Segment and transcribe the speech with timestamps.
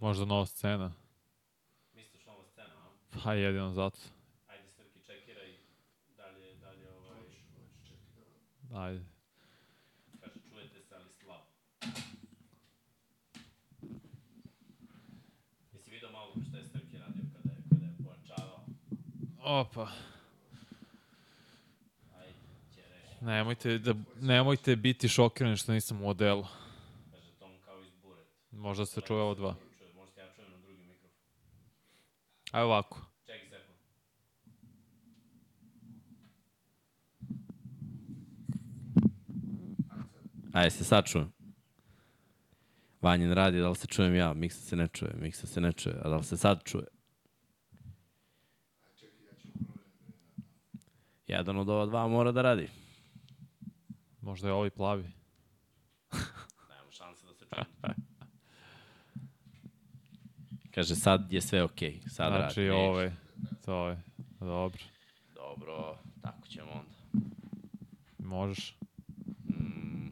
[0.00, 0.92] Možda nova scena.
[1.94, 3.18] Misliš nova scena, a?
[3.24, 3.98] Pa jedino zato.
[4.46, 5.56] Ajde, Srki, čekiraj
[6.16, 7.22] dalje, dalje ovaj...
[8.86, 9.04] Ajde.
[10.20, 11.46] Kaže, čujete se, ali slabo.
[15.72, 18.60] Jesi vidio malo šta je Srki radio kada je, kada je pojačavao?
[19.60, 19.88] Opa.
[23.20, 26.46] Nemojte, da, nemojte biti šokirani što nisam u odelu.
[27.10, 28.26] Kaže, Tom kao iz buret.
[28.50, 29.54] Možda se čuje ovo dva.
[29.78, 31.18] Čuje, možda ja čujem na drugi mikrofon.
[32.52, 33.00] Ajde ovako.
[33.26, 33.78] Čekaj sekund.
[40.52, 41.32] Ajde se sad čujem.
[43.02, 44.32] Vanjin radi, da li se čujem ja?
[44.34, 46.00] Miksa se ne čuje, Miksa se ne čuje.
[46.04, 46.84] A da li se sad čuje?
[51.26, 52.68] Jedan od ova dva mora da radi.
[54.20, 55.02] Možda je ovaj plavi.
[56.68, 57.94] Nemamo šanse da se čuje.
[60.78, 61.92] Kaže, sad je sve okej.
[61.92, 62.08] Okay.
[62.08, 62.70] Sad Znači, radi.
[62.70, 63.10] ovaj,
[63.64, 64.02] to je.
[64.40, 64.78] Dobro.
[65.34, 67.26] Dobro, tako ćemo onda.
[68.18, 68.76] Možeš.
[69.50, 70.08] Mm,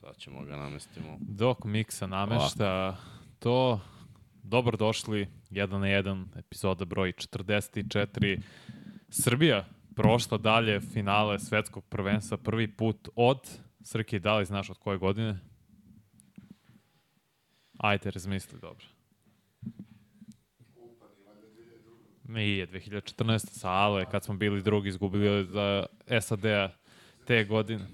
[0.00, 1.16] sad ćemo ga namestimo.
[1.20, 2.96] Dok Miksa namešta
[3.38, 3.80] to,
[4.42, 8.40] dobro došli, 1 na 1, epizoda broj 44.
[9.08, 9.64] Srbija
[9.96, 15.38] prošla dalje finale svetskog prvenstva prvi put od, Srki, da li znaš od koje godine?
[17.78, 18.86] Ajde, razmisli dobro.
[22.28, 23.38] Nije, 2014.
[23.38, 25.86] sa Ale, kad smo bili drugi, izgubili za
[26.20, 26.70] SAD-a
[27.26, 27.84] te godine.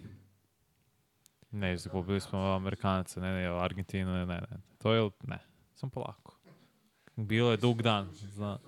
[1.50, 4.56] Ne, izgubili smo Amerikanaca, ne, ne, Argentinu, ne, ne, ne.
[4.78, 5.38] To je, ne,
[5.74, 6.36] sam polako.
[7.16, 8.58] Bilo je dug dan, zna.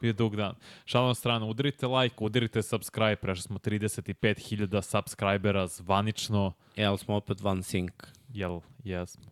[0.00, 0.54] Bio je dug dan.
[0.84, 6.52] Šalom stranu, udarite like, udarite subscribe, prešli smo 35.000 subscribera zvanično.
[6.76, 8.06] E, ali smo opet van sync.
[8.28, 9.24] Jel, jesmo.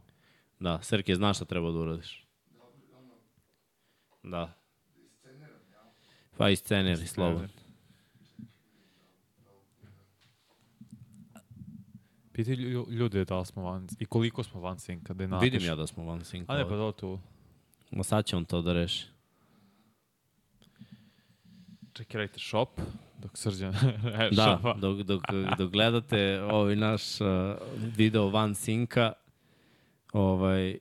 [0.60, 2.26] Da, Srke, znaš šta treba da uradiš?
[4.22, 4.65] Da.
[6.36, 7.48] Pa i sceneri, slobodno.
[12.32, 15.46] Piti lju- ljude da li smo van, i koliko smo van sinka, da napiš.
[15.46, 16.44] Vidim ja da smo van sync.
[16.48, 17.18] A ne, pa to tu.
[17.90, 19.06] Ma sad će on to da reši.
[21.92, 22.80] Čekirajte shop,
[23.18, 23.74] dok srđan
[24.36, 25.22] Da, dok, dok,
[25.58, 27.26] dok gledate ovaj naš uh,
[27.96, 29.12] video van sinka,
[30.12, 30.78] ovaj,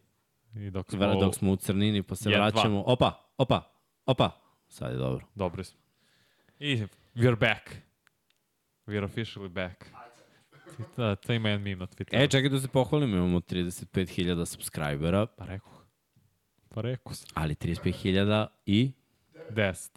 [0.55, 2.83] I dok smo, Vra- dok smo u crnini pa se vraćamo.
[2.85, 3.61] Opa, opa,
[4.05, 4.44] opa.
[4.67, 5.25] Sad je dobro.
[5.35, 5.79] Dobri smo.
[6.59, 6.83] I
[7.15, 7.69] we're back.
[8.87, 9.85] We're officially back.
[10.97, 12.23] Da, to ima jedan meme na Twitteru.
[12.23, 15.71] E, čekaj da se pohvalimo, imamo 35.000 subscribera, Pa rekao.
[16.69, 17.27] Pa rekao sam.
[17.33, 18.91] ali 35.000 i
[19.49, 19.89] 10.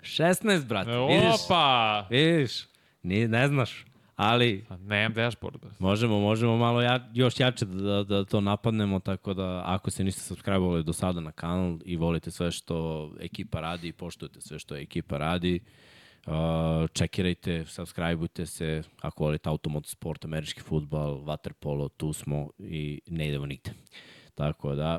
[0.00, 0.90] 16, brate.
[0.90, 1.44] Vidiš?
[1.44, 2.06] Opa!
[2.10, 2.66] Vidiš?
[3.02, 3.84] Ni, ne znaš.
[4.16, 5.60] Ali Pa nemam dashboard.
[5.60, 5.70] bre.
[5.78, 10.34] možemo, možemo malo ja, još jače da, da to napadnemo, tako da ako se niste
[10.34, 14.76] subscribe-ovali do sada na kanal i volite sve što ekipa radi i poštujete sve što
[14.76, 15.60] ekipa radi,
[16.26, 16.32] uh,
[16.92, 23.46] čekirajte, subscribeujte se, ako volite automoto sport, američki futbal, waterpolo, tu smo i ne idemo
[23.46, 23.70] nigde.
[24.34, 24.98] Tako da,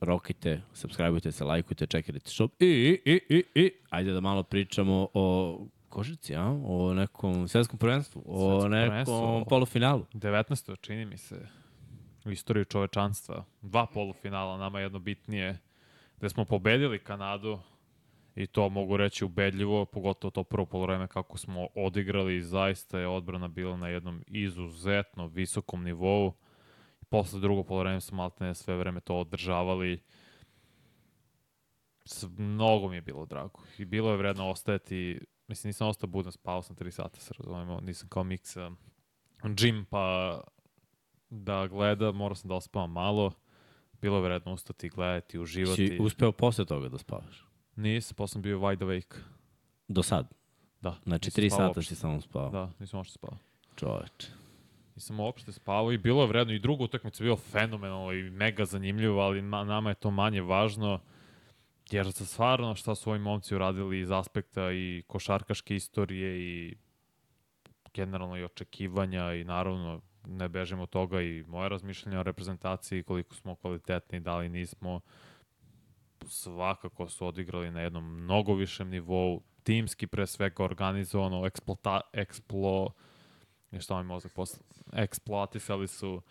[0.00, 2.66] rokajte, subscribeujte se, lajkujte, čekirajte shop i,
[3.04, 5.58] i, i, i, ajde da malo pričamo o
[5.94, 6.50] Kožici, a?
[6.50, 9.44] O nekom svetskom prvenstvu, o Svetskom nekom prvenstvu.
[9.48, 10.06] polufinalu.
[10.14, 10.80] 19.
[10.80, 11.46] čini mi se
[12.24, 13.44] u istoriji čovečanstva.
[13.62, 15.58] Dva polufinala, nama jedno bitnije,
[16.16, 17.58] gde smo pobedili Kanadu
[18.34, 23.48] i to mogu reći ubedljivo, pogotovo to prvo polovreme kako smo odigrali, zaista je odbrana
[23.48, 26.32] bila na jednom izuzetno visokom nivou.
[27.08, 30.02] Posle drugog polovreme smo maltene sve vreme to održavali.
[32.38, 33.60] Mnogo mi je bilo drago.
[33.78, 37.80] I bilo je vredno ostajati, mislim nisam ostao budan, spao sam 3 sata, se razumemo,
[37.80, 38.70] nisam kao miksa
[39.54, 40.40] džim pa
[41.30, 43.32] da gleda, morao sam da ospavam malo.
[44.00, 45.88] Bilo je vredno ustati, gledati, uživati.
[45.88, 47.44] Si uspeo posle toga da spavaš?
[47.76, 49.16] Nisam, posle sam bio wide awake.
[49.88, 50.28] Do sad?
[50.80, 50.96] Da.
[51.04, 51.94] Znači, nisam tri spavao sata uopšte.
[51.94, 52.50] si samo spavao?
[52.50, 53.38] Da, nisam uopšte spavao.
[53.76, 54.28] Čoveče.
[54.94, 56.52] Nisam uopšte spavao i bilo je vredno.
[56.52, 60.42] I druga utakmica je bilo fenomenalno i mega zanimljivo, ali ma, nama je to manje
[60.42, 61.00] važno.
[61.90, 66.76] Jer za stvarno šta su ovi momci uradili iz aspekta i košarkaške istorije i
[67.94, 73.34] generalno i očekivanja i naravno ne bežimo od toga i moje razmišljanje o reprezentaciji, koliko
[73.34, 75.00] smo kvalitetni, da li nismo.
[76.26, 82.92] svakako su odigrali na jednom mnogo višem nivou, timski pre svega organizovano, eksplota, eksplo,
[83.70, 84.58] nešto mi mozak posle,
[84.92, 86.22] eksploatisali su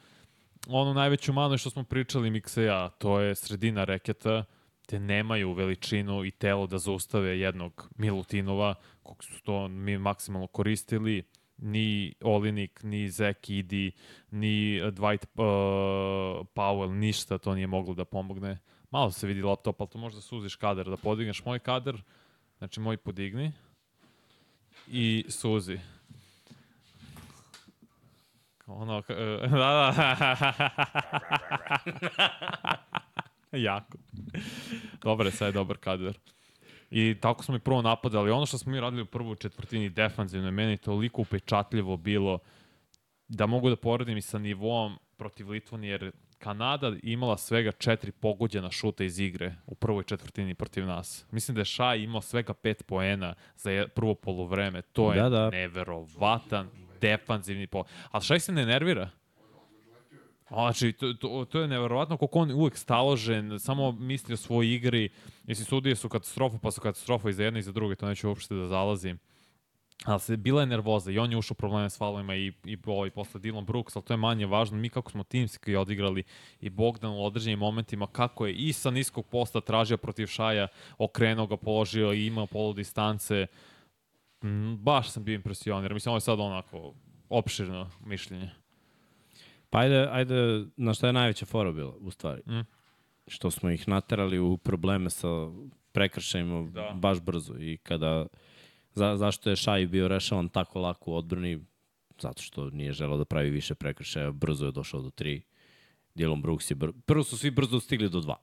[0.68, 4.46] onu najveću manu što smo pričali Mikseja, to je sredina reketa,
[4.86, 11.24] te nemaju veličinu i telo da zaustave jednog Milutinova, kog su to mi maksimalno koristili,
[11.58, 13.92] ni Olinik, ni Zek Idi,
[14.32, 18.60] ni Dwight uh, Powell, ništa to nije moglo da pomogne.
[18.92, 22.02] Malo se vidi laptop, ali to možda suziš kader, da podigneš moj kader,
[22.58, 23.52] znači moj podigni
[24.88, 25.80] i suzi.
[28.68, 29.02] Ono,
[29.52, 30.70] da, da.
[33.70, 33.98] jako.
[35.04, 36.20] Dobar je, sad je dobar kader.
[36.92, 38.32] I tako smo i prvo napadali.
[38.32, 42.40] Ono što smo mi radili u prvoj četvrtini defanzivno je meni toliko upečatljivo bilo
[43.28, 48.72] da mogu da poredim i sa nivom protiv Litvani, jer Kanada imala svega četiri pogođena
[48.72, 51.26] šuta iz igre u prvoj četvrtini protiv nas.
[51.32, 54.82] Mislim da je Šaj imao svega pet poena za prvo polovreme.
[54.82, 55.50] To je da, da.
[55.50, 56.70] neverovatan
[57.02, 57.84] defanzivni po...
[58.12, 59.10] Ali Šaj se ne nervira.
[60.54, 65.10] Znači, to, to, to je neverovatno koliko on uvek staložen, samo misli o svojoj igri.
[65.44, 68.28] Mislim, sudije su katastrofa, pa su katastrofa i za jedne i za druge, to neću
[68.28, 69.20] uopšte da zalazim.
[70.06, 73.10] Ali se, bila je nervoza i on je ušao probleme s falovima i, i, ovaj,
[73.10, 74.78] posle Dylan Brooks, ali to je manje važno.
[74.78, 76.24] Mi kako smo timski odigrali
[76.62, 80.68] i Bogdan u određenim momentima, kako je i sa niskog posta tražio protiv Šaja,
[80.98, 83.48] okrenuo ga, položio i imao polu distance.
[84.78, 85.94] Baš sam bio impresioniran.
[85.94, 86.94] Mislim, ovo je sad onako
[87.30, 88.63] opširno mišljenje.
[89.74, 92.42] Pa ajde, ajde, na šta je najveća fora bila, u stvari?
[92.48, 92.66] Mm.
[93.28, 95.28] Što smo ih naterali u probleme sa
[95.92, 96.92] prekršajima da.
[96.96, 98.28] baš brzo i kada
[98.94, 101.66] za, zašto je Šaj bio rešavan tako lako u odbrani
[102.20, 105.42] zato što nije želao da pravi više prekršaja, brzo je došao do 3.
[106.16, 108.36] Dylan Brooks je brzo, prvo su svi brzo stigli do 2.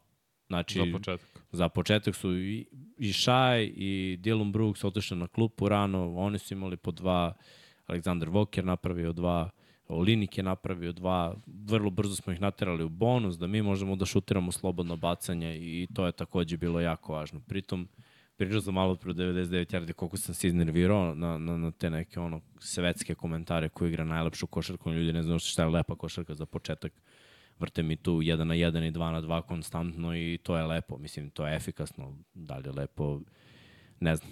[0.48, 1.28] Znači, za početak.
[1.52, 2.66] Za početak su i,
[2.98, 7.32] i Šaj i Dylan Brooks otišli na klupu rano, oni su imali po 2,
[7.86, 9.48] Aleksandar Walker napravio 2,
[9.90, 14.06] Olinik je napravio dva, vrlo brzo smo ih naterali u bonus, da mi možemo da
[14.06, 17.40] šutiramo slobodno bacanje i to je takođe bilo jako važno.
[17.40, 17.88] Pritom,
[18.36, 22.20] pričao sam malo pro 99 yardi koliko sam se iznervirao na, na, na te neke
[22.20, 26.46] ono svetske komentare ko igra najlepšu košarku, ljudi ne znaju šta je lepa košarka za
[26.46, 26.92] početak.
[27.58, 30.98] Vrte mi tu 1 na 1 i 2 na 2 konstantno i to je lepo.
[30.98, 32.16] Mislim, to je efikasno.
[32.34, 33.20] Da li je lepo,
[34.00, 34.30] ne znam.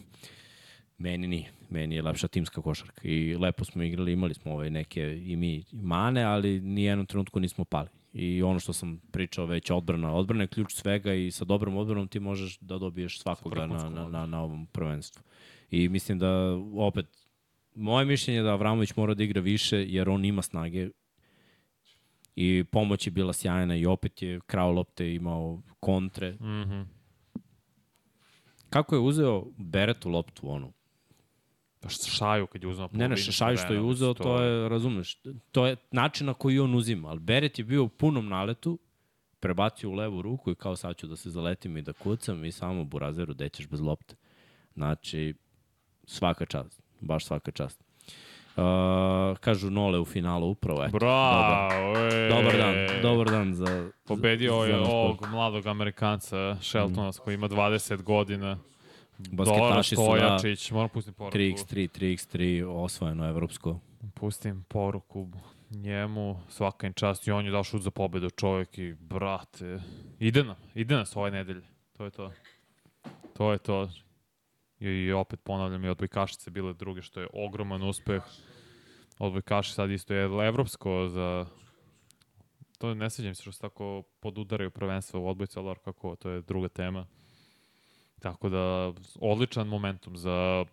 [0.99, 1.53] Meni nije.
[1.71, 3.01] Meni je lepša timska košarka.
[3.05, 7.41] I lepo smo igrali, imali smo ove neke i mi mane, ali ni jednom trenutku
[7.41, 7.89] nismo pali.
[8.13, 10.15] I ono što sam pričao već, odbrana.
[10.15, 14.09] Odbrana je ključ svega i sa dobrom odbranom ti možeš da dobiješ svakoga na, na,
[14.09, 15.23] na, na ovom prvenstvu.
[15.71, 17.07] I mislim da opet,
[17.75, 20.89] moje mišljenje je da Avramović mora da igra više jer on ima snage
[22.37, 26.33] i pomoć je bila sjajna i opet je krao lopte imao kontre.
[26.33, 26.85] Mm -hmm.
[28.71, 30.73] Kako je uzeo Beretu loptu onu?
[31.81, 35.23] Pa šaju kad je uzeo Ne, ne, šaju što je uzeo, to, to je, razumeš,
[35.53, 37.09] to je način na koji on uzima.
[37.09, 38.79] Ali Beret je bio u punom naletu,
[39.41, 42.53] prebacio u levu ruku i kao sad ću da se zaletim i da kucam i
[42.53, 44.15] samo Burazeru dećeš bez lopte.
[44.75, 45.35] Znači,
[46.05, 47.85] svaka čast, baš svaka čast.
[48.57, 48.65] Uh,
[49.41, 50.99] kažu Nole u finalu upravo, eto.
[50.99, 53.91] Bravo, dobar, e, dobar dan, dobar dan za...
[54.05, 57.13] Pobedio je ovog mladog Amerikanca, Sheltona, mm.
[57.25, 58.59] koji ima 20 godina.
[59.19, 60.39] Basketaši su da,
[60.75, 61.39] moram pustim poruku.
[61.39, 63.81] 3x3, 3x3, osvojeno evropsko.
[64.15, 65.29] Pustim poruku
[65.71, 69.81] njemu, svaka im čast i on je dao šut za pobedu čovjek i brate,
[70.19, 71.63] ide nam, ide nas ove nedelje.
[71.97, 72.33] To je to.
[73.37, 73.89] To je to.
[74.81, 78.23] I, i opet ponavljam i odbojkašice bile druge što je ogroman uspeh.
[79.19, 81.47] Odbojkaši sad isto je evropsko za
[82.79, 86.43] to ne sviđam se što se tako podudaraju prvenstvo u odbojcu, ali kako, to je
[86.43, 87.07] druga tema.
[88.21, 90.65] Tako da, odličan momentum za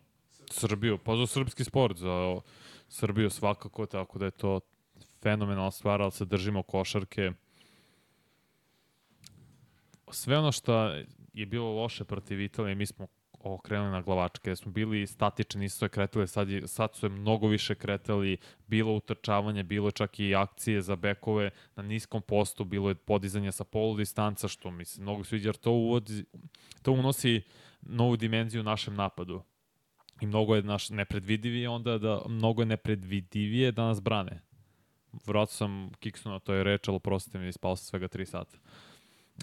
[0.52, 2.42] Srbiju, pa za srpski sport, za
[2.90, 4.60] Srbiju svakako, tako da je to
[5.24, 7.32] fenomenalna stvar, ali se držimo košarke.
[10.12, 10.88] Sve ono što
[11.34, 13.08] je bilo loše protiv Italije, mi smo
[13.54, 17.48] okrenuli na glavačke, smo bili statični, nisu se kretali, sad, je, sad su je mnogo
[17.48, 18.38] više kretali,
[18.68, 23.64] bilo utrčavanje, bilo čak i akcije za bekove na niskom postu, bilo je podizanje sa
[23.64, 26.26] polu distanca, što mi se mnogo sviđa, jer to, uvodi,
[26.82, 27.42] to unosi
[27.82, 29.42] novu dimenziju našem napadu.
[30.22, 34.42] I mnogo je naš nepredvidivije onda da mnogo je nepredvidivije da nas brane.
[35.26, 38.58] Vratno sam kiksnuo na toj reč, ali prostite mi, ispao sam svega 3 sata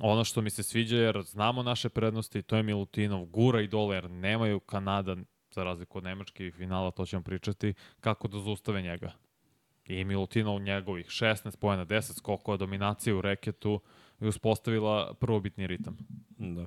[0.01, 3.97] ono što mi se sviđa jer znamo naše prednosti, to je Milutinov, gura i dole
[3.97, 5.17] jer nemaju Kanada,
[5.55, 9.13] za razliku od Nemačke i finala, to ćemo pričati, kako da zaustave njega.
[9.87, 13.81] I Milutinov njegovih 16 pojena, 10 skokova, dominacije u reketu
[14.21, 15.99] i uspostavila prvobitni ritam.
[16.39, 16.67] Da.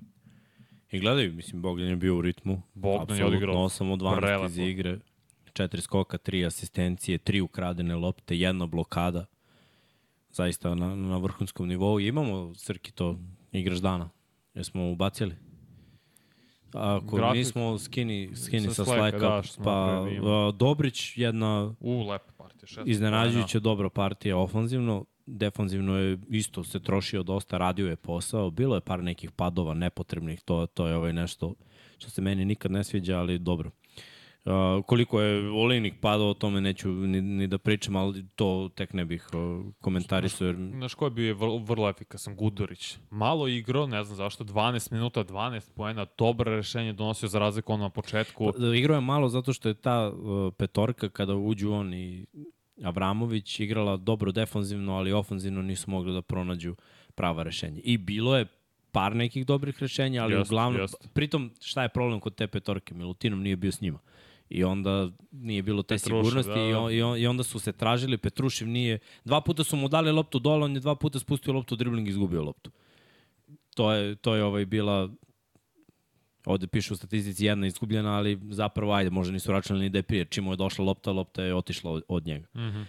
[0.92, 2.62] I gledaj, mislim, Bogdan je bio u ritmu.
[2.74, 4.46] Bogdan je odigrao 8 od 12 prelepo.
[4.46, 5.00] iz igre.
[5.54, 9.26] 4 skoka, 3 asistencije, 3 ukradene lopte, jedna blokada.
[10.36, 12.00] Zaista na, na vrhunskom nivou.
[12.00, 13.20] I imamo, Srki, to
[13.52, 14.10] igraš dana.
[14.54, 15.36] Jesmo ubacili?
[16.74, 19.18] Ako Grafik nismo, skini, skini sa sa Slacka.
[19.20, 22.68] da, pa a, Dobrić, jedna U, lepa partija.
[22.68, 25.06] šest iznenađujuće dobra partija ofanzivno.
[25.26, 28.52] Defanzivno je isto se trošio dosta, radio je posao.
[28.52, 31.54] Bilo je par nekih padova nepotrebnih, to, to je ovaj nešto
[31.98, 33.72] što se meni nikad ne sviđa, ali dobro.
[34.46, 38.94] Uh, koliko je Olinik padao, o tome neću ni, ni da pričam, ali to tek
[38.94, 40.48] ne bih uh, komentarisao.
[40.48, 40.56] Jer...
[40.56, 42.36] Znaš ko je bio vrlo, vrlo efikasan?
[42.36, 42.98] Gudurić.
[43.10, 47.84] Malo igrao, ne znam zašto, 12 minuta, 12 poena, dobro rešenje donosio za razliku ono
[47.84, 48.52] na početku.
[48.58, 52.26] Pa, Igrao je malo zato što je ta uh, petorka kada uđu on i
[52.84, 56.76] Avramović igrala dobro defanzivno, ali ofanzivno nisu mogli da pronađu
[57.16, 57.82] prava rešenja.
[57.84, 58.46] I bilo je
[58.92, 60.96] par nekih dobrih rešenja, ali Jest, uglavnom, jest.
[61.14, 62.94] pritom šta je problem kod te petorke?
[62.94, 64.00] Milutinov nije bio s njima.
[64.50, 66.62] I onda nije bilo te Petrušev, sigurnosti da, da.
[66.62, 69.88] i, on, i, on, i onda su se tražili, Petrušev nije, dva puta su mu
[69.88, 72.72] dali loptu dole, on je dva puta spustio loptu, dribling i izgubio loptu.
[73.76, 75.10] To je, to je ovaj bila
[76.46, 80.04] ovde piše u statistici jedna izgubljena, ali zapravo, ajde, možda nisu računali ni da je
[80.04, 80.26] prije.
[80.26, 82.48] Čim mu je došla lopta, lopta je otišla od, od njega.
[82.54, 82.60] Mm.
[82.60, 82.86] -hmm.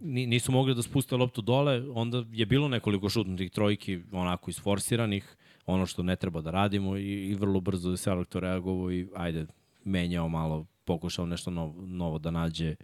[0.00, 5.36] Nisu mogli da spuste loptu dole, onda je bilo nekoliko šutnutih trojki, onako isforsiranih,
[5.66, 9.46] ono što ne treba da radimo i, i vrlo brzo je selektor reagovao i ajde,
[9.84, 12.74] menjao malo, pokušao nešto novo, novo da nađe.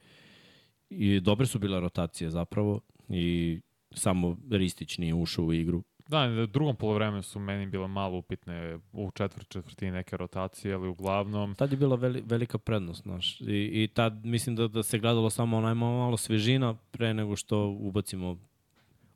[0.90, 3.60] I dobre su bile rotacije zapravo i
[3.94, 5.82] samo Ristić nije ušao u igru.
[6.08, 10.88] Da, u drugom polovremenu su meni bile malo upitne u četvrt četvrtini neke rotacije, ali
[10.88, 13.40] uglavnom Tad je bila veli, velika prednost, znaš.
[13.40, 17.36] I, I tad mislim da, da se gledalo samo onaj malo, malo svežina pre nego
[17.36, 18.38] što ubacimo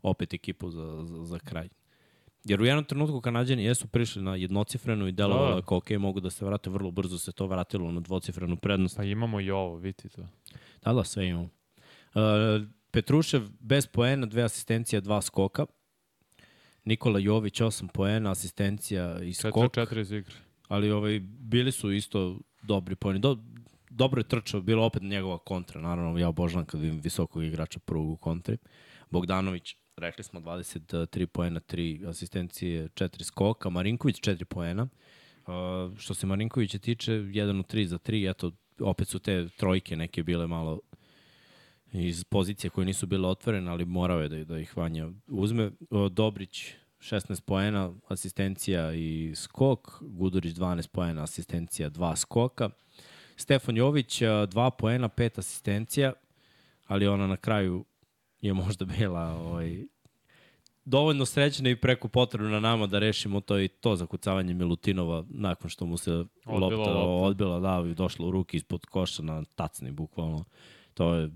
[0.03, 1.69] opet ekipu za, za, za kraj.
[2.45, 5.57] Jer u jednom trenutku Kanadjani jesu prišli na jednocifrenu i delovalo Da.
[5.57, 8.97] je kao ok, mogu da se vrate, vrlo brzo se to vratilo na dvocifrenu prednost.
[8.97, 10.23] pa imamo i ovo, vidite to.
[10.85, 11.49] Da, da, sve imamo.
[12.15, 15.67] Uh, Petrušev bez poena, dve asistencije, dva skoka.
[16.85, 19.55] Nikola Jović 8 poena, asistencija i skok.
[19.55, 20.35] 4-4 iz igre.
[20.69, 23.19] ali ovaj, bili su isto dobri poeni.
[23.19, 23.39] Do,
[23.91, 28.11] dobro je trčao, bilo opet njegova kontra, naravno, ja obožavam kad vidim visokog igrača prvog
[28.11, 28.57] u kontri.
[29.11, 34.89] Bogdanović, rekli smo, 23 poena, 3 asistencije, 4 skoka, Marinković 4 poena.
[35.47, 39.97] Uh, što se Marinkovića tiče, 1 u 3 za 3, eto, opet su te trojke
[39.97, 40.81] neke bile malo
[41.93, 45.71] iz pozicije koje nisu bile otvorene, ali morao je da, da ih Vanja uzme.
[45.91, 50.03] O, Dobrić 16 poena, asistencija i skok.
[50.03, 52.71] Gudurić 12 poena, asistencija, 2 skoka.
[53.37, 56.13] Stefan Jović 2 poena, 5 asistencija,
[56.87, 57.85] ali ona na kraju
[58.41, 59.85] je možda bila ovaj,
[60.85, 65.87] dovoljno srećna i preko potrebna nama da rešimo to i to zakucavanje Milutinova nakon što
[65.87, 67.27] mu se Odbila lopta, lopta.
[67.27, 70.45] odbila, da, i došla u ruki ispod koša na tacni, bukvalno.
[70.95, 71.31] To je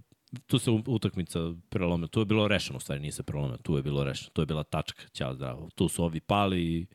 [0.46, 2.08] tu se utakmica prelomila.
[2.08, 4.30] Tu je bilo rešeno, u stvari nije se prelomila, tu je bilo rešeno.
[4.32, 5.68] Tu je bila tačka, ćao zdravo.
[5.74, 6.86] Tu su ovi pali i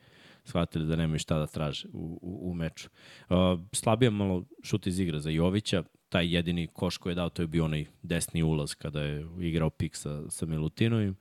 [0.43, 2.89] shvatili da nemaju šta da traže u, u, u meču.
[3.29, 3.35] Uh,
[3.73, 7.47] slabije malo šut iz igre za Jovića, taj jedini koš koji je dao, to je
[7.47, 11.15] bio onaj desni ulaz kada je igrao pik sa, sa Milutinovim.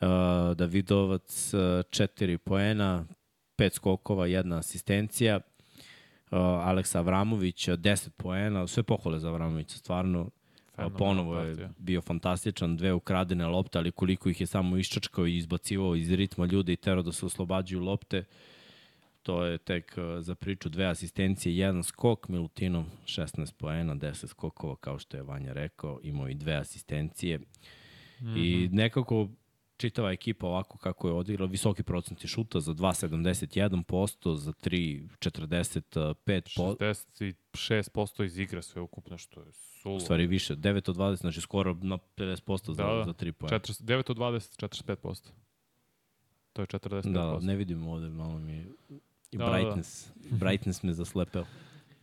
[0.00, 0.08] Uh,
[0.56, 1.60] Davidovac, uh,
[1.90, 3.04] četiri poena,
[3.56, 5.36] pet skokova, jedna asistencija.
[5.36, 10.20] Uh, Aleksa Avramović, 10 poena, sve pohvale za Avramovića, stvarno.
[10.20, 15.26] A Fenomenalna ponovo je bio fantastičan, dve ukradene lopte, ali koliko ih je samo iščačkao
[15.26, 18.24] i izbacivao iz ritma ljude i terao da se oslobađaju lopte,
[19.22, 24.76] to je tek uh, za priču dve asistencije, jedan skok, Milutinov 16 poena, 10 skokova,
[24.76, 27.38] kao što je Vanja rekao, imao i dve asistencije.
[27.38, 27.44] Mm
[28.20, 28.44] -hmm.
[28.44, 29.28] I nekako
[29.78, 36.94] čitava ekipa ovako kako je odigrala, visoki procenti šuta za 2,71%, za 3,45%,
[37.52, 39.96] 66% iz igre sve ukupno, što je sulo.
[39.96, 43.04] u stvari više, 9 od 20, znači skoro na 50% za, Da, da.
[43.04, 43.58] za 3 poena.
[43.58, 45.28] 40, 9 od 20, 45%.
[46.52, 47.12] To je 45%.
[47.12, 48.66] Da, da, ne vidim ovde, malo mi.
[49.32, 49.52] I Da, da, da.
[49.52, 51.44] brightness, brightness me zaslepeo.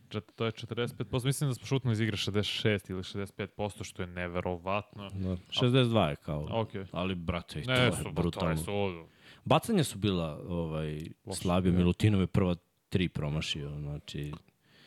[0.08, 1.24] Čet- To je 45%.
[1.24, 5.10] Mislim da smo šutno iz igre 66 ili 65%, što je neverovatno.
[5.10, 5.36] Da.
[5.50, 6.48] 62 je kao.
[6.52, 6.68] Ok.
[6.92, 8.56] Ali, brate, i to Ne, je su, je brutalno.
[8.56, 9.06] suludo.
[9.44, 11.72] Bacanja su bila ovaj, Loše, slabije.
[11.72, 11.78] da.
[11.78, 12.54] Milutinov je prva
[12.88, 13.70] tri promašio.
[13.70, 14.32] Znači,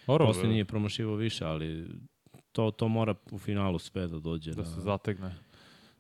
[0.08, 1.88] Dobro, posle da, nije promašivao više, ali
[2.52, 4.52] to, to mora u finalu sve da dođe.
[4.52, 5.36] da na- se zategne.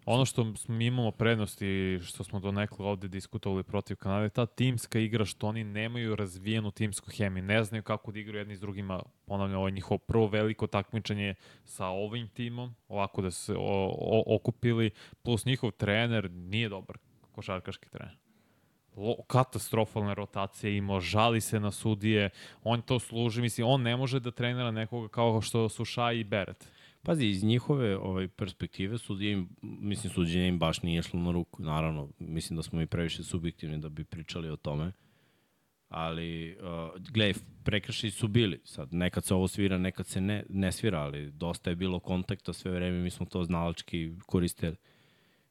[0.05, 4.99] Ono što mi imamo prednost i što smo donekle ovde diskutovali protiv Kanade, ta timska
[4.99, 9.01] igra što oni nemaju razvijenu timsku hemiju, ne znaju kako da igraju jedni s drugima,
[9.25, 11.35] ponavljam, ovo je njihovo prvo veliko takmičenje
[11.65, 14.91] sa ovim timom, ovako da se o, o, okupili,
[15.23, 16.97] plus njihov trener nije dobar
[17.31, 18.17] košarkaški trener.
[19.27, 22.29] katastrofalne rotacije imao, žali se na sudije,
[22.63, 26.23] on to služi, mislim, on ne može da trenira nekoga kao što su Šaj i
[26.23, 26.71] Beret.
[27.03, 31.63] Pazi, iz njihove ovaj, perspektive sudije im, mislim, suđenje im baš nije išlo na ruku.
[31.63, 34.91] Naravno, mislim da smo i previše subjektivni da bi pričali o tome.
[35.89, 37.33] Ali, uh, gledaj,
[37.63, 38.61] prekršaji su bili.
[38.63, 42.53] Sad, nekad se ovo svira, nekad se ne, ne svira, ali dosta je bilo kontakta
[42.53, 44.75] sve vreme, mi smo to znalački koristili.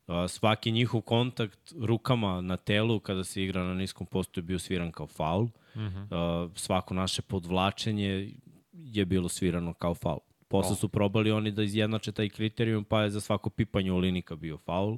[0.06, 4.58] Uh, svaki njihov kontakt rukama na telu kada se igra na niskom postu je bio
[4.58, 5.44] sviran kao faul.
[5.44, 6.44] Mm -hmm.
[6.44, 8.32] uh, svako naše podvlačenje
[8.72, 10.27] je bilo svirano kao faul.
[10.48, 14.37] Posle su probali oni da izjednače taj kriterijum, pa je za svako pipanje u linika
[14.37, 14.96] bio faul.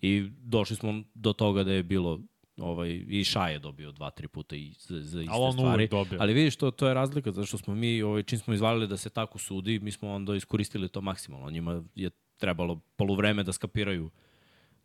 [0.00, 2.20] I došli smo do toga da je bilo
[2.56, 5.88] ovaj, i Šaj je dobio dva, tri puta i za, za iste on stvari.
[5.88, 6.18] dobio.
[6.20, 8.96] Ali vidiš, to, to je razlika, zato što smo mi, ovaj, čim smo izvalili da
[8.96, 11.50] se tako sudi, mi smo onda iskoristili to maksimalno.
[11.50, 14.10] Njima je trebalo poluvreme da skapiraju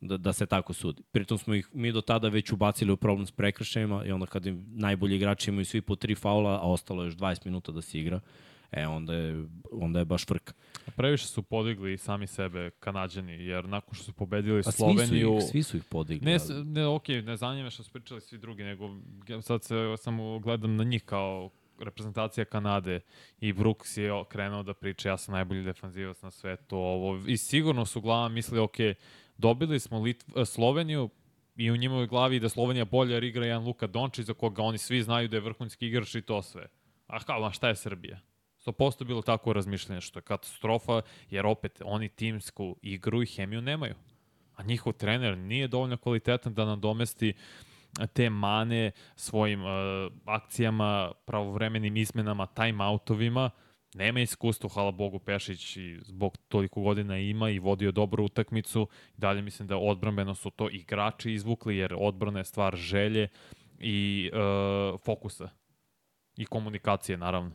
[0.01, 1.03] da, da se tako sudi.
[1.11, 4.45] Pritom smo ih mi do tada već ubacili u problem s prekršajima i onda kad
[4.45, 7.81] im najbolji igrači imaju svi po tri faula, a ostalo je još 20 minuta da
[7.81, 8.19] se igra,
[8.71, 10.53] e onda je, onda je baš frka.
[10.95, 15.07] Previše su podigli sami sebe kanadjani, jer nakon što su pobedili Pa Sloveniju...
[15.07, 16.31] svi su ih, svi su ih podigli.
[16.31, 18.89] Ne, ne, okej, ne zanima što su pričali svi drugi, nego
[19.41, 21.49] sad se samo gledam na njih kao
[21.79, 22.99] reprezentacija Kanade
[23.39, 27.85] i Brooks je krenuo da priča ja sam najbolji defanzivac na svetu ovo i sigurno
[27.85, 28.75] su uglavnom mislili ok,
[29.37, 31.09] dobili smo Litv, Sloveniju
[31.55, 34.77] i u njimovoj glavi da Slovenija bolje jer igra jedan Luka Dončić za koga oni
[34.77, 36.67] svi znaju da je vrhunski igrač i to sve.
[37.07, 38.19] A kao, a šta je Srbija?
[38.67, 43.95] 100% bilo tako razmišljanje što je katastrofa, jer opet oni timsku igru i hemiju nemaju.
[44.55, 47.33] A njihov trener nije dovoljno kvalitetan da nadomesti
[48.13, 49.69] te mane svojim uh,
[50.25, 53.49] akcijama, pravovremenim izmenama, time-outovima.
[53.95, 58.87] Nema iskustva, hvala Bogu, Pešić i zbog toliko godina ima i vodio dobru utakmicu.
[59.17, 63.27] Dalje mislim da odbrambeno su to igrači izvukli, jer odbrana je stvar želje
[63.79, 65.49] i uh, fokusa.
[66.37, 67.51] I komunikacije, naravno.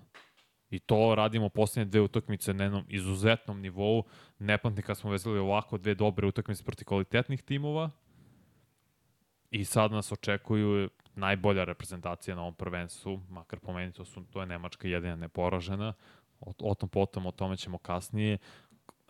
[0.73, 4.05] I to radimo poslednje dve utakmice na jednom izuzetnom nivou.
[4.39, 7.91] Ne pamtim kad smo vezali ovako dve dobre utakmice proti kvalitetnih timova.
[9.51, 14.47] I sad nas očekuju najbolja reprezentacija na ovom prvenstvu, makar pomenuti to, su, to je
[14.47, 15.93] Nemačka jedina neporažena.
[16.41, 18.39] O, o tom potom, o tome ćemo kasnije.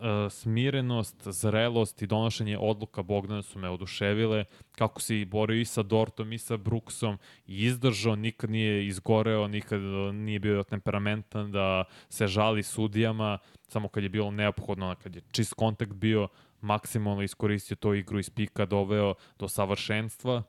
[0.02, 4.44] E, smirenost, zrelost i donošenje odluka Bogdana su me oduševile.
[4.72, 9.80] Kako se borio i sa Dortom i sa Brooksom i izdržao, nikad nije izgoreo, nikad
[9.80, 13.38] e, nije bio temperamentan da se žali sudijama,
[13.68, 16.28] samo kad je bilo neophodno, kad je čist kontakt bio,
[16.60, 20.42] maksimalno iskoristio to igru iz pika, doveo do savršenstva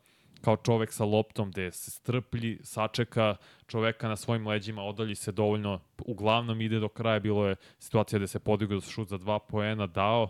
[0.43, 3.35] kao čovek sa loptom gde se strplji, sačeka
[3.67, 8.27] čoveka na svojim leđima, odalji se dovoljno, uglavnom ide do kraja, bilo je situacija gde
[8.27, 10.29] se podigao šut za dva poena, dao.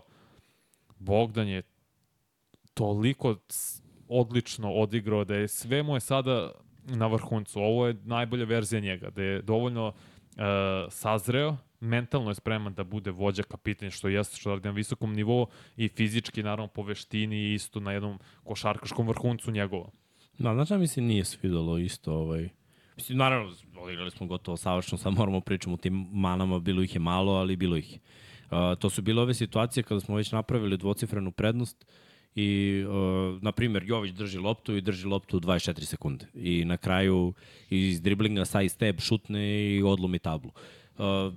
[0.98, 1.62] Bogdan je
[2.74, 3.36] toliko
[4.08, 6.52] odlično odigrao da je sve mu je sada
[6.84, 7.60] na vrhuncu.
[7.60, 9.94] Ovo je najbolja verzija njega, da je dovoljno uh,
[10.90, 15.46] sazreo, mentalno je spreman da bude vođa kapitan, što jeste što radi na visokom nivou
[15.76, 19.90] i fizički, naravno, po veštini isto na jednom košarkaškom vrhuncu njegova.
[20.38, 22.48] Da, znaš šta mi se nije svidalo isto, ovaj...
[22.96, 27.00] Mislim, naravno, odigrali smo gotovo savršeno, sad moramo pričamo o tim manama, bilo ih je
[27.00, 27.98] malo, ali bilo ih.
[28.50, 31.86] Uh, to su bile ove situacije kada smo već napravili dvocifrenu prednost
[32.34, 36.26] i, uh, na primjer, Jović drži loptu i drži loptu 24 sekunde.
[36.34, 37.32] I na kraju
[37.70, 40.50] iz driblinga side step šutne i odlomi tablu.
[40.98, 41.32] Uh,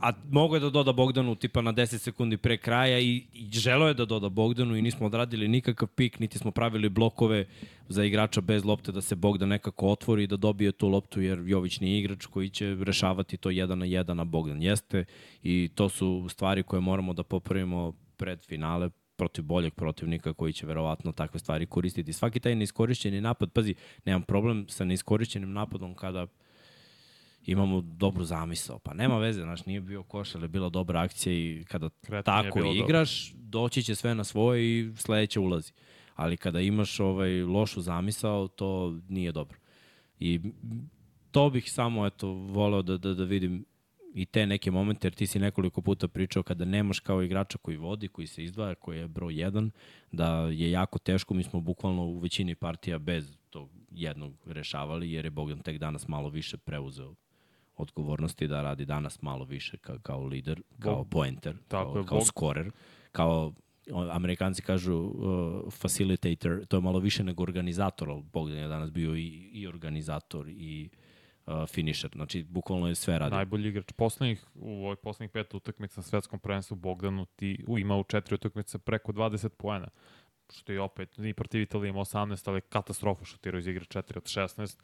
[0.00, 3.88] a mogo je da doda Bogdanu tipa na 10 sekundi pre kraja i, i želeo
[3.88, 7.46] je da doda Bogdanu i nismo odradili nikakav pik, niti smo pravili blokove
[7.88, 11.42] za igrača bez lopte da se Bogdan nekako otvori i da dobije tu loptu jer
[11.46, 15.04] Jović nije igrač koji će rešavati to jedan na jedan, a Bogdan jeste
[15.42, 20.66] i to su stvari koje moramo da popravimo pred finale protiv boljeg protivnika koji će
[20.66, 22.12] verovatno takve stvari koristiti.
[22.12, 26.26] Svaki taj neiskorišćeni napad, pazi, nemam problem sa neiskorišćenim napadom kada
[27.46, 28.78] imamo dobru zamisao.
[28.78, 32.38] Pa nema veze, znaš, nije bio koš, ali je bila dobra akcija i kada Kretanje
[32.38, 35.72] je tako bilo igraš, doći će sve na svoje i sledeće ulazi.
[36.14, 39.58] Ali kada imaš ovaj lošu zamisao, to nije dobro.
[40.20, 40.40] I
[41.30, 43.64] to bih samo eto voleo da da da vidim
[44.14, 47.76] i te neke momente, jer ti si nekoliko puta pričao kada nemaš kao igrača koji
[47.76, 49.70] vodi, koji se izdvaja, koji je broj 1,
[50.12, 55.24] da je jako teško, mi smo bukvalno u većini partija bez tog jednog rešavali, jer
[55.24, 57.14] je Bogdan tek danas malo više preuzeo
[57.78, 62.20] odgovornosti da radi danas malo više kao, kao lider, kao pointer, Tako kao, je, kao
[62.20, 62.70] scorer,
[63.12, 63.52] kao
[64.10, 69.16] Amerikanci kažu uh, facilitator, to je malo više nego organizator, ali Bogdan je danas bio
[69.16, 70.88] i, i organizator i
[71.46, 73.36] uh, finisher, znači bukvalno je sve radio.
[73.36, 77.96] Najbolji igrač poslednjih, u ovoj poslednjih pet utakmica na svetskom prvenstvu Bogdanu ti u, ima
[77.96, 79.88] u četiri utakmice preko 20 poena.
[80.52, 84.24] što je opet, ni protiv Italije ima 18, ali katastrofa šutirao iz igre 4 od
[84.24, 84.78] 16.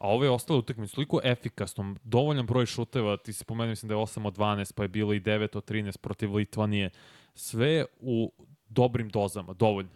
[0.00, 4.00] A ove ostale utakmice toliko efikasno, dovoljan broj šuteva, ti se pomenuo mislim da je
[4.00, 6.90] 8 od 12, pa je bilo i 9 od 13 protiv Litvanije.
[7.34, 8.32] Sve u
[8.68, 9.90] dobrim dozama, dovoljno.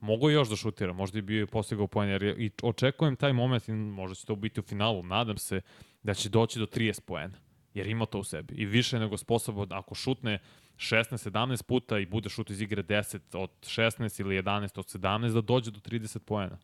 [0.00, 3.32] Mogu još da šutira, možda i bio i postigao poen, jer je- i očekujem taj
[3.32, 5.60] moment, možda će to biti u finalu, nadam se
[6.02, 7.38] da će doći do 30 poena,
[7.74, 8.54] jer ima to u sebi.
[8.54, 10.38] I više nego sposoban, ako šutne
[10.76, 15.40] 16-17 puta i bude šut iz igre 10 od 16 ili 11 od 17, da
[15.40, 16.58] dođe do 30 poena.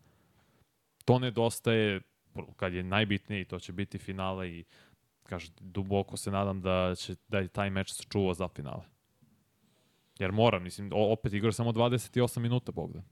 [1.05, 2.01] To nedostaje
[2.57, 4.65] kad je najbitnije i to će biti finale i
[5.23, 8.83] kaže, duboko se nadam da će da je taj meč sačuvao za finale.
[10.19, 13.03] Jer mora, mislim, o- opet igra samo 28 minuta, Bogdan.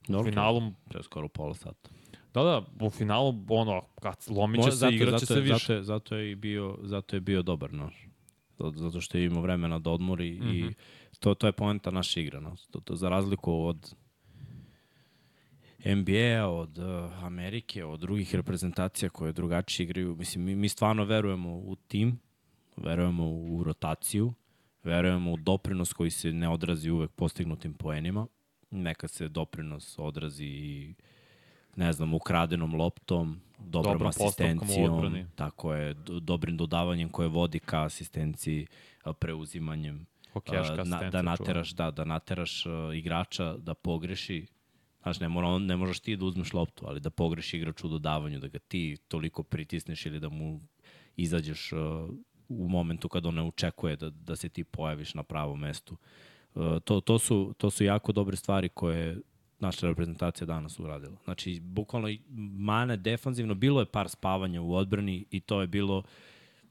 [0.00, 1.90] U Dobro, finalu, To je skoro pola sata.
[2.34, 5.54] da, da, u finalu, ono, kad lomit će Mo- se, igraće se je- više.
[5.54, 7.90] Zato je, zato je i bio, zato je bio dobar, no.
[8.58, 10.60] Zato- Zato što je imao vremena da odmori mm -hmm.
[10.60, 10.68] Mhm.
[10.68, 10.74] i
[11.18, 12.40] to, to je poenta naše igre.
[12.40, 12.56] No.
[12.70, 13.94] To, to, za razliku od
[15.84, 20.16] NBA, od uh, Amerike, od drugih reprezentacija koje drugačije igraju.
[20.16, 22.18] Mislim, mi, mi stvarno verujemo u tim,
[22.76, 24.34] verujemo u rotaciju,
[24.84, 28.26] verujemo u doprinos koji se ne odrazi uvek postignutim poenima.
[28.70, 30.94] Neka se doprinos odrazi i
[31.76, 37.84] ne znam, ukradenom loptom, dobrom, Dobrom asistencijom, tako je, do- dobrim dodavanjem koje vodi ka
[37.84, 38.66] asistenciji,
[39.02, 42.64] a, preuzimanjem Hokejaška a, na, asistencija da nateraš, da, da nateraš
[42.94, 44.46] igrača da pogreši.
[45.02, 48.38] Znaš, ne, mora, ne možeš ti da uzmeš loptu, ali da pogreši igrač u dodavanju,
[48.38, 50.60] da ga ti toliko pritisneš ili da mu
[51.16, 52.08] izađeš a,
[52.48, 55.96] u momentu kada on ne očekuje da, da se ti pojaviš na pravom mestu.
[56.54, 59.20] A, to, to, su, to su jako dobre stvari koje
[59.60, 61.16] naša reprezentacija danas uradila.
[61.24, 62.08] Znači, bukvalno
[62.58, 66.02] mane defanzivno, bilo je par spavanja u odbrani i to je bilo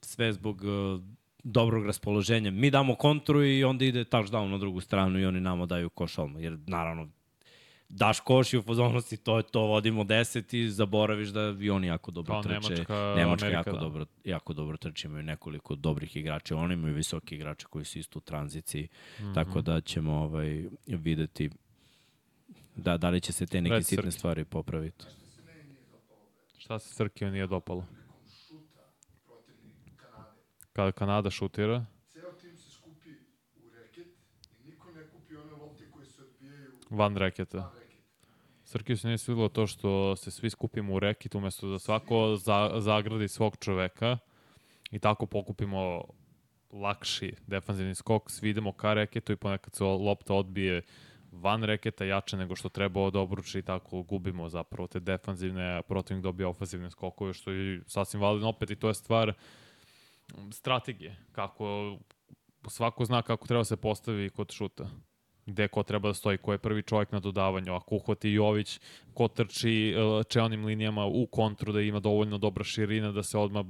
[0.01, 1.01] sve zbog uh,
[1.43, 2.51] dobrog raspoloženja.
[2.51, 6.17] Mi damo kontru i onda ide touchdown na drugu stranu i oni nama daju koš
[6.17, 6.43] odmah.
[6.43, 7.09] Jer naravno,
[7.89, 11.69] daš koš i u fazonu si to je to, vodimo 10 i zaboraviš da i
[11.69, 12.53] oni jako dobro Kao trče.
[12.53, 13.77] Nemačka, Nemačka Amerika, jako, da.
[13.77, 18.19] dobro, jako dobro trče, imaju nekoliko dobrih igrača, oni imaju visoki igrače koji su isto
[18.19, 18.83] u tranziciji,
[19.19, 19.23] mm.
[19.23, 19.33] -hmm.
[19.33, 21.49] tako da ćemo ovaj, videti
[22.75, 24.19] da, da li će se te neke Reci, sitne Srki.
[24.19, 25.05] stvari popraviti.
[26.57, 27.85] Šta se Srkiju nije dopalo?
[30.73, 33.09] Kada Kanada šutira, Ceo tim se skupi
[33.55, 34.07] u reket
[34.59, 37.71] i niko ne kupi one lopte koje se odbijaju van reketa.
[38.63, 42.71] Srkiju se nije svidilo to što se svi skupimo u reket umesto da svako za,
[42.77, 44.17] zagradi svog čoveka
[44.91, 46.03] i tako pokupimo
[46.71, 50.81] lakši defanzivni skok, svi idemo ka reketu i ponekad se lopta odbije
[51.31, 55.81] van reketa jače nego što treba da obruči i tako gubimo zapravo te defanzivne, a
[55.81, 59.33] protivnik dobija ofenzivne skokove, što je sasvim validno opet i to je stvar
[60.51, 61.97] strategije, kako
[62.67, 64.89] svako zna kako treba se postavi kod šuta
[65.47, 68.79] gde ko treba da stoji, ko je prvi čovjek na dodavanju, ako uhvati Jović,
[69.13, 73.65] ko trči uh, čelnim linijama u kontru da ima dovoljno dobra širina da se odmah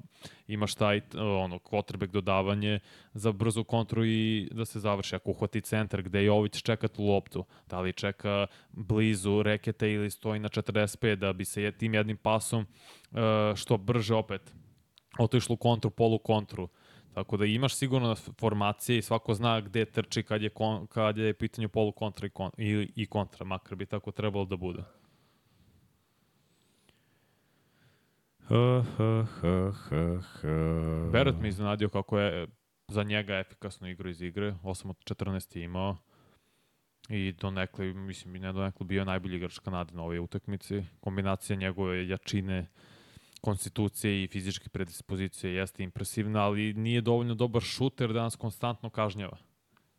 [0.47, 1.03] imaš taj uh,
[1.43, 2.79] ono, quarterback dodavanje
[3.13, 5.15] za brzu kontru i da se završi.
[5.15, 10.39] Ako uhvati centar gde Jović čeka tu loptu, da li čeka blizu reketa ili stoji
[10.39, 12.65] na 45 da bi se tim jednim pasom
[13.11, 13.19] uh,
[13.55, 14.53] što brže opet
[15.19, 16.69] otišlo u kontru, polu kontru.
[17.17, 21.33] Tako da imaš sigurno formacije i svako zna gde trči kad je, kon, kad je
[21.33, 24.83] pitanju polu kontra i, kon, i, i kontra, makar bi tako trebalo da bude.
[28.47, 31.09] Ha, ha, ha, ha, ha.
[31.11, 32.47] Beret me iznenadio kako je
[32.87, 35.97] za njega efikasno igru iz igre, 8 od 14 je imao
[37.09, 40.83] i donekle, mislim i ne donekle bio najbolji igrač Kanade na ovoj utakmici.
[40.99, 42.67] Kombinacija njegove jačine,
[43.47, 49.37] konstitucije i fizičke predispozicije jeste impresivna, ali nije dovoljno dobar šuter da nas konstantno kažnjava.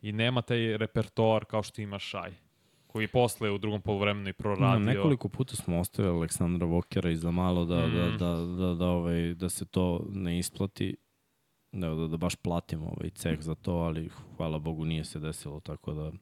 [0.02, 2.34] I nema taj repertoar kao što ima Šaj,
[2.86, 4.78] koji je posle u drugom polovremenu i proradio.
[4.78, 7.92] Na, nekoliko puta smo ostavili Aleksandra Vokera i za malo da, mm.
[7.94, 8.16] da, Mhm.
[8.18, 8.34] da,
[8.66, 10.96] da, da, ovaj, da se to ne isplati.
[11.72, 15.60] Da, da, da baš platimo ovaj ceh za to, ali hvala Bogu nije se desilo,
[15.60, 16.12] tako da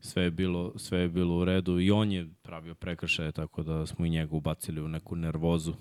[0.00, 3.86] sve je bilo, sve je bilo u redu i on je pravio prekršaje, tako da
[3.86, 5.74] smo i njega ubacili u neku nervozu.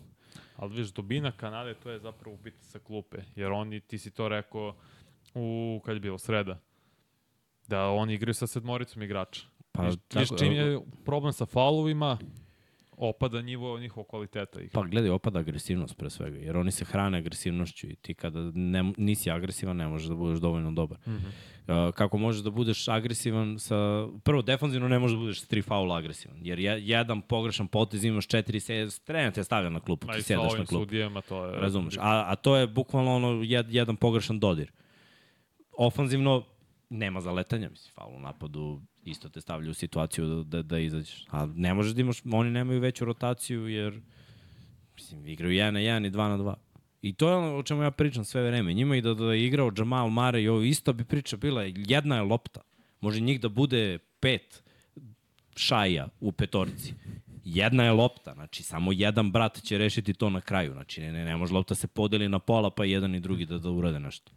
[0.56, 3.18] Ali viš, dubina Kanade, to je zapravo biti sa klupe.
[3.36, 4.76] Jer oni, ti si to rekao
[5.34, 6.60] u, kad je bilo, sreda,
[7.68, 9.48] da oni igraju sa sedmoricom igrača.
[9.72, 12.18] Pa, viš, viš čim je problem sa faulovima,
[12.98, 14.72] opada nivo njihovog kvaliteta igre.
[14.74, 18.94] Pa gledaj, opada agresivnost pre svega, jer oni se hrane agresivnošću i ti kada ne,
[18.98, 20.98] nisi agresivan ne možeš da budeš dovoljno dobar.
[21.08, 21.92] Mm -hmm.
[21.92, 24.08] kako možeš da budeš agresivan sa...
[24.24, 28.28] Prvo, defanzivno ne možeš da budeš tri faula agresivan, jer je, jedan pogrešan potez imaš
[28.28, 30.86] četiri, se, trener te stavlja na klupu, ti sedaš na klupu.
[30.86, 31.60] sudijama to je...
[31.60, 31.98] Razumeš?
[31.98, 34.72] A, a to je bukvalno ono jed, jedan pogrešan dodir.
[35.78, 36.44] Ofanzivno
[36.90, 41.26] nema zaletanja, mislim, faul u napadu isto te stavlja u situaciju da, da, da izađeš.
[41.32, 44.02] A ne možeš da imaš, oni nemaju veću rotaciju jer
[44.96, 46.54] mislim, igraju 1 na 1 i 2 na 2.
[47.02, 48.74] I to je ono o čemu ja pričam sve vreme.
[48.74, 52.16] Njima i da, da je igrao Jamal Mare i ovo isto bi priča bila, jedna
[52.16, 52.62] je lopta.
[53.02, 54.64] Može njih da bude pet
[55.56, 56.94] šaja u petorci.
[57.44, 60.72] Jedna je lopta, znači samo jedan brat će rešiti to na kraju.
[60.74, 63.58] Znači ne, ne, ne može lopta se podeli na pola pa jedan i drugi da,
[63.58, 64.32] da urade nešto.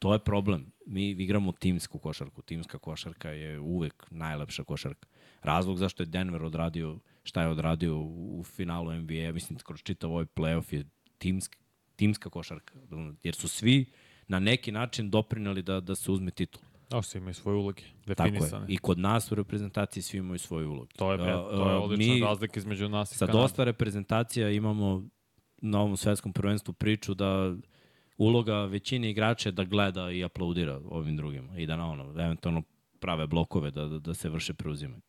[0.00, 0.72] To je problem.
[0.86, 2.42] Mi igramo timsku košarku.
[2.42, 5.08] Timska košarka je uvek najlepša košarka.
[5.42, 10.24] Razlog zašto je Denver odradio šta je odradio u finalu NBA, mislim, kroz čitav ovaj
[10.24, 10.84] playoff je
[11.18, 11.56] timsk,
[11.96, 12.74] timska košarka.
[13.22, 13.86] Jer su svi
[14.28, 16.62] na neki način doprinali da, da se uzme titul.
[16.90, 18.30] A svi imaju svoje uloge, Tako je.
[18.30, 18.66] definisane.
[18.68, 20.92] I kod nas u reprezentaciji svi imaju svoje uloge.
[20.96, 23.42] To je, to je odlična mi razlika između nas i Sa Kanade.
[23.42, 25.08] dosta reprezentacija imamo
[25.62, 27.56] na ovom svetskom prvenstvu priču da
[28.20, 32.62] uloga većine igrača je da gleda i aplaudira ovim drugima i da na ono, eventualno
[32.98, 35.02] prave blokove da, da, da se vrše preuzimanje.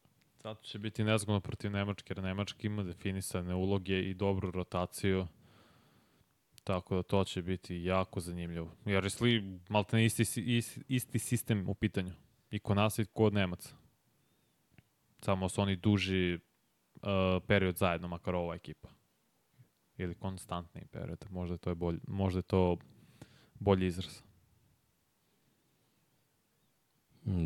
[0.43, 5.27] Zato će biti nezgodno protiv Nemačke, jer Nemačka ima definisane uloge i dobru rotaciju.
[6.63, 8.71] Tako da to će biti jako zanimljivo.
[8.85, 12.11] Jer je malte isti, si- isti, isti sistem u pitanju.
[12.51, 13.75] I kod nas i kod Nemaca.
[15.21, 17.01] Samo su oni duži uh,
[17.47, 18.89] period zajedno, makar ova ekipa.
[19.97, 21.25] Ili konstantni period.
[21.29, 22.77] Možda to, je bolj, možda je to
[23.61, 24.21] bolji izraz.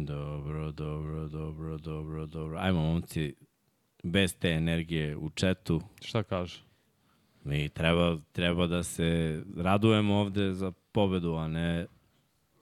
[0.06, 2.58] Dobro, dobro, dobro, dobro, dobro.
[2.60, 3.36] Ajmo, momci,
[4.04, 6.62] bez te energije u četu, Šta kaže?
[7.44, 11.86] mi treba, treba da se radujemo ovde za pobedu, a ne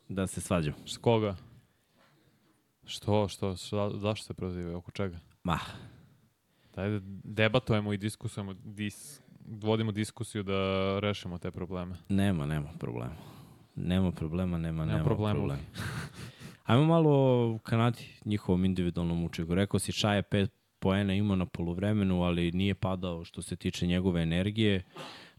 [0.09, 0.77] da se svađamo.
[0.87, 1.35] S koga?
[2.85, 5.19] Što, što, šta, zašto se prozivaju, oko čega?
[5.43, 5.59] Ma,
[6.75, 10.59] Daj da debatujemo i diskusujemo, dis, vodimo diskusiju da
[10.99, 11.95] rešimo te probleme.
[12.09, 13.15] nema, nema problema.
[13.75, 15.33] Nema problema, nema, nema, Nema problema.
[15.33, 15.61] problema.
[16.63, 19.55] Ajmo malo o Kanadi, njihovom individualnom učinku.
[19.55, 24.21] Rekao si Šaje pet poena imao na polovremenu, ali nije padao što se tiče njegove
[24.21, 24.83] energije.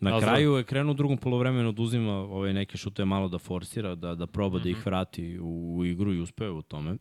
[0.00, 0.30] Na Nazdrav.
[0.30, 4.14] kraju je krenuo u drugom polovremenu da uzima ove neke šute malo da forsira, da,
[4.14, 4.68] da proba da Mhm.
[4.70, 6.96] ih vrati u, u igru i uspeo u tome.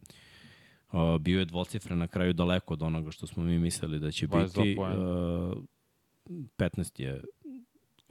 [0.92, 4.28] Uh, bio je dvocifren na kraju daleko od onoga što smo mi mislili da će
[4.28, 4.80] 22 biti.
[4.80, 5.64] Uh,
[6.58, 7.22] 15 je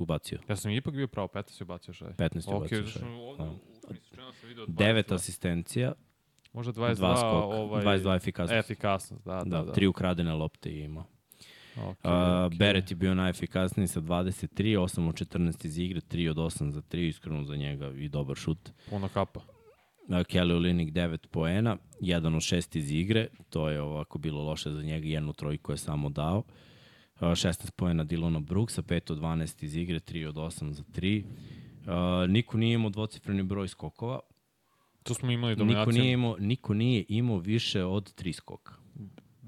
[0.02, 0.38] ubacio.
[0.48, 2.08] Ja sam ipak bio pravo, 15 je ubacio šaj.
[2.08, 3.02] 15 je Ok, ubacio šaj.
[3.04, 3.50] ovde Da.
[3.50, 3.56] u
[4.32, 5.14] sam video 9 22.
[5.14, 5.92] asistencija,
[6.52, 8.58] Možda 22 22, skok, ovaj, 22 efikasnosti.
[8.58, 9.72] efikasnost, da, da, Da, da.
[9.72, 11.04] tri ukradene lopte je imao.
[11.76, 12.58] Okay, Uh, okay.
[12.58, 14.46] Beret je bio najefikasniji sa 23,
[14.78, 18.36] 8 od 14 iz igre, 3 od 8 za 3, iskreno za njega i dobar
[18.36, 18.70] šut.
[18.90, 19.40] Puno kapa.
[19.40, 24.70] Uh, Kelly Olinik 9 poena, 1 od 6 iz igre, to je ovako bilo loše
[24.70, 26.38] za njega, jednu trojku je samo dao.
[26.38, 26.44] Uh,
[27.26, 31.24] 16 poena Dilona Brooksa, 5 od 12 iz igre, 3 od 8 za 3.
[31.24, 34.20] Uh, niko nije imao dvocifreni broj skokova,
[35.02, 36.02] Tu smo imali niko dominaciju.
[36.02, 38.74] nije, imao, niko nije imao više od 3 skoka.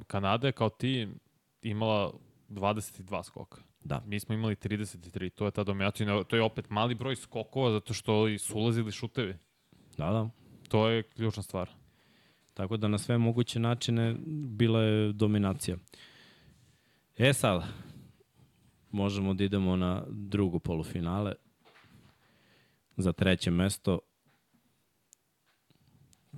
[0.07, 1.09] Kanada je kao ti
[1.63, 2.13] imala
[2.49, 3.63] 22 skoka.
[3.85, 4.03] Da.
[4.07, 6.25] Mi smo imali 33, to je ta dominacija.
[6.25, 9.35] To je opet mali broj skokova zato što su ulazili šutevi.
[9.97, 10.31] Da, da.
[10.69, 11.71] To je ključna stvar.
[12.55, 15.77] Tako da na sve moguće načine bila je dominacija.
[17.19, 17.63] E sad,
[18.91, 21.33] možemo da idemo na drugo polufinale.
[22.97, 23.99] Za treće mesto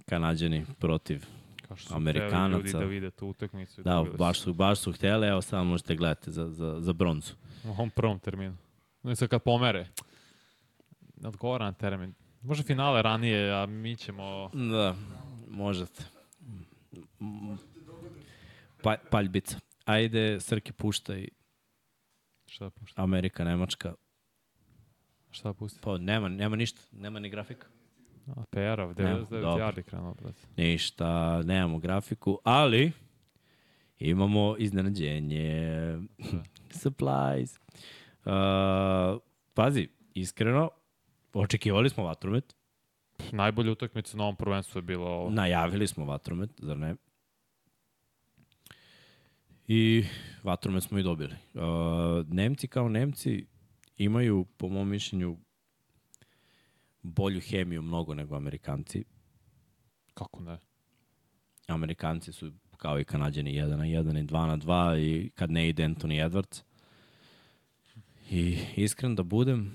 [0.04, 1.24] Kanadjani protiv
[1.68, 2.56] Kao što su Amerikanaca.
[2.56, 3.82] ljudi da vide tu utakmicu.
[3.82, 7.32] Da, baš su, baš su htjeli, evo sad možete gledati za, za, za bronzu.
[7.64, 8.56] U ovom prvom terminu.
[9.04, 9.88] I sad kad pomere,
[11.16, 12.14] ne odgovara na termin.
[12.42, 14.50] Može finale ranije, a mi ćemo...
[14.54, 14.96] Da,
[15.48, 16.04] možete.
[18.82, 19.58] Pa, paljbica.
[19.86, 21.28] Ajde, Srki, puštaj
[22.46, 23.04] Šta da puštam?
[23.04, 23.94] Amerika, Nemačka.
[25.30, 25.82] Šta da pustim?
[25.82, 27.66] Pa nema, nema ništa, nema ni grafika.
[28.26, 29.64] A, Nema, 99 dobro.
[29.64, 30.40] yardi krenuo, brate.
[30.56, 32.92] Ništa, nemamo grafiku, ali
[33.98, 35.98] imamo iznenađenje.
[36.82, 37.58] Supplies.
[38.24, 38.32] Uh,
[39.54, 40.70] pazi, iskreno,
[41.32, 42.56] očekivali smo vatromet,
[43.32, 45.30] Najbolja utakmica na ovom prvenstvu je bila ovo.
[45.30, 46.96] najavili smo vatromet, zar ne?
[49.68, 50.04] I
[50.42, 51.34] vatromet smo i dobili.
[51.54, 51.62] Uh,
[52.28, 53.46] Nemci kao Nemci
[53.96, 55.36] imaju, po mom mišljenju,
[57.02, 59.04] bolju hemiju mnogo nego Amerikanci.
[60.14, 60.58] Kako ne?
[61.66, 65.68] Amerikanci su kao i Kanadjani 1 na 1 i 2 na 2 i kad ne
[65.68, 66.62] ide Anthony Edwards.
[68.30, 69.74] I iskren da budem,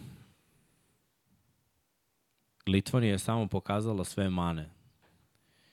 [2.68, 4.70] Litvanija je samo pokazala sve mane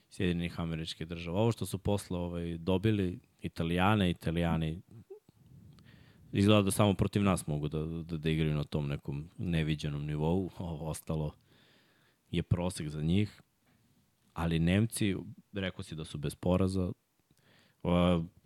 [0.09, 1.39] Sjedinih američkih država.
[1.39, 4.81] Ovo što su posle ovaj, dobili Italijane, Italijani
[6.31, 10.49] izgleda da samo protiv nas mogu da, da, da igraju na tom nekom neviđenom nivou.
[10.57, 11.31] Ovo ostalo
[12.31, 13.41] je prosek za njih.
[14.33, 15.15] ali Nemci,
[15.53, 16.91] rekao si da su bez poraza,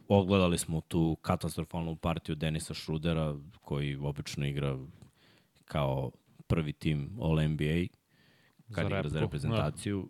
[0.07, 4.77] ogledali smo tu katastrofalnu partiju Denisa Šrudera, koji obično igra
[5.65, 6.11] kao
[6.47, 7.87] prvi tim All-NBA,
[8.71, 10.09] kad Za igra za repku, reprezentaciju.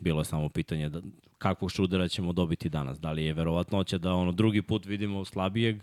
[0.00, 1.00] Bilo je samo pitanje da,
[1.38, 3.00] kakvog Šrudera ćemo dobiti danas.
[3.00, 5.82] Da li je verovatnoća da ono drugi put vidimo slabijeg,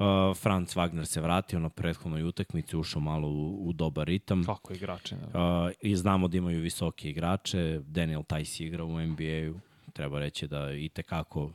[0.00, 4.44] Uh, Franz Wagner se vratio na prethodnoj utakmici, ušao malo u, u dobar ritam.
[4.44, 5.20] Kako igrači, ne?
[5.20, 7.80] Uh, I znamo da imaju visoke igrače.
[7.84, 9.60] Daniel Tice igra u NBA-u.
[9.92, 11.50] Treba reći da i tekako,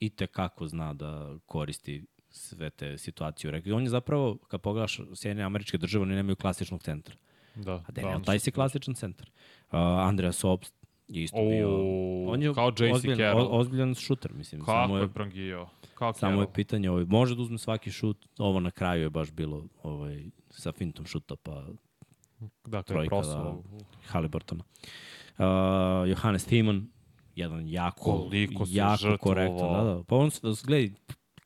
[0.00, 3.62] i tekako zna da koristi sve te situacije.
[3.74, 7.16] On je zapravo, kad pogledaš Sjedinje američke države, oni nemaju klasičnog centra.
[7.54, 9.30] Da, A Daniel ono Tice je klasičan centar.
[9.72, 10.79] Uh, Andrea Sobst
[11.10, 11.68] je isto bio...
[12.26, 13.48] On je kao JC ozbiljan, Carroll.
[13.50, 14.60] ozbiljan šuter, mislim.
[14.60, 15.66] samo Kako je je brangio?
[15.94, 16.52] Kako Samo je Carroll?
[16.54, 20.72] pitanje, ovaj, može da uzme svaki šut, ovo na kraju je baš bilo ovaj, sa
[20.72, 21.64] fintom šuta, pa
[22.64, 23.62] Dakle, trojka, prosao.
[24.06, 24.64] Haliburtona.
[25.38, 25.44] Uh,
[26.08, 26.86] Johannes Thiemann,
[27.36, 29.72] jedan jako, Koliko se jako korektan.
[29.74, 30.02] Da, da.
[30.04, 30.90] Pa on, s- gledaj,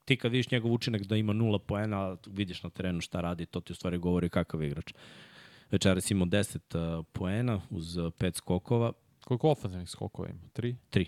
[0.05, 3.61] ti kad vidiš njegov učinak da ima nula poena, vidiš na terenu šta radi, to
[3.61, 4.93] ti u stvari govori kakav je igrač.
[5.71, 8.93] Večeras imao 10 uh, poena uz uh, 5 skokova,
[9.25, 10.41] Koliko ofenzivnih skokova ima?
[10.53, 10.77] Tri?
[10.93, 11.07] 3.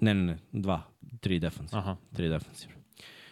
[0.00, 1.78] Ne, ne, ne, 2, 3 defensivne.
[1.78, 1.96] Aha.
[2.12, 2.76] 3 defensivne.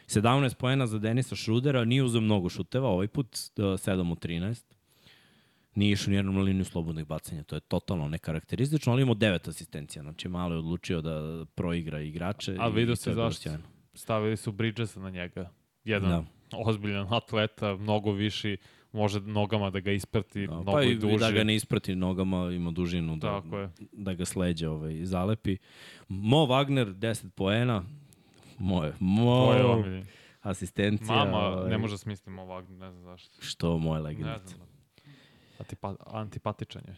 [0.07, 3.27] 17 poena za Denisa Šrudera, nije uzeo mnogo šuteva, ovaj put
[3.57, 4.63] uh, 7 u 13.
[5.75, 10.03] Nije išao nijednom na liniju slobodnih bacanja, to je totalno nekarakteristično, ali imao 9 asistencija,
[10.03, 12.57] znači malo je odlučio da proigra igrače.
[12.59, 13.51] A vidio bilo zašto?
[13.95, 15.51] Stavili su Bridgesa na njega.
[15.85, 16.25] Jedan Da.
[16.57, 18.57] ozbiljan atleta, mnogo viši,
[18.95, 21.19] može nogama da ga isprati, Da, mnogo pa i i duži.
[21.19, 23.71] da ga ne isprati nogama, ima dužinu da, Tako je.
[23.93, 25.57] da ga sleđa ovaj, zalepi.
[26.09, 27.85] Mo Wagner, 10 poena,
[28.59, 30.05] moje, mo, To je omiljeni.
[30.43, 31.17] asistencija.
[31.17, 33.43] Mama ovaj, ne može smisliti ovak, ne znam zašto.
[33.43, 34.55] Što moje Ne legendice.
[34.55, 34.69] znam.
[35.59, 36.97] Atipa, antipatičan je.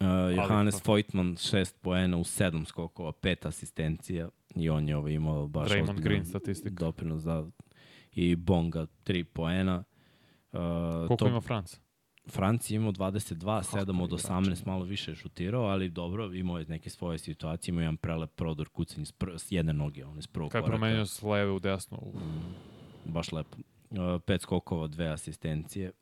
[0.00, 0.06] Uh,
[0.36, 5.64] Johannes Voigtman, šest poena u sedam skokova, pet asistencija i on je ovaj imao baš
[5.66, 6.74] ozbiljan Green statistika.
[6.76, 7.46] doprinos da
[8.12, 9.84] i Bonga tri poena.
[10.52, 10.58] Uh,
[10.98, 11.76] Koliko to, ima Franc?
[12.28, 16.64] Franci imao 22, 7 od igrač, 18, malo više je šutirao, ali dobro, imao je
[16.68, 20.16] neke svoje situacije, imao je jedan prelep prodor kucanje s, pr s jedne noge, on
[20.16, 20.78] je s prvog Kad je koraka.
[20.78, 21.98] promenio s leve u desnu?
[22.02, 22.12] u-
[23.04, 23.56] baš lepo.
[23.90, 25.92] Uh, pet skokova, dve asistencije.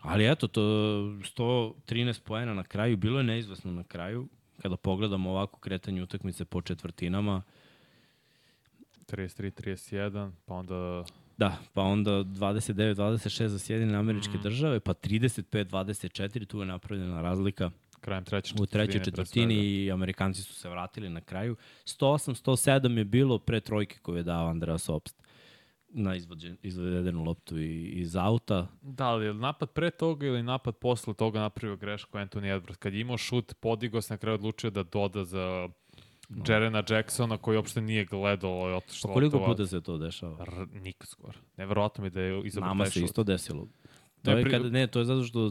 [0.00, 4.28] Ali eto, to 113 poena na kraju, bilo je neizvesno na kraju,
[4.62, 7.42] kada pogledamo ovako kretanje utakmice po četvrtinama,
[9.06, 11.04] 33-31, pa onda
[11.38, 14.42] da, pa onda 29-26 za Sjedine američke mm.
[14.42, 17.70] države, pa 35-24, tu je napravljena razlika
[18.00, 21.56] krajem treće u trećoj četvrtine, četvrtini i Amerikanci su se vratili na kraju.
[21.84, 25.22] 108-107 je bilo pre trojke koju je dao Andreas Obst
[25.88, 28.66] na izvođen, izvedenu loptu i, iz auta.
[28.82, 32.76] Da li je napad pre toga ili napad posle toga napravio grešku Anthony Edwards?
[32.76, 35.68] Kad je imao šut, podigao se na kraju odlučio da doda za.
[36.48, 40.36] Jerena Jacksona koji uopšte nije gledao i otišla Pa koliko puta se to dešava?
[40.42, 41.38] R nikad skoro.
[41.56, 43.68] Neverovatno mi da je izabrao Nama se isto desilo.
[44.22, 45.50] To Ne, je pri- kad, ne, to je zato što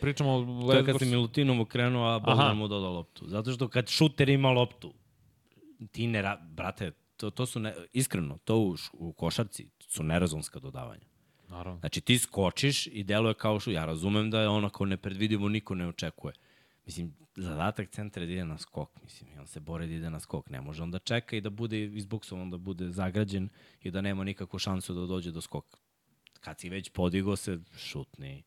[0.00, 3.28] Pričamo o to je kad si Milutinovo okrenuo, a Bogdan mu dodao loptu.
[3.28, 4.94] Zato što kad šuter ima loptu,
[5.92, 10.58] ti ne, ra- brate, to, to su, ne, iskreno, to u, u košarci su nerazonska
[10.58, 11.04] dodavanja.
[11.48, 11.80] Naravno.
[11.80, 15.88] Znači ti skočiš i deluje kao što, ja razumem da je onako nepredvidivo niko ne
[15.88, 16.34] očekuje.
[16.86, 20.10] Mislim, zadatak centra je da ide na skok, mislim, i on se bori da ide
[20.10, 20.50] na skok.
[20.50, 23.48] Ne može on da čeka i da bude izbuksovan, da bude zagrađen
[23.82, 25.78] i da nema nikakvu šansu da dođe do skoka.
[26.40, 28.42] Kad si već podigo se, šutni.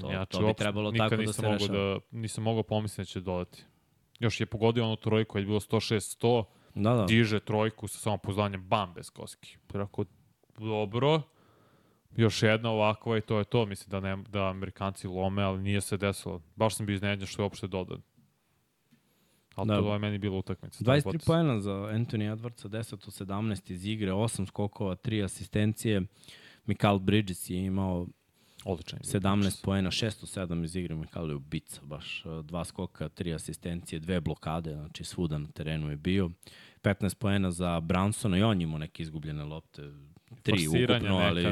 [0.00, 1.78] To, ja to bi trebalo tako da se rešava.
[1.78, 3.64] Da, nisam mogao pomisliti da će dodati.
[4.20, 6.44] Još je pogodio onu trojku, je bilo 106-100,
[6.74, 7.04] Da, da.
[7.04, 9.56] diže trojku sa samopouzdanje, bam, bez koski.
[9.72, 10.04] Rekao,
[10.58, 11.22] dobro,
[12.16, 13.66] još jedna ovakva i to je to.
[13.66, 16.42] Mislim da, ne, da Amerikanci lome, ali nije se desilo.
[16.56, 18.02] Baš sam bio iznenađen što je uopšte dodan.
[19.54, 19.80] Ali Da.
[19.80, 20.84] to je meni bila utakmica.
[20.84, 21.24] taj 23 potez.
[21.24, 26.02] poena za Anthony Edwardsa, 10 od 17 iz igre, 8 skokova, 3 asistencije.
[26.66, 28.06] Mikal Bridges je imao
[28.64, 29.62] Odličan je bio 17 Bridges.
[29.62, 33.98] poena, 6 od 7 iz igre, Mikal je ubica, baš uh, dva skoka, tri asistencije,
[33.98, 36.30] dve blokade, znači svuda na terenu je bio.
[36.82, 39.82] 15 poena za Bransona i on imao neke izgubljene lopte,
[40.42, 41.42] tri ukupno, ali...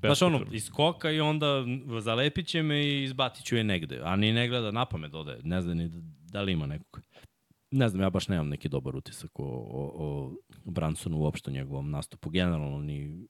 [0.00, 0.56] Znaš ono, bespotrebna.
[0.56, 1.64] iz skoka i onda
[2.00, 4.00] zalepit će me i izbatit ću je negde.
[4.02, 5.38] A ni ne gleda na pamet ode.
[5.42, 5.98] Ne zna ni da,
[6.32, 7.02] da li ima nekog.
[7.70, 9.92] Ne znam, ja baš nemam neki dobar utisak o, o,
[10.64, 12.30] o Bransonu uopšte njegovom nastupu.
[12.30, 13.26] Generalno ni...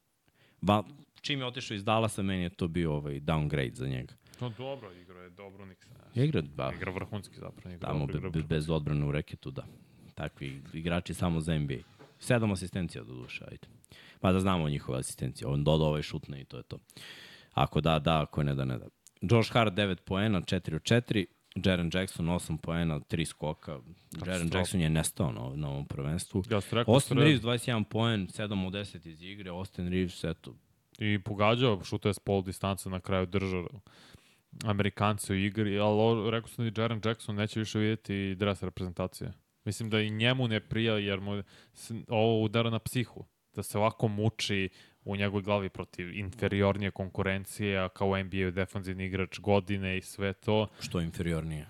[0.62, 0.82] Va,
[1.20, 4.14] čim je otišao iz Dallasa, meni je to bio ovaj downgrade za njega.
[4.40, 6.24] No dobro, igra je dobro, nik se ne.
[6.24, 7.74] Igra, ba, Igra vrhunski zapravo.
[7.74, 9.66] Igra tamo dobro, be, igra be, bez odbrane u reketu, da.
[10.14, 11.78] Takvi igrači samo za NBA.
[12.18, 13.66] Sedam asistencija do duše, ajde.
[14.24, 15.48] Pa da znamo njihove asistencije.
[15.48, 16.78] On doda ovaj šutne i to je to.
[17.52, 18.86] Ako da, da, ako ne da, ne da.
[19.20, 21.24] Josh Hart 9 poena, 4 od 4.
[21.64, 23.80] Jaren Jackson 8 poena, 3 skoka.
[24.26, 24.50] Jaren.
[24.54, 26.42] Jackson je nestao na, na ovom prvenstvu.
[26.50, 29.50] Ja sam rekao, Austin Reeves 21 poen, 7 od 10 iz igre.
[29.50, 30.54] Austin Reeves, eto,
[30.98, 33.68] I pogađao, šutuje s pol distance na kraju držao
[34.64, 39.32] Amerikanci u igri, ali rekao sam da i Jaren Jackson neće više vidjeti dres reprezentacije.
[39.64, 41.42] Mislim da i njemu ne prija jer mu
[42.08, 43.24] ovo udara na psihu.
[43.54, 44.68] Da se ovako muči
[45.04, 50.32] u njegovoj glavi protiv inferiornije konkurencije, a kao u NBA defanzivni igrač godine i sve
[50.32, 50.68] to.
[50.80, 51.66] što je inferiornije.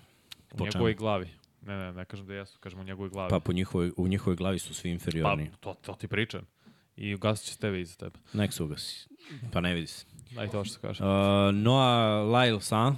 [0.53, 0.99] U Po njegovoj čemu?
[0.99, 1.28] glavi.
[1.62, 3.30] Ne, ne, ne kažem da jesu, kažem u njegovoj glavi.
[3.30, 5.51] Pa po njihovoj, u njihovoj glavi su svi pa inferiorniji.
[5.61, 6.47] to, to ti pričam.
[6.97, 8.18] I ugasit će tebe iza tebe.
[8.32, 9.09] Nek se ugasi.
[9.53, 10.07] Pa ne vidi se.
[10.30, 11.05] Daj to što se kaže.
[11.05, 12.97] Uh, Noah San,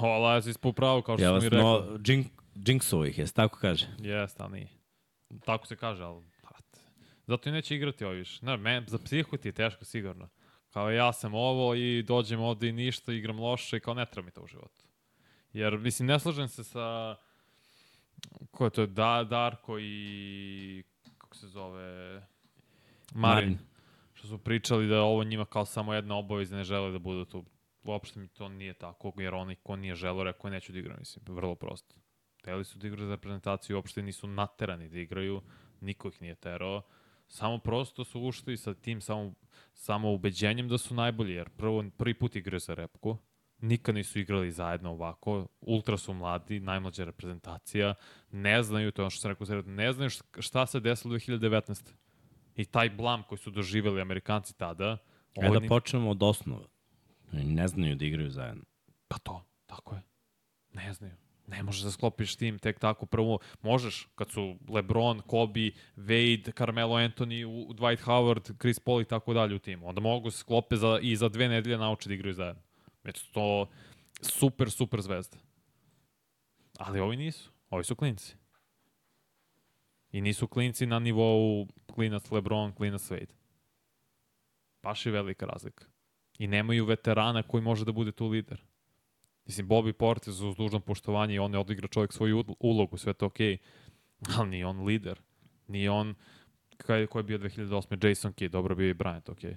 [0.00, 1.80] Ola, ja si ispao pravo, kao što ja sam mi rekao.
[1.80, 3.86] no, Jink, Jinxovo ih je, tako kaže.
[3.98, 4.68] Jeste, ali nije.
[5.44, 6.22] Tako se kaže, ali...
[7.26, 8.46] Zato i neće igrati ovi više.
[8.46, 10.28] Ne, men, za psihu ti je teško sigurno.
[10.70, 14.26] Kao ja sam ovo i dođem ovde i ništa, igram loše i kao ne treba
[14.26, 14.82] mi to u životu.
[15.52, 17.16] Jer, mislim, ne slažem se sa...
[18.50, 18.86] Ko je to?
[18.86, 20.82] Da, Darko i...
[21.18, 22.14] Kako se zove?
[23.14, 23.48] Marin.
[23.48, 23.58] Marin.
[24.14, 27.24] Što su pričali da je ovo njima kao samo jedna obaveza, ne žele da budu
[27.24, 27.44] tu.
[27.84, 31.24] Uopšte mi to nije tako, jer oni ko nije želo, rekao neću da igram, mislim,
[31.28, 31.94] vrlo prosto.
[32.40, 35.42] Hteli su da igraju za reprezentaciju, uopšte nisu naterani da igraju,
[35.80, 36.82] niko ih nije terao.
[37.28, 39.32] Samo prosto su ušli sa tim samo,
[39.74, 43.16] samo ubeđenjem da su najbolji, jer prvo, prvi put igraju za repku,
[43.58, 47.94] nikad nisu igrali zajedno ovako, ultra su mladi, najmlađa reprezentacija,
[48.30, 51.12] ne znaju, to je ono što sam rekao, sredo, ne znaju št- šta se desilo
[51.12, 51.92] 2019.
[52.56, 54.96] I taj blam koji su doživjeli Amerikanci tada,
[55.36, 56.66] E da ni- počnemo od osnova.
[57.32, 58.64] Ne znaju da igraju zajedno.
[59.08, 60.02] Pa to, tako je.
[60.72, 61.14] Ne znaju.
[61.46, 63.38] Ne možeš da sklopiš tim tek tako prvo.
[63.62, 69.54] Možeš kad su LeBron, Kobe, Wade, Carmelo Anthony, Dwight Howard, Chris Paul i tako dalje
[69.54, 69.88] u timu.
[69.88, 72.62] Onda mogu se sklope za, i za dve nedelje nauče da igraju zajedno.
[73.04, 73.68] Već su to
[74.20, 75.38] super, super zvezde.
[76.78, 77.50] Ali ovi nisu.
[77.70, 78.36] Ovi su klinci.
[80.12, 83.32] I nisu klinci na nivou klinac LeBron, klinac Wade.
[84.82, 85.84] Baš je velika razlika.
[86.38, 88.62] I nemaju veterana koji može da bude tu lider.
[89.46, 93.26] Mislim, Bobby Portis uz dužno poštovanje i on je odigra čovjek svoju ulogu, sve to
[93.26, 93.58] okej.
[94.36, 95.20] Ali nije on lider.
[95.68, 96.14] Nije on,
[96.76, 98.08] kaj, ko je bio 2008.
[98.08, 99.56] Jason Kidd, dobro bio i Bryant, okej.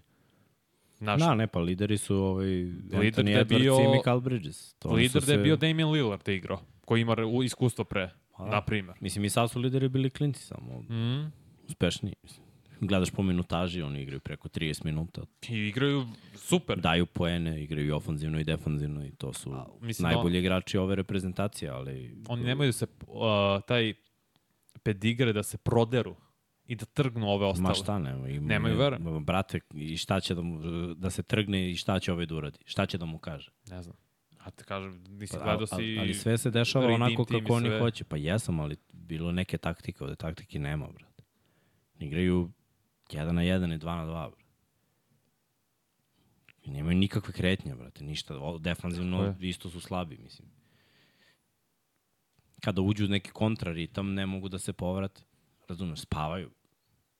[0.99, 4.73] Naš, Da, ne, pa lideri su ovaj, Lider Anthony Edwards bio- i Mikal Bridges.
[4.73, 8.09] To lider da je bio Damian Lillard da igrao, koji ima iskustvo pre,
[8.41, 8.95] na primer.
[8.99, 11.31] Mislim, i sad su lideri bili klinci samo, Mm.
[11.65, 12.13] uspešniji.
[12.23, 12.46] Mislim.
[12.79, 15.21] Gledaš po minutaži, oni igraju preko 30 minuta.
[15.49, 16.05] I igraju
[16.35, 16.79] super.
[16.79, 20.95] Daju poene, igraju i ofanzivno i defanzivno i to su mislim da najbolji igrači ove
[20.95, 22.17] reprezentacije, ali...
[22.27, 23.93] Oni nemaju da se, uh, taj
[24.83, 26.15] pedigre da se proderu
[26.67, 27.69] i da trgnu ove ostale.
[27.69, 28.29] Ma šta nema.
[28.29, 28.97] I, Nemaju vere.
[29.21, 30.59] Brate, i šta će da, mu,
[30.93, 32.59] da se trgne i šta će ovaj da uradi?
[32.65, 33.51] Šta će da mu kaže?
[33.69, 33.95] Ne znam.
[34.39, 35.97] A te kažem, nisi Pa, gledao si...
[35.99, 37.79] ali sve se dešava onako kako oni sve.
[37.79, 38.03] hoće.
[38.03, 41.23] Pa jesam, ali bilo neke taktike, ovde taktike nema, brate.
[41.99, 42.51] Igraju
[43.09, 44.47] 1 na 1 i 2 na 2, brate.
[46.63, 48.39] I nemaju nikakve kretnje, brate, ništa.
[48.39, 50.47] O, defanzivno isto su slabi, mislim.
[52.61, 55.21] Kada uđu u neki kontraritam, ne mogu da se povrate.
[55.67, 56.51] Razumeš, spavaju.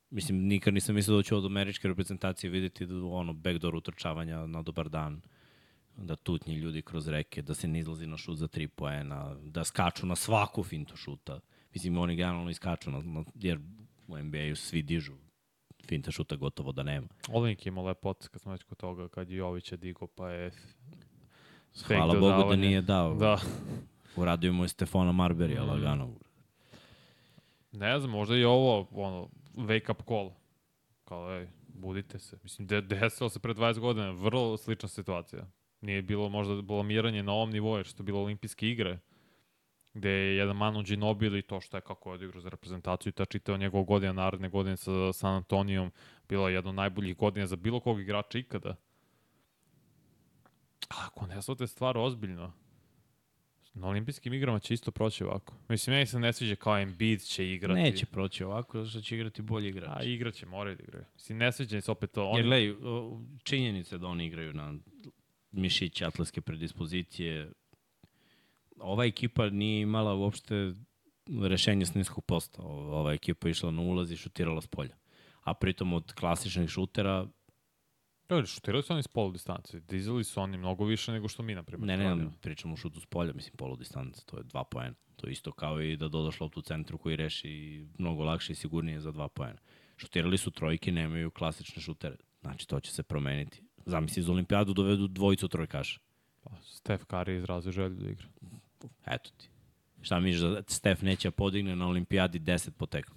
[0.10, 4.62] Mislim, nikad nisam mislio da ću od američke reprezentacije videti da, ono, backdoor utrčavanja na
[4.62, 5.22] dobar dan
[5.98, 9.64] da tutnji ljudi kroz reke, da se ne izlazi na šut za tri poena, da
[9.64, 11.40] skaču na svaku fintu šuta.
[11.74, 13.60] Mislim, oni generalno iskaču, na, na, jer
[14.08, 15.14] u NBA-u svi dižu
[15.88, 17.08] finta šuta gotovo da nema.
[17.30, 19.42] Olenik je imao lepot kad smo već kod toga, kad je
[19.78, 20.52] digo, pa je...
[21.88, 22.68] Hvala Bogu da dodavanje.
[22.68, 23.16] nije dao.
[23.16, 23.38] Da.
[24.16, 25.68] Uradio mu je Stefana Marberija Mm.
[25.68, 26.14] lagano.
[27.72, 30.32] Ne znam, možda i ovo, ono, wake up call.
[31.06, 32.38] Kao, ej, budite se.
[32.44, 35.48] Mislim, de, desilo se pre 20 godina, vrlo slična situacija.
[35.82, 39.00] Nije bilo možda blamiranje na ovom nivou, što je bilo olimpijske igre,
[39.98, 43.26] gde je jedan Manu Ginobili, to što je kako je odigrao za reprezentaciju, i ta
[43.26, 45.92] čitava njegova godina, naredne godine sa San Antonijom,
[46.30, 48.76] bila jedna od najboljih godina za bilo kog igrača ikada.
[50.90, 52.54] A ako ne shvate stvar ozbiljno,
[53.74, 55.54] na olimpijskim igrama će isto proći ovako.
[55.70, 57.82] Mislim, meni se ne sviđa kao Embiid će igrati.
[57.82, 60.06] Neće proći ovako, zato što će igrati bolji A igrač.
[60.06, 61.06] igraće, moraju da igraju.
[61.14, 62.22] Mislim, ne sviđa se opet to.
[62.22, 64.74] Jer Oni, gledaj, o, činjenica je da oni igraju na
[65.52, 67.52] mišiće, atletske predispozicije.
[68.80, 70.74] Ova ekipa nije imala uopšte
[71.42, 72.62] rešenje s niskog posta.
[72.62, 74.96] Ova ekipa je išla na ulaz i šutirala s polja.
[75.42, 77.28] A pritom od klasičnih šutera,
[78.30, 79.80] da, šutirali su oni s polu distance.
[79.80, 81.88] Dizali su oni mnogo više nego što mi, na primjer.
[81.88, 82.32] ne, ne, radimo.
[82.42, 84.96] pričamo o šutu s polja, mislim polu distanca, to je dva poena.
[85.16, 88.56] To je isto kao i da dodaš loptu u centru koji reši mnogo lakše i
[88.56, 89.60] sigurnije za dva poena.
[89.98, 92.18] Šutirali su trojke, nemaju klasične šutere.
[92.42, 93.62] Znači, to će se promeniti.
[93.86, 96.00] Zamisli, iz olimpijadu dovedu dvojicu trojkaša.
[96.44, 98.28] Pa, Steph Curry je izrazio želju da igra.
[99.06, 99.50] Eto ti.
[100.02, 103.16] Šta misliš da Stef neće podigne na olimpijadi 10 po tekmi?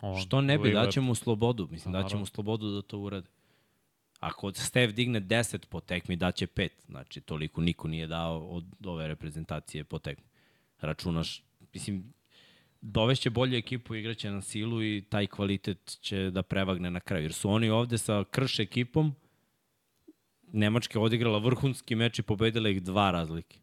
[0.00, 1.68] On, Što ne bi, daće mu slobodu.
[1.70, 3.28] Mislim, daće mu slobodu da to urade.
[4.20, 6.68] Ako Stef digne 10 po tekmi, daće 5.
[6.86, 10.24] Znači, toliko niko nije dao od ove reprezentacije po tekmi.
[10.80, 11.42] Računaš,
[11.74, 12.12] mislim,
[12.80, 17.24] dovešće bolju ekipu, igraće na silu i taj kvalitet će da prevagne na kraju.
[17.24, 19.14] Jer su oni ovde sa krš ekipom,
[20.52, 23.58] Nemačka je odigrala vrhunski meč i pobedila ih dva razlike.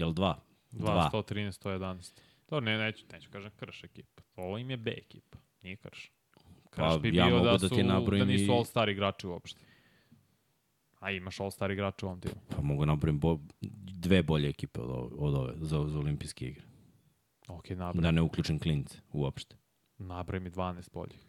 [0.00, 0.40] Jel dva?
[0.72, 2.20] 2, 113, 111.
[2.46, 4.22] To ne, neću, neću kažem krš ekipa.
[4.36, 6.12] Ovo im je B ekipa, nije krš.
[6.70, 9.26] Krš Pa, bi ja bio da, da su, ti nabrojim da nisu i- all-star igrači
[9.26, 9.60] uopšte.
[11.00, 12.34] A imaš all-star igrača u ovom timu.
[12.48, 13.38] Pa mogu napravim bo,
[13.92, 16.62] dve bolje ekipe od ove, od ove za, za olimpijske igre.
[17.48, 19.56] Ok, nabroj, Da ne uključim klince uopšte.
[19.98, 21.26] nabroj mi 12 boljih.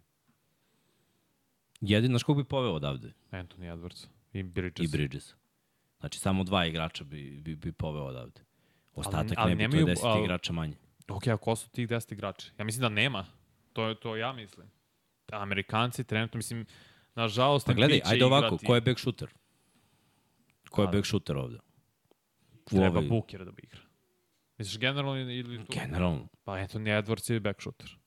[1.81, 3.13] Jedin, znaš kog bi poveo odavde?
[3.31, 4.85] Anthony Edwards i Bridges.
[4.85, 5.33] I Bridges.
[5.99, 8.41] Znači, samo dva igrača bi, bi, bi poveo odavde.
[8.93, 10.75] Ostatak ali ne bi, to nemaju- je deset ali- igrača manje.
[11.09, 12.51] Ok, a ko su tih 10 igrača?
[12.57, 13.25] Ja mislim da nema.
[13.73, 14.67] To je to ja mislim.
[15.31, 16.65] Amerikanci trenutno, mislim,
[17.15, 18.65] nažalost, Pa gledaj, ajde ovako, igrati.
[18.65, 19.29] ko je back shooter?
[20.69, 21.57] Ko je Pa- back shooter ovde?
[22.55, 23.79] U Treba ovoj- Booker da bi igra.
[24.57, 25.73] Misliš generalno ili tu?
[25.73, 26.27] Generalno.
[26.43, 27.97] Pa Anthony Edwards je back shooter.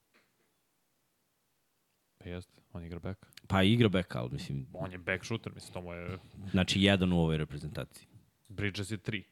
[2.17, 3.25] Pa jeste, on igra back.
[3.47, 6.17] Pa igra back, ali mislim, On je back shooter, mislim, to mu je...
[6.51, 8.07] znači jedan u ovoj reprezentaciji.
[8.47, 9.23] Bridges je 3.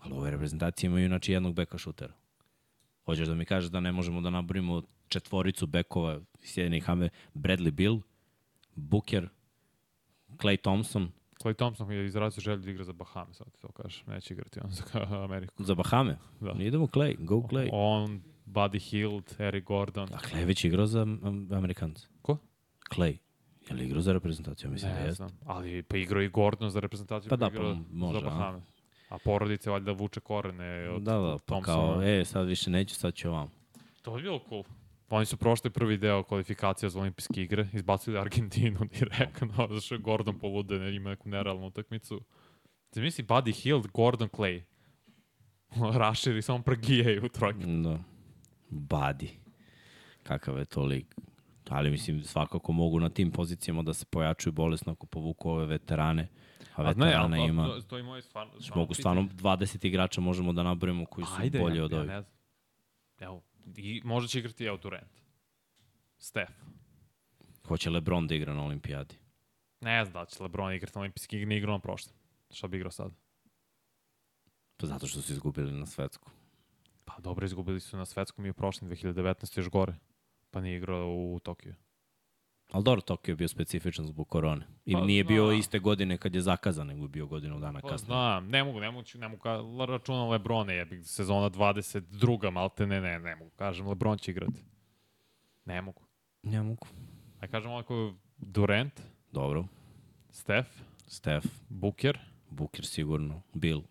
[0.00, 2.12] Ali u ovoj reprezentaciji imaju znači jednog beka šutera.
[3.04, 8.00] Hoćeš da mi kažeš da ne možemo da naborimo četvoricu bekova Sjedinih Ame, Bradley Bill,
[8.74, 9.28] Booker,
[10.28, 11.10] Clay Thompson,
[11.42, 14.04] Clay Thompson je izrazio želju da igra za Bahame, sad ti to kažeš.
[14.06, 14.84] Neće igrati on za
[15.24, 15.64] Ameriku.
[15.64, 16.16] za Bahame.
[16.40, 16.52] Da.
[16.52, 16.62] Da.
[16.64, 17.68] Idemo Clay, go Clay.
[17.72, 20.08] On, Buddy Hield, Eric Gordon.
[20.12, 22.06] A Clay je već igrao za um, Amerikanca.
[22.22, 22.36] Ko?
[22.90, 23.16] Clay.
[23.68, 24.70] Je li igrao za reprezentaciju?
[24.70, 25.14] Mislim da Ne jeste.
[25.16, 27.30] znam, ali pa igrao i Gordon za reprezentaciju.
[27.30, 28.24] Pa da, igrao pa može, za?
[28.26, 28.58] Bahame.
[28.58, 28.62] A
[29.18, 31.92] porodice valjda vuče korene od Da, da, pa Thompsona.
[31.92, 33.50] kao, e, sad više neću, sad ću ovam.
[34.02, 34.64] To je bilo cool.
[35.10, 40.38] Oni su prošli prvi deo kvalifikacija za olimpijske igre, izbacili Argentinu direktno, zašto je Gordon
[40.38, 42.20] polude, ne, ima neku nerealnu utakmicu.
[42.92, 44.62] Zamisli Buddy Hield, Gordon Clay.
[46.00, 47.66] Raširi samo prgijaju trojke.
[47.66, 47.98] Da.
[48.70, 49.30] Badi.
[50.22, 51.16] Kakav je to lik.
[51.68, 56.28] Ali mislim, svakako mogu na tim pozicijama da se pojačuju bolesno ako povuku ove veterane.
[56.80, 57.66] A A ne, ali, ima...
[57.66, 58.52] to, to je moje stvarno...
[58.52, 61.98] Znači, mogu stvarno 20 igrača možemo da nabrojimo koji su Ajde, bolji ja, od ja
[61.98, 62.08] ovih.
[62.10, 62.32] ne znam.
[63.20, 63.42] Evo,
[63.76, 65.20] i možda će igrati evo Durant.
[66.18, 66.52] Steph.
[67.68, 69.14] Hoće LeBron da igra na olimpijadi.
[69.80, 72.14] Ne znam da će LeBron igrati na olimpijski igre, nije igrao na prošlom.
[72.50, 73.12] Šta bi igrao sad?
[74.76, 76.30] Pa zato što su izgubili na svetsku.
[77.04, 79.58] Pa dobro, izgubili su na svetskom i u prošlom 2019.
[79.58, 79.94] još gore.
[80.50, 81.74] Pa nije igrao u Tokiju.
[82.72, 84.66] Ali dobro, Tokio je bio specifičan zbog korone.
[84.86, 85.58] I Pa nije bio znam.
[85.58, 88.06] iste godine kad je zakazan, nego je bio godinu dana Pa kasnije.
[88.06, 89.42] znam, ne mogu, ne mogu, ne mogu
[89.86, 92.50] računam Lebrone, jebi sezona 22.
[92.50, 94.64] malte, ne, ne, ne mogu, kažem, Lebron će igrati.
[95.64, 96.02] Ne mogu.
[96.42, 96.86] Ne mogu.
[97.40, 99.00] Aj kažem ovako, Durant,
[99.32, 99.64] Dobro.
[100.30, 100.68] Steph,
[101.06, 102.18] Steph, Booker,
[102.50, 103.82] Booker sigurno, Bill,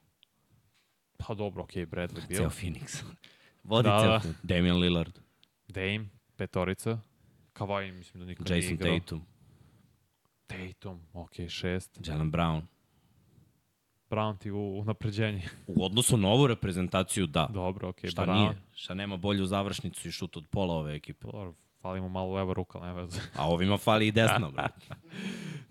[1.18, 3.04] pa dobro, okej, okay, Bradley ceo Beal, Phoenix.
[3.64, 4.38] Vodi Da, ceo da.
[4.56, 5.20] Damian Lillard,
[5.68, 6.06] Dame,
[6.36, 7.00] petorica,
[7.60, 8.99] Kawhi, mislim da nije Jason igrao.
[8.99, 9.22] Tatum,
[10.47, 11.99] Tatum, okej, okay, šest.
[12.07, 12.62] Jalen Brown.
[14.10, 15.43] Brown ti u, u napređenje.
[15.68, 17.47] U odnosu na ovu reprezentaciju, da.
[17.53, 18.57] dobro, okay, Šta nije?
[18.74, 21.28] Šta nema bolju završnicu i šut od pola ove ekipe.
[21.32, 23.22] Dobro, fali mu malo leva ruka, ne veze.
[23.36, 24.88] A ovima fali i desna, brate.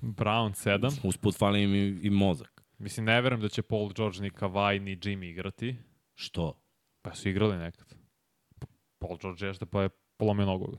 [0.00, 0.92] Brown, sedam.
[1.02, 2.64] Usput fali im i, i mozak.
[2.78, 5.76] Mislim, ne verujem da će Paul George, ni Kawhi, ni Jimmy igrati.
[6.14, 6.60] Što?
[7.02, 7.94] Pa su igrali nekad.
[8.98, 10.78] Paul George jeste pa je polomio nogu.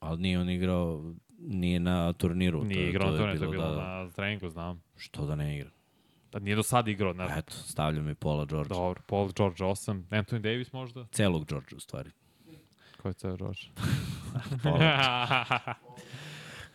[0.00, 2.64] Ali nije on igrao, nije na turniru.
[2.64, 4.04] Nije je- igrao na to, ne, to je bilo, bilo da, da.
[4.04, 4.82] na treningu, znam.
[4.96, 5.70] Što da ne igra?
[6.30, 7.38] Pa nije do sad igrao, ne znam.
[7.38, 8.68] Eto, stavljam i Paula George.
[8.68, 11.06] Dobro, Paul George 8, Anthony Davis možda?
[11.12, 12.10] Celog George, u stvari.
[13.02, 13.60] Ko je ceo George?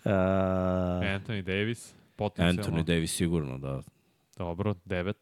[0.05, 2.61] Uh, Anthony Davis, potencijalno.
[2.80, 3.82] Anthony Davis sigurno, da.
[4.38, 5.13] Dobro, 9.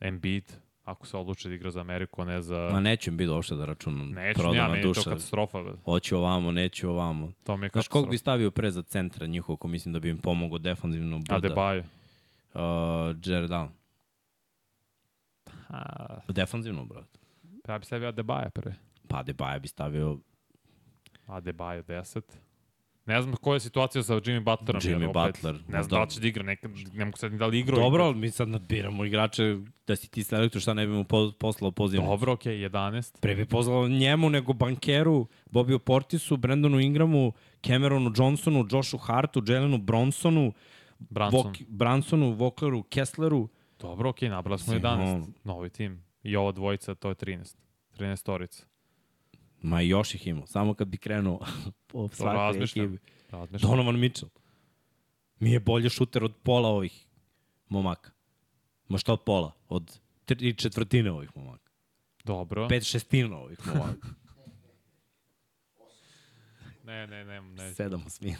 [0.00, 0.52] Embiid,
[0.90, 2.68] ako se odluči da igra za Ameriku, a ne za...
[2.72, 4.08] Ma neću im biti uopšte da računam.
[4.08, 5.10] Neću, ja, Prodana meni je to duša.
[5.10, 5.62] katastrofa.
[5.62, 5.72] bre.
[5.84, 7.32] Hoću ovamo, neću ovamo.
[7.44, 10.08] To mi je Znaš kog bi stavio pre za centra njihovog, ko mislim da bi
[10.08, 11.34] im pomogao defanzivno Buda?
[11.40, 11.82] Adebayo.
[12.54, 12.60] Uh,
[13.24, 13.70] Jared Allen.
[15.68, 17.18] A, Defanzivno, brate.
[17.64, 18.72] pa ja bi stavio Adebayo pre.
[19.08, 20.18] Pa Adebayo bi stavio
[21.26, 22.20] Adebayo 10.
[23.06, 24.80] Ne znam koja je situacija sa Jimmy Butlerom.
[24.80, 25.96] Jimmy opet Butler, Ne znam da.
[25.96, 27.80] da li će da igra, nekad, ne mogu sad ni da li igrao.
[27.80, 31.32] Dobro, ali mi sad nadbiramo igrače, da si ti selektor, šta ne bi mu po,
[31.38, 32.00] poslao poziv.
[32.00, 33.20] Dobro, okej, okay, 11.
[33.20, 37.32] Pre bi pozvao njemu nego bankeru, Bobiju Portisu, Brandonu Ingramu,
[37.66, 40.52] Cameronu Johnsonu, Joshu Hartu, Jelenu Bronsonu,
[40.98, 41.42] Branson.
[41.42, 43.48] Vok, Bransonu, Vokleru, Kessleru.
[43.78, 45.14] Dobro, okej, okay, nabrali smo Mislim, 11.
[45.14, 46.04] ono- Novi tim.
[46.22, 47.56] I ova dvojica, to je 13.
[47.98, 48.69] 13 storica.
[49.62, 50.46] Ma još ih ima.
[50.46, 51.40] Samo kad bi krenuo
[51.86, 52.98] po svakoj ekipi.
[53.30, 53.70] Razmišljam.
[53.70, 54.30] Donovan Mitchell.
[55.40, 57.06] Mi je bolje šuter od pola ovih
[57.68, 58.10] momaka.
[58.88, 59.52] Ma šta od pola?
[59.68, 61.70] Od tri četvrtine ovih momaka.
[62.24, 62.68] Dobro.
[62.68, 64.08] Pet šestina ovih momaka.
[66.84, 67.74] Ne, ne, ne, ne.
[67.74, 68.36] Sedam osmina.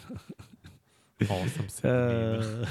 [1.21, 2.67] Osam sedmina.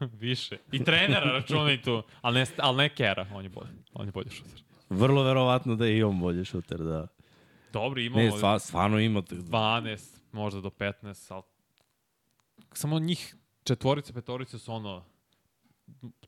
[0.20, 0.58] Više.
[0.72, 2.02] I trenera računaj tu.
[2.22, 3.70] Ali ne, ali ne Kera, on je bolji.
[3.94, 4.62] On je bolji šuter.
[4.90, 7.06] vrlo verovatno da je i on bolje šuter, da.
[7.80, 9.22] Dobro, imamo Ne, stva, stvarno ima...
[9.22, 11.42] 12, možda do 15, ali
[12.72, 15.04] samo njih četvorice, petorice su ono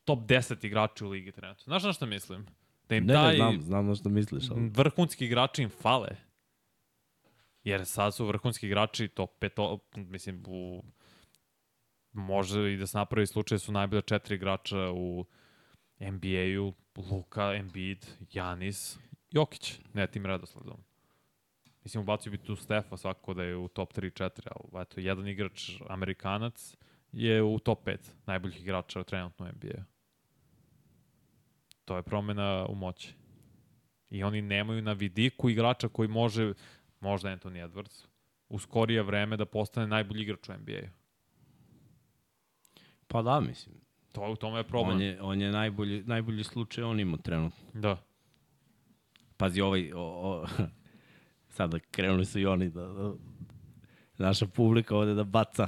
[0.05, 1.63] top 10 igrači u ligi trenutno.
[1.63, 2.45] Znaš na što mislim?
[2.89, 4.49] Da im Ne, taj ne, znam, znam na što misliš.
[4.49, 4.69] Ali...
[4.69, 6.09] vrhunski igrači im fale.
[7.63, 10.83] Jer sad su vrhunski igrači top peto, mislim, u,
[12.11, 15.25] može i da se napravi slučaj da su najbolja četiri igrača u
[15.99, 16.73] NBA-u,
[17.11, 18.97] Luka, Embiid, Janis,
[19.31, 20.88] Jokić, ne tim redosledom.
[21.89, 25.71] Mislim, ubacio bi tu Stefa svako da je u top 3-4, ali eto, jedan igrač,
[25.87, 26.75] Amerikanac,
[27.11, 29.83] je u top 5 najboljih igrača trenutno u NBA-u.
[31.85, 33.13] To je promena u moći.
[34.09, 36.53] I oni nemaju na vidiku igrača koji može,
[36.99, 38.05] možda Anthony Edwards,
[38.49, 40.89] u skorije vreme da postane najbolji igrač u NBA-u.
[43.07, 43.75] Pa da, mislim.
[44.11, 44.95] To u tome je problem.
[44.95, 47.69] On je, on je najbolji, najbolji slučaj on ima trenutno.
[47.73, 47.97] Da.
[49.37, 49.91] Pazi, ovaj...
[49.93, 50.47] O, o,
[51.49, 53.13] sada krenuli su i oni da, da
[54.17, 55.67] naša publika ovde da baca.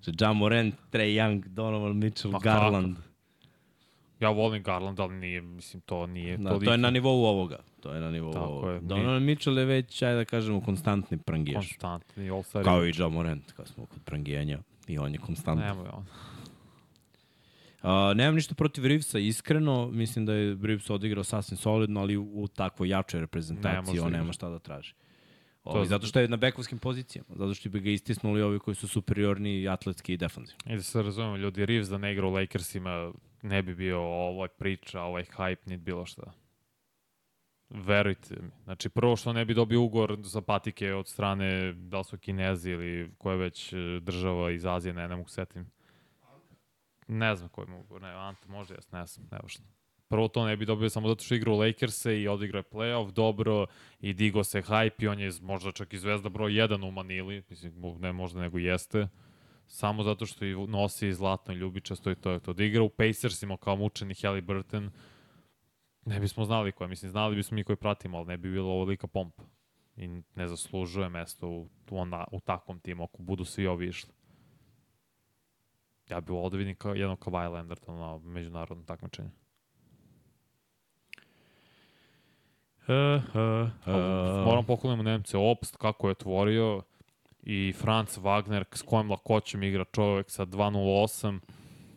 [0.00, 2.96] Že Ja Morant, Trey Young, Donovan Mitchell, Pa Garland.
[4.20, 7.58] Ja volim Garland, ali nije, mislim, to nije Da, to je na nivou ovoga.
[7.80, 8.72] To je na nivou Tako ovoga.
[8.72, 8.80] je.
[8.80, 11.66] Donovan Mitchell je već, ajde da kažemo, konstantni prangijaš.
[11.68, 12.64] konstantni all-star.
[12.64, 14.58] Kao i Ja Morant, kad smo kod prangijenja.
[14.88, 15.64] I on je konstantni.
[15.64, 16.06] Nemoj on.
[17.82, 19.90] Uh, nemam ništa protiv Reevesa, iskreno.
[19.90, 24.18] Mislim da je Reeves odigrao sasvim solidno, ali u, u takvoj jačoj reprezentaciji on da
[24.18, 24.92] nema šta da traži.
[24.92, 25.11] To
[25.64, 27.28] Ovi, zato što je na bekovskim pozicijama.
[27.36, 30.62] Zato što bi ga istisnuli ovi koji su superiorni atletski i defanzivni.
[30.66, 34.48] I da se razumemo, ljudi, Reeves da ne igra u Lakersima ne bi bio ovaj
[34.48, 36.32] priča, ovaj hype, niti bilo šta.
[37.70, 38.50] Verujte mi.
[38.64, 42.70] Znači, prvo što ne bi dobio ugor za patike od strane, da li su Kinezi
[42.70, 45.70] ili koja već e, država iz Azije, ne, ne mogu setim.
[47.08, 49.64] Ne znam koji mogu, ne, Ante može, jes, ne znam, ne možda.
[50.12, 53.10] Prvo to ne bi dobio samo zato što igra u Lakers-e i odigrao je playoff
[53.10, 53.66] dobro
[54.00, 57.42] i digo se hype i on je možda čak i zvezda broj 1 u Manili,
[57.50, 59.08] mislim, ne možda nego jeste
[59.66, 62.52] samo zato što i nosi zlatno i ljubičasto i to je to.
[62.52, 64.90] Da igra u Pacersima kao mučeni Halliburton,
[66.04, 69.06] ne bismo znali koja, mislim, znali bismo mi koji pratimo, ali ne bi bilo ovolika
[69.06, 69.42] pompa.
[69.96, 74.12] I ne zaslužuje mesto u, ona, u takvom timu, ako budu svi ovi išli.
[76.10, 79.30] Ja bih volao da vidim kao, jednog Kawhi Leonarda na međunarodnom takmičenju.
[82.88, 86.82] Uh, uh, Uh, Moram poklanjamo Nemce Opst, kako je otvorio
[87.42, 91.38] i Franz Wagner s kojom lakoćem igra čovek sa 2.08,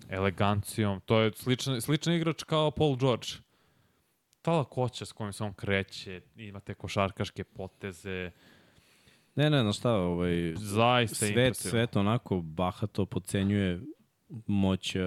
[0.10, 1.02] elegancijom.
[1.06, 3.28] To je sličan, sličan igrač kao Paul George.
[4.42, 8.32] Ta lakoća s kojom se on kreće, ima te košarkaške poteze,
[9.36, 13.82] Ne, ne, znaš šta, ovaj, zaista svet, svet onako bahato pocenjuje
[14.48, 15.02] moć uh,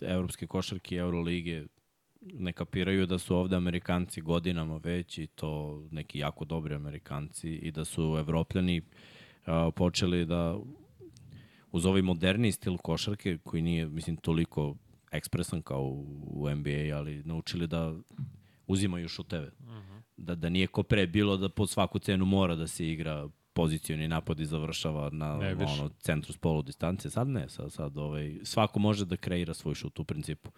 [0.00, 1.66] evropske košarke i Eurolige.
[2.20, 7.70] Ne kapiraju da su ovde Amerikanci godinama već i to neki jako dobri Amerikanci i
[7.70, 10.58] da su Evropljani uh, počeli da
[11.72, 14.76] uz ovaj moderni stil košarke koji nije, mislim, toliko
[15.12, 17.94] ekspresan kao u, u NBA, ali naučili da
[18.66, 19.46] uzimaju šuteve.
[19.46, 20.00] Uh -huh.
[20.16, 24.08] da, da nije ko pre bilo da po svaku cenu mora da se igra pozicioni
[24.08, 27.10] napad i završava na Ne, ono, centru s polu distance.
[27.10, 30.50] Sad ne, sad, sad ovaj, svako može da kreira svoj šut u principu.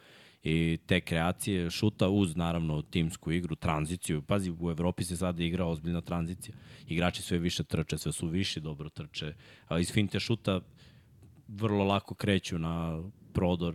[0.43, 4.23] I te kreacije šuta uz naravno timsku igru, tranziciju.
[4.23, 6.55] Pazi, u Evropi se sada igra ozbiljna tranzicija.
[6.89, 9.35] Igrači sve više trče, sve su više dobro trče.
[9.69, 10.61] A iz finte šuta
[11.49, 13.75] vrlo lako kreću na prodor,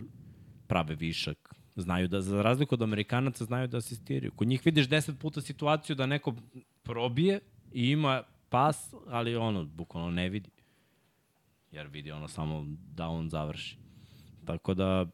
[0.66, 1.54] prave višak.
[1.76, 4.32] Znaju da, za razliku od Amerikanaca, znaju da asistiraju.
[4.32, 6.34] Kod njih vidiš deset puta situaciju da neko
[6.82, 7.40] probije
[7.72, 10.50] i ima pas, ali ono, bukvalno ne vidi.
[11.72, 13.78] Jer vidi ono samo da on završi.
[14.44, 15.06] Tako da,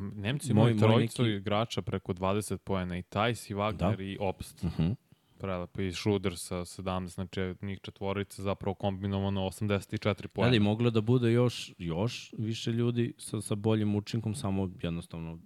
[0.00, 4.02] Nemci imaju moj trojicu neki- igrača preko 20 poena i Tajs i Wagner Da.
[4.02, 4.64] i Obst.
[4.64, 4.94] uh -huh.
[5.38, 5.80] Prelepo.
[5.82, 10.48] I Schroeder sa 17, znači njih četvorica zapravo kombinovano 84 poena.
[10.48, 15.38] Da li moglo da bude još, još više ljudi sa, sa boljim učinkom, samo jednostavno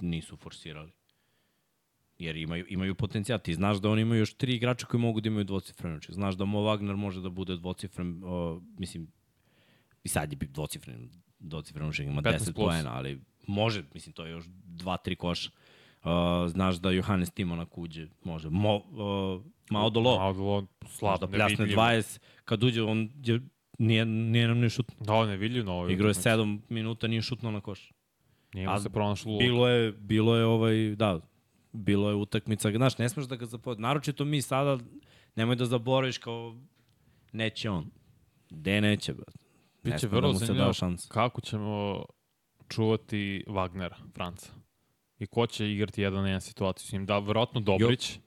[0.00, 0.92] nisu forsirali.
[2.18, 3.38] Jer imaju, imaju potencijal.
[3.38, 6.14] Ti znaš da oni imaju još tri igrača koji mogu da imaju dvocifren učin.
[6.14, 9.12] Znaš da Mo Wagner može da bude dvocifren, o, mislim,
[10.04, 12.54] i sad je bi dvocifren, dvocifren učin, ima 15 10 plus.
[12.54, 15.50] poena, ali može, mislim, to je još dva, tri koša.
[16.04, 16.10] Uh,
[16.48, 18.50] znaš da Johannes Timonak uđe, može.
[18.50, 21.82] Mo, uh, Mao Dolo, Malo dolo, slab, da pljasne nevidljivo.
[21.82, 23.40] 20, kad uđe, on je,
[23.78, 24.92] nije, nije nam ni šut.
[25.00, 25.92] Da, nevidljiv na ovoj.
[25.92, 26.28] Igrao je utakmici.
[26.28, 27.92] 7 minuta, nije šutno na koš.
[28.54, 29.38] Nije mu se pronašlo.
[29.38, 31.20] Bilo je, bilo je ovaj, da,
[31.72, 33.82] bilo je utakmica, znaš, ne smeš da ga zapovedi.
[33.82, 34.78] Naročito mi sada,
[35.36, 36.56] nemoj da zaboraviš kao,
[37.32, 37.90] neće on.
[38.50, 39.38] Gde neće, brate?
[39.82, 41.08] Biće da vrlo zanimljivo da šansa.
[41.08, 42.04] kako ćemo
[42.68, 44.50] čuvati Wagnera, Franca.
[45.18, 47.06] I ko će igrati jedan na jedan situaciju s njim.
[47.06, 48.18] Da, verovatno Dobrić.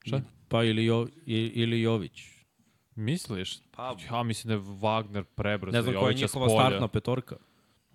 [0.00, 0.20] Šta?
[0.48, 2.22] Pa ili, jo, i- ili Jović.
[2.94, 3.58] Misliš?
[3.70, 6.60] Pa, Ja mislim da je Wagner prebrzo ne znam koja je njihova polja.
[6.60, 7.36] startna petorka.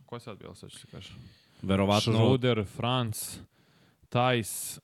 [0.06, 1.16] Ko je sad bila, sad ću ti kažem?
[1.62, 3.40] Verovatno, Schruder, Franz,
[4.10, 4.80] Tajs,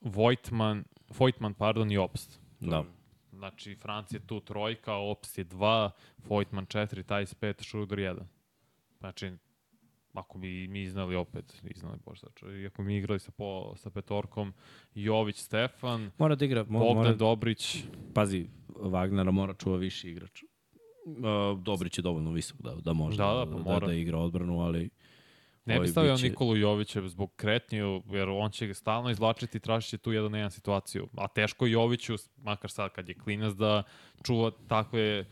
[0.00, 2.40] Vojtman, Vojtman, pardon, i Obst.
[2.60, 2.84] da.
[3.32, 8.28] Znači, Franc je tu trojka, Obst je dva, Vojtman četiri, Tajs pet, Schruder jedan.
[8.98, 9.32] Znači,
[10.14, 14.52] ako bi mi iznali opet, iznali bož znači, iako mi igrali sa, po, sa petorkom,
[14.94, 17.84] Jović, Stefan, Mora da igra, mo, Bogdan mora, Dobrić,
[18.14, 20.42] pazi, Wagnera mora čuva viši igrač.
[21.06, 21.18] Uh,
[21.60, 23.86] Dobrić je dovoljno visok da, da može Da, da, pa da, mora.
[23.86, 24.90] da, igra odbranu, ali
[25.66, 29.60] Ne bi stavio biće- Nikolu Jovića zbog kretnje, jer on će ga stalno izvlačiti i
[29.60, 31.08] tražit će tu jedan na jedan situaciju.
[31.16, 33.82] A teško Joviću, makar sad kad je klinac, da
[34.22, 35.24] čuva takve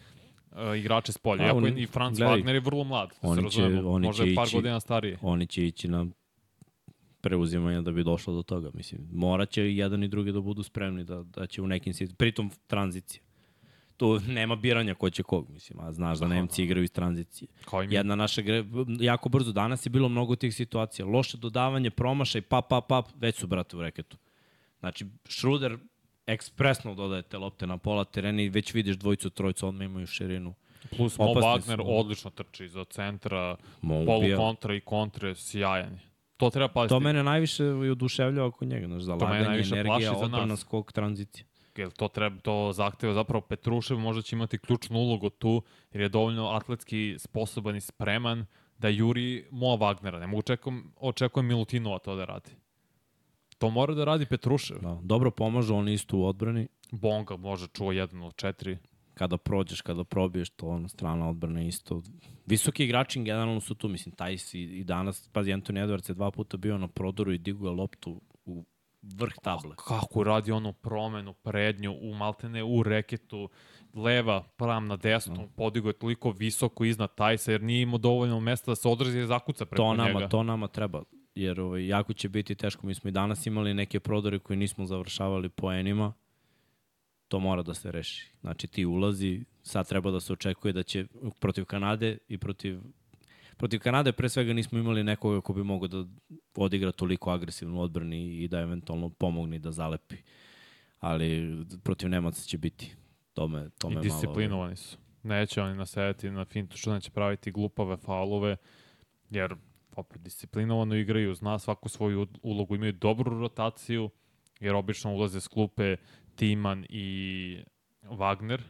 [0.52, 1.46] uh, igrače s polja.
[1.46, 3.90] Iako i Franz gledaj, Wagner je vrlo mlad, da se oni će- razumemo.
[3.90, 5.16] oni Možda je par ići- godina stariji.
[5.22, 6.06] oni će ići na
[7.20, 8.70] preuzimanje da bi došlo do toga.
[8.74, 11.92] Mislim, morat će i jedan i drugi da budu spremni da, da će u nekim
[11.92, 13.22] situacijama, pritom tranzicija.
[13.96, 17.48] Tu nema biranja ko će kog, mislim, a znaš da Nemci igraju iz tranzicije.
[17.90, 18.64] Jedna naša gre,
[19.00, 21.06] jako brzo, danas je bilo mnogo tih situacija.
[21.06, 24.16] Loše dodavanje, promašaj, pa, pa, pa, već su, brate, u reketu.
[24.80, 25.78] Znači, Schruder
[26.32, 30.54] ekspresno dodaje te lopte na pola terena i već vidiš dvojicu, trojicu, odmah imaju širinu.
[30.96, 31.84] Plus Mo Wagner su.
[31.86, 36.00] odlično trči za centra, Mo polu kontra i kontre, sjajan je.
[36.36, 36.88] To treba paziti.
[36.88, 41.44] To mene najviše i oduševljava oko njega, znaš, zalaganje, energija, odbrana, skok, tranzicija.
[41.76, 45.62] jer to treba to zahteva zapravo Petrušev možda će imati ključnu ulogu tu
[45.92, 48.46] jer je dovoljno atletski sposoban i spreman
[48.78, 50.20] da juri Mo Wagnera.
[50.20, 52.50] Ne mogu očekujem, očekujem Milutinova to da radi.
[53.62, 54.78] To mora da radi Petrušev.
[54.82, 56.68] Da, dobro pomažu, on isto u odbrani.
[56.90, 58.78] Bonga može čuva jedan od četiri.
[59.14, 62.02] Kada prođeš, kada probiješ, to ono, strana odbrana isto.
[62.46, 66.30] Visoki igrači generalno su tu, mislim, Tajs i, i danas, pazi, Anthony Edwards je dva
[66.30, 68.64] puta bio na prodoru i digao je loptu u
[69.02, 69.74] vrh table.
[69.76, 73.48] Kako radi onu promenu, prednju, u maltene, u reketu,
[73.94, 75.46] leva, pram na desnu, Da.
[75.56, 79.26] podigo je toliko visoko iznad Tajsa jer nije imao dovoljno mesta da se odrezi i
[79.26, 80.28] zakuca preko To nama, njega.
[80.28, 81.02] to nama treba,
[81.34, 82.86] jer ovaj, jako će biti teško.
[82.86, 86.12] Mi smo i danas imali neke prodore koje nismo završavali poenima,
[87.28, 88.32] to mora da se reši.
[88.40, 91.06] Znači ti ulazi, sad treba da se očekuje da će
[91.40, 92.80] protiv Kanade i protiv
[93.56, 96.04] protiv Kanade pre svega nismo imali nekoga ko bi mogao da
[96.56, 100.16] odigra toliko agresivnu odbrani i da eventualno pomogne da zalepi.
[101.00, 102.94] Ali protiv Nemaca će biti.
[103.34, 104.02] To me, to me I malo...
[104.02, 104.98] disciplinovani su.
[105.22, 108.56] Neće oni nasedati na fintu što neće praviti glupave faulove,
[109.30, 109.54] jer
[109.96, 114.10] opet disciplinovano igraju, zna svaku svoju ulogu, imaju dobru rotaciju,
[114.60, 115.96] jer obično ulaze s klupe
[116.36, 117.58] Timan i
[118.02, 118.60] Wagner,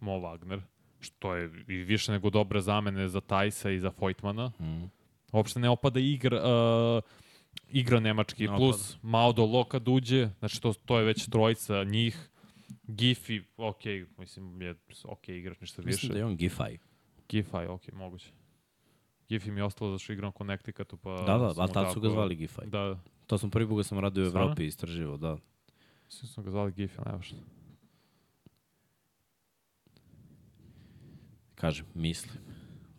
[0.00, 0.60] Mo Wagner,
[1.00, 4.52] što je i više nego dobre zamene za Tajsa i za Vojtmana.
[4.60, 4.90] Mm.
[5.32, 7.02] Uopšte ne opada igra, uh,
[7.68, 12.30] igra nemački, Ne plus Mao Dolo kad uđe, znači to, to je već trojica njih,
[12.82, 13.84] Gifi, ok,
[14.18, 15.96] mislim, je ok igrač, ništa više.
[15.96, 16.78] Mislim da je on Gifaj.
[17.28, 18.30] Gifi, ok, moguće.
[19.30, 21.10] Gifi mi je ostalo zašto igram Connecticatu, pa...
[21.10, 22.66] Da, da, a tad su ga zvali Gifaj.
[22.66, 22.98] Da,
[23.30, 24.26] To sam prvi put ga sam radio u?
[24.26, 25.36] Evropi istraživo, da.
[26.08, 27.36] svi smo ga zvali Gifi, nema šta.
[31.54, 32.34] Kažem, mislim.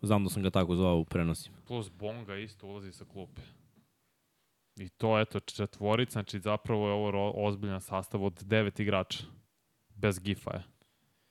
[0.02, 1.58] Znam da sam ga tako zvao u prenosima.
[1.68, 3.42] Plus Bonga isto ulazi sa klupe.
[4.78, 9.24] I to, eto, četvorica, znači zapravo je ovo ozbiljan sastav od devet igrača.
[9.96, 10.64] Bez Gifaja.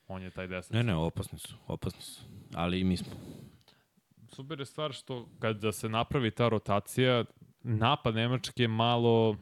[0.09, 0.73] On je taj deset.
[0.73, 2.23] Ne, ne, opasni su, opasni su.
[2.55, 3.13] Ali i mi smo.
[4.41, 7.24] Super je stvar što kada se napravi ta rotacija,
[7.62, 9.36] napad Nemačke malo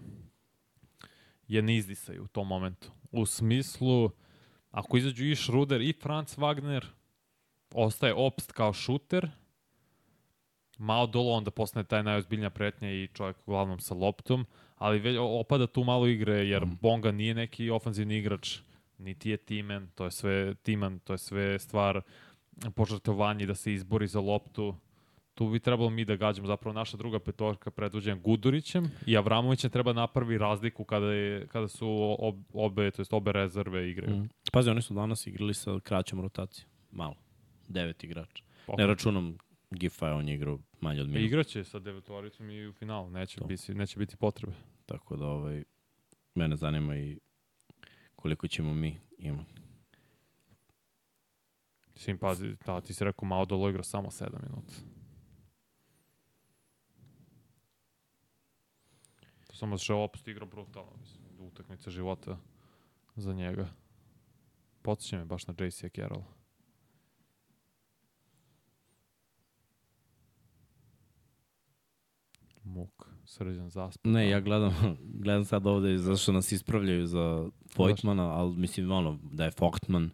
[1.49, 2.91] je ne izdisaju u tom momentu.
[3.13, 4.11] U smislu,
[4.71, 6.85] ako izađu i Schruder i Franz Wagner,
[7.75, 9.31] ostaje Obst kao šuter,
[10.79, 14.47] Mao Dolo onda postane taj najozbiljnija pretnja i čovjek uglavnom sa loptom,
[14.77, 16.79] ali već opada tu malo igre jer Mm.
[16.81, 18.59] Bonga nije neki ofanzivni igrač,
[18.99, 22.01] niti je Timen, to je sve Timan, to je sve stvar
[22.75, 24.75] požrtovanje da se izbori za loptu.
[25.39, 29.93] Tu bi trebalo mi da gađamo zapravo naša druga petorka predvođena Gudurićem i Avramovićem treba
[29.93, 34.17] napravi razliku kada, je, kada su ob, obe, to jest obe rezerve igraju.
[34.17, 34.29] Mm.
[34.53, 36.71] Pazi, oni su danas igrali sa kraćom rotacijom.
[36.91, 37.15] Malo.
[37.69, 38.45] Devet igrača.
[38.67, 39.39] Pa, Ne računam
[39.71, 41.27] Gifa, on je igrao manje od minuta.
[41.27, 43.45] Igraće sa devetoricom i u finalu, neće, To.
[43.45, 44.53] biti, neće biti potrebe.
[44.87, 45.65] Tako da ovaj,
[46.35, 47.19] mene zanima i
[48.17, 49.55] koliko ćemo mi imati.
[51.97, 54.98] Sim, pazi, da, ti si rekao malo dolo igra samo 7 minuta.
[59.59, 62.39] Samo da še opst igra brutalno, mislim, utakmica života
[63.17, 63.69] za njega.
[64.83, 66.23] Podsjeća me baš na JC Carroll.
[72.63, 74.13] Muk, srđan zaspan.
[74.13, 74.73] Ne, ja gledam,
[75.25, 80.11] gledam sad ovde zašto nas ispravljaju za Voigtmana, ali mislim ono, da je Voigtman.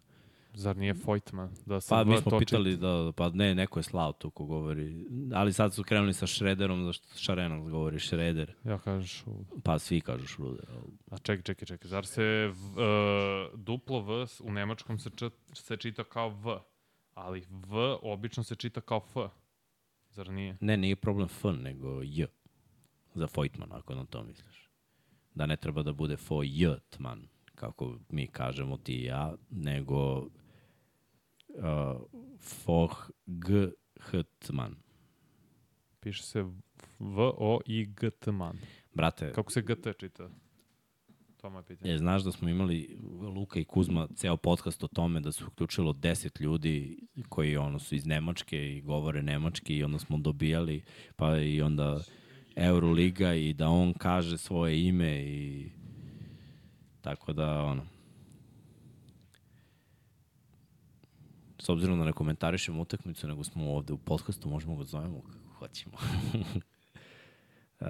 [0.55, 1.51] Zar nije Voigtman?
[1.67, 4.45] Da se Pa mi smo toči- pitali da, pa ne, neko je slao tu ko
[4.45, 5.07] govori.
[5.35, 8.55] Ali sad su krenuli sa Šrederom, zašto Šarenac govori Šreder.
[8.65, 10.67] Ja kažeš u Pa svi kažu Šruder.
[10.71, 11.89] ali- A čekaj, čekaj, čekaj.
[11.89, 12.79] Zar se v, uh,
[13.57, 16.59] duplo V u nemačkom se, č, se čita kao V,
[17.15, 19.17] ali V obično se čita kao F.
[20.11, 20.57] Zar nije?
[20.61, 22.27] Ne, nije problem F, nego J.
[23.15, 24.71] Za Voigtman, ako na to misliš.
[25.35, 30.27] Da ne treba da bude Voigtman, kako mi kažemo ti i ja, nego
[31.55, 32.01] uh,
[32.67, 34.77] Voigtman.
[36.01, 36.45] Piše se
[36.99, 38.59] V-O-I-G-T-man.
[38.95, 40.29] Brate, Kako se GT čita?
[41.37, 41.91] To je moje pitanje.
[41.91, 42.99] Je, znaš da smo imali
[43.35, 47.95] Luka i Kuzma ceo podcast o tome da se uključilo 10 ljudi koji ono su
[47.95, 50.83] iz Nemačke i govore nemački i onda smo dobijali
[51.17, 52.01] pa i onda
[52.57, 55.71] Euroliga i da on kaže svoje ime i
[57.01, 57.87] tako da ono
[61.65, 65.55] s obzirom da ne komentarišemo utakmicu nego smo ovde u podcastu možemo ga zovemo kako
[65.59, 65.97] hoćemo
[67.81, 67.87] Uh,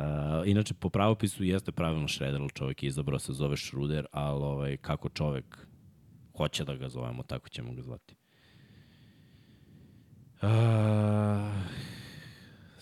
[0.47, 4.77] inače, po pravopisu jeste pravilno Šreder, ali čovjek je izabrao se zove Šruder, ali ovaj,
[4.77, 5.67] kako čovjek
[6.37, 8.15] hoće da ga zovemo, tako ćemo ga zvati.
[10.43, 10.49] Uh,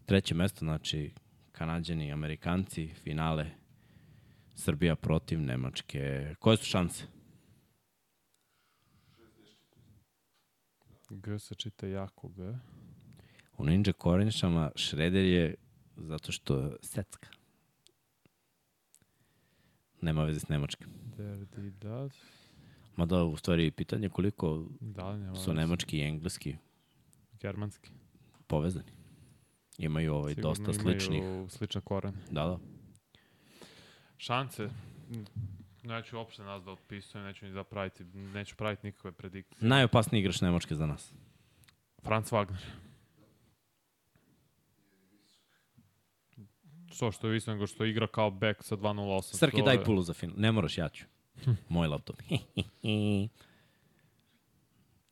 [0.07, 1.13] treće mesto, znači,
[1.53, 3.47] Kanadjani Amerikanci, finale
[4.55, 6.35] Srbija protiv Nemačke.
[6.39, 7.05] Koje su šanse?
[11.17, 12.55] G se čita jako G.
[13.59, 15.55] U Ninja Korenšama Šreder je
[15.97, 17.29] zato što je secka.
[20.01, 20.89] Nema veze s Nemačkim.
[21.17, 22.09] Der, di, da.
[22.97, 26.57] Mada, u stvari, pitanje je koliko Da nema su nemački i engleski
[27.41, 27.91] Germanski.
[28.47, 28.93] povezani.
[29.79, 31.23] Imaju ovaj Sigurno dosta imaju sličnih.
[31.49, 32.19] Slične korene.
[32.31, 32.59] Da, da.
[34.19, 34.71] Šanse.
[35.83, 39.69] Neću uopšte nas da otpisujem, neću ni da praviti, neću praviti nikakve predikcije.
[39.69, 41.13] Najopasniji igrač Nemačke za nas.
[42.03, 42.59] Franz Wagner.
[46.87, 49.23] Što što je visno nego što igra kao back sa 2.08.
[49.37, 50.37] Srki, To daj je- pulu za final.
[50.39, 51.05] Ne moraš, ja ću.
[51.69, 52.17] Moj laptop.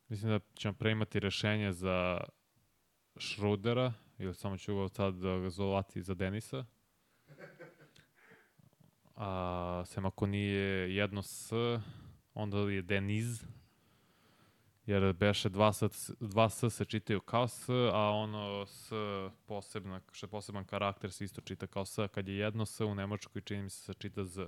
[0.09, 2.21] Mislim da ćemo preimati rešenje za
[3.19, 6.65] Šrudera, ili samo ću ga sad da ga zovati za Denisa.
[9.21, 11.53] A, sem ako nije jedno S,
[12.35, 13.45] onda je Deniz.
[14.87, 18.93] Jer beše dva S, dva S se čitaju kao S, a ono S
[19.47, 21.99] posebna, što je poseban karakter se isto čita kao S.
[22.13, 24.47] Kad je jedno S u Nemačkoj čini mi se se čita Z.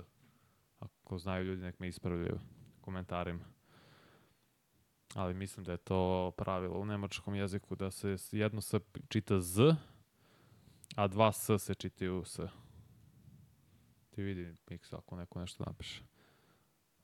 [0.79, 2.39] Ako znaju ljudi nek me ispravljaju
[2.81, 3.45] komentarima
[5.15, 8.75] ali mislim da je to pravilo u nemačkom jeziku da se jedno S
[9.09, 9.75] čita Z,
[10.95, 12.39] a dva S se čitaju S.
[14.15, 16.01] Ti vidi, Miksa, ako neko nešto napiše.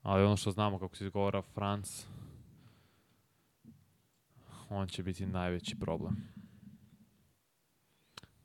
[0.02, 2.06] Ali ono što znamo kako se izgovara Franc,
[4.68, 6.16] on će biti najveći problem.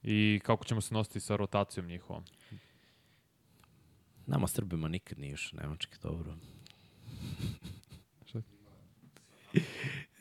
[0.04, 2.24] I kako ćemo se nositi sa rotacijom njihovom?
[4.26, 6.36] Nama Srbima nikad nije još Nemački, dobro.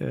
[0.01, 0.07] E,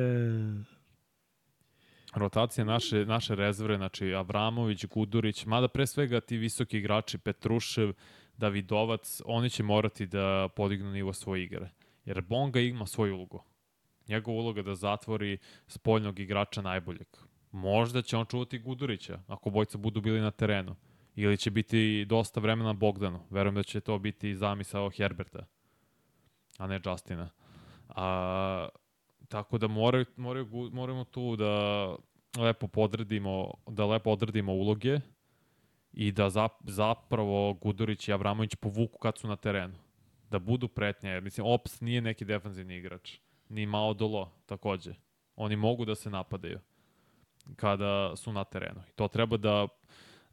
[2.15, 7.93] rotacija naše, naše rezerve, znači Avramović, Gudurić, mada pre svega ti visoki igrači, Petrušev,
[8.37, 11.69] Davidovac, oni će morati da podignu nivo svoje igre.
[12.05, 13.43] Jer Bonga ima svoju ulogu.
[14.07, 17.07] Njegova uloga je da zatvori spoljnog igrača najboljeg.
[17.51, 20.75] Možda će on čuvati Gudurića, ako bojca budu bili na terenu.
[21.15, 23.19] Ili će biti dosta vremena Bogdanu.
[23.29, 25.45] Verujem da će to biti zamisao Herberta,
[26.57, 27.29] a ne Justina.
[27.89, 28.67] A,
[29.27, 31.95] tako da moraju, moraju, moramo tu da
[32.37, 34.99] lepo podredimo, da lepo odredimo uloge
[35.93, 39.75] i da zap, zapravo Gudurić i Avramović povuku kad su na terenu.
[40.29, 41.21] Da budu pretnje.
[41.21, 43.17] Mislim, Ops nije neki defanzivni igrač.
[43.49, 44.93] Ni Mao Dolo takođe.
[45.35, 46.59] Oni mogu da se napadaju
[47.55, 48.81] kada su na terenu.
[48.89, 49.67] I to treba da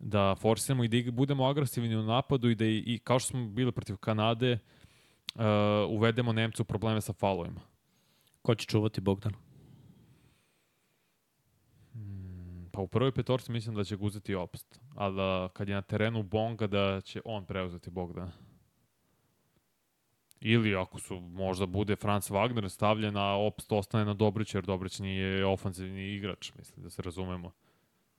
[0.01, 3.49] da forsiramo i da budemo agresivni u napadu i da i, i kao što smo
[3.49, 4.59] bili protiv Kanade
[5.35, 5.43] uh,
[5.89, 7.61] uvedemo Nemcu probleme sa faulovima.
[8.43, 9.50] ko će čuvati Bogdana?
[12.73, 14.81] Pa u prvoj petorci mislim da će ga uzeti opst.
[14.97, 18.33] a da kad je na terenu Bonga da će on preuzeti Bogdana.
[20.41, 24.99] Ili ako su, možda bude Franz Wagner stavljen, a Opst ostane na Dobrić, jer Dobrić
[24.99, 27.53] nije ofanzivni igrač, mislim, da se razumemo.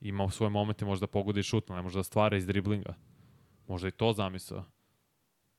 [0.01, 2.93] Ima u svoje momente možda pogodi i šutno, ne može da stvara iz driblinga.
[3.67, 4.63] Možda i to zamisao.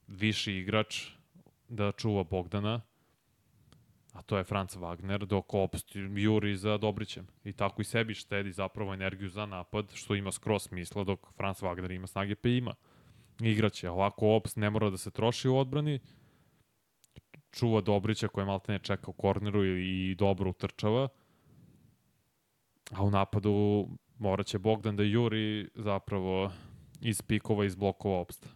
[0.07, 1.09] Viši igrač
[1.69, 2.81] da čuva Bogdana,
[4.13, 7.27] a to je Franz Wagner, dok Opst juri za Dobrićem.
[7.45, 11.61] I tako i sebi štedi zapravo energiju za napad, što ima skroz smisla, dok Franz
[11.61, 12.75] Wagner ima snage, pa ima.
[13.41, 13.91] Igraće.
[13.91, 16.01] Ovako Opst ne mora da se troši u odbrani,
[17.51, 21.09] čuva Dobrića koji malte ne čeka u korneru i, dobro utrčava.
[22.91, 23.89] A u napadu
[24.19, 26.53] morat će Bogdan da juri zapravo
[27.01, 28.49] iz pikova, iz blokova opsta.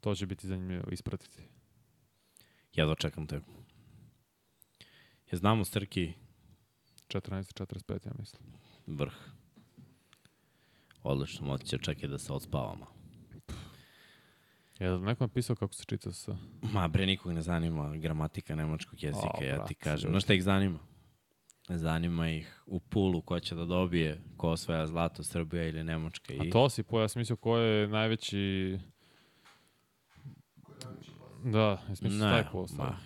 [0.00, 1.42] To će biti zanimljivo ispratiti.
[2.74, 3.40] Ja dočekam te.
[5.32, 6.12] Ja znamo Srki
[7.08, 8.42] 14.45, ja mislim.
[8.86, 9.12] vrh.
[11.02, 12.86] Odlično, moći će čekati da se odspavamo.
[14.78, 16.36] Je li neko napisao kako se čita sa...
[16.62, 20.10] Ma bre, nikog ne zanima gramatika nemačkog jezika, O, ja ti brate, kažem.
[20.10, 20.78] Znaš šta ih zanima?
[21.68, 26.34] Zanima ih u pulu ko će da dobije, ko osvaja zlato, Srbija ili Nemačka.
[26.34, 26.38] I...
[26.40, 28.78] A to si, po, ja sam mislio ko je najveći...
[31.44, 32.66] Da, ja sam mislio taj pol.
[32.76, 32.98] ma,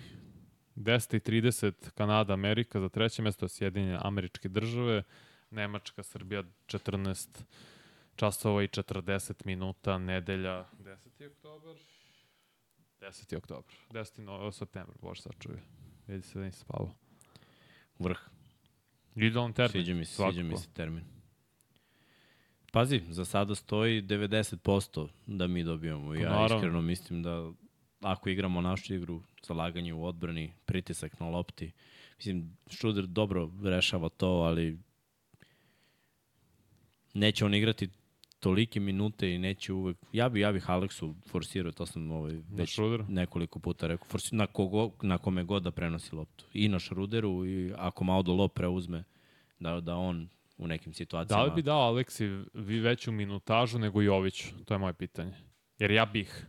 [0.77, 5.03] 10.30 Kanada, Amerika, za treće mesto Sjedinjene američke države,
[5.51, 7.29] Nemačka, Srbija 14
[8.17, 11.27] časova i 40 minuta, nedelja 10.
[11.31, 11.77] oktobar,
[13.01, 13.37] 10.
[13.37, 14.21] oktobar, 10.
[14.21, 15.63] No, septembar, bože sad čuje.
[16.07, 16.91] Vidi se da nisi spavao.
[17.99, 18.19] vrh.
[19.17, 19.71] Idealan termin.
[19.71, 20.33] Sviđa mi se, svakako.
[20.33, 21.05] sviđa mi se termin.
[22.73, 26.09] Pazi, za sada stoji 90% da mi dobijamo.
[26.09, 26.57] Pa ja naravno.
[26.57, 27.53] iskreno mislim da
[28.05, 31.73] ako igramo našu igru, zalaganje u odbrani, pritisak na lopti,
[32.17, 34.79] mislim, Šuder dobro rešava to, ali
[37.15, 37.89] neće on igrati
[38.41, 39.97] tolike minute i neće uvek...
[40.13, 42.79] Ja bi, ja bih Aleksu forsirao, to sam ovaj, već
[43.09, 46.45] nekoliko puta rekao, forsi, na, kogo, na kome god da prenosi loptu.
[46.53, 49.05] I na Šruderu i ako malo do lop preuzme,
[49.59, 50.29] da, da on
[50.59, 51.45] u nekim Da situacijama...
[51.45, 52.27] li bi dao Aleksi
[52.83, 54.45] veću minutažu nego Jović?
[54.65, 55.33] To je moje pitanje.
[55.79, 56.47] Jer ja bih.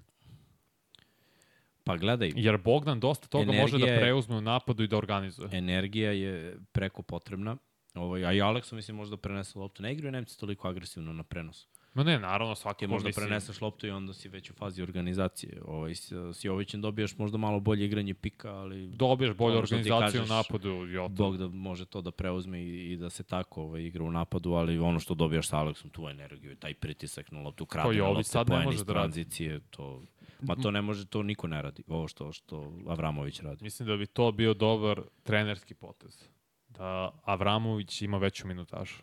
[1.86, 5.49] Pa gledaj, Jer Bogdan dosta toga može da preuzme u napadu i da organizuje.
[5.51, 7.57] energija je preko potrebna.
[7.93, 9.83] Ovaj, a i Aleksa mislim možda prenese loptu.
[9.83, 11.67] Ne igraju Nemci toliko agresivno na prenos.
[11.95, 15.61] Ma ne, naravno, svaki možda preneseš loptu i onda si već u fazi organizacije.
[15.65, 20.25] Ovaj, s, s Jovićem dobijaš možda malo bolje igranje pika, ali Dobiješ bolju organizaciju u
[20.25, 20.69] napadu.
[20.69, 21.09] Jo, to.
[21.09, 24.51] Bog da može to da preuzme i, i da se tako ovaj, igra u napadu,
[24.53, 28.29] ali ono što dobijaš sa Aleksom, tu energiju, taj pritisak na loptu, kradene Jović lopte,
[28.29, 30.01] sad ne poeni može iz da tranzicije, to...
[30.41, 33.63] Ma to ne može, to niko ne radi, ovo što, što Avramović radi.
[33.63, 36.23] Mislim da bi to bio dobar trenerski potez.
[36.67, 38.95] Da Avramović ima veću minutažu.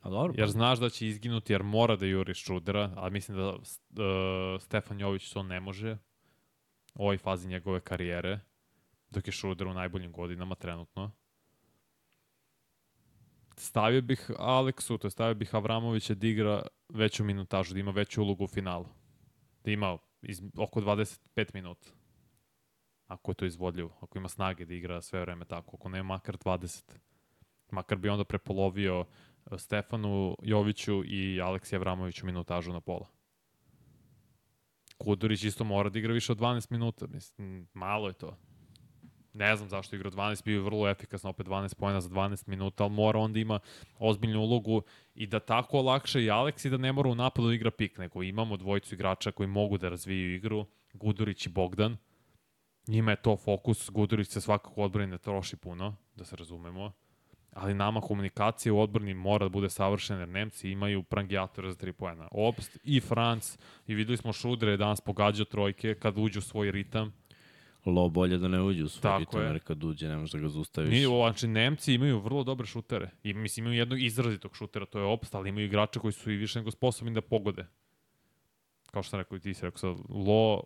[0.00, 3.48] A dobro, Jer znaš da će izginuti jer mora da juri Šrudera, a mislim da
[3.50, 5.98] uh, Stefan Jović to ne može
[6.94, 8.40] u ovoj fazi njegove karijere,
[9.10, 11.10] dok je Šruder u najboljim godinama trenutno.
[13.56, 18.22] Stavio bih Aleksu, to je stavio bih Avramovića da igra veću minutažu, da ima veću
[18.22, 18.86] ulogu u finalu.
[19.64, 21.88] Da ima iz, oko 25 minuta.
[23.06, 26.36] Ako je to izvodljivo, ako ima snage da igra sve vreme tako, ako nema makar
[26.36, 26.92] 20.
[27.70, 29.04] Makar bi onda prepolovio
[29.50, 33.08] e, Stefanu Joviću i Aleksiju Avramoviću minutažu na pola.
[34.98, 38.36] Kudurić isto mora da igra više od 12 minuta, mislim, malo je to.
[39.32, 42.84] Ne znam zašto igra 12, bio je vrlo efikasno, opet 12 pojena za 12 minuta,
[42.84, 43.60] ali mora onda ima
[43.98, 44.82] ozbiljnu ulogu
[45.14, 47.98] i da tako olakša i Aleks i da ne mora u napadu da igra pik,
[47.98, 51.96] nego imamo dvojicu igrača koji mogu da razviju igru, Gudurić i Bogdan.
[52.88, 56.92] Njima je to fokus, Gudurić se svakako odbrani ne troši puno, da se razumemo
[57.52, 61.92] ali nama komunikacija u odbrani mora da bude savršena, jer Nemci imaju prangijatore za tri
[61.92, 62.28] poena.
[62.30, 67.12] Obst i Franc, i videli smo Šudre danas pogađao trojke kad uđe u svoj ritam.
[67.84, 69.46] Lo bolje da ne uđe u svoj Tako ritam, je.
[69.46, 70.90] jer kad uđe ne možeš da ga zaustaviš.
[70.90, 73.10] Nije, znači, Nemci imaju vrlo dobre šutere.
[73.22, 76.36] I mislim, imaju jednog izrazitog šutera, to je Obst, ali imaju igrača koji su i
[76.36, 77.66] više nego sposobni da pogode.
[78.90, 80.62] Kao što sam rekao i ti si rekao sad, Lo,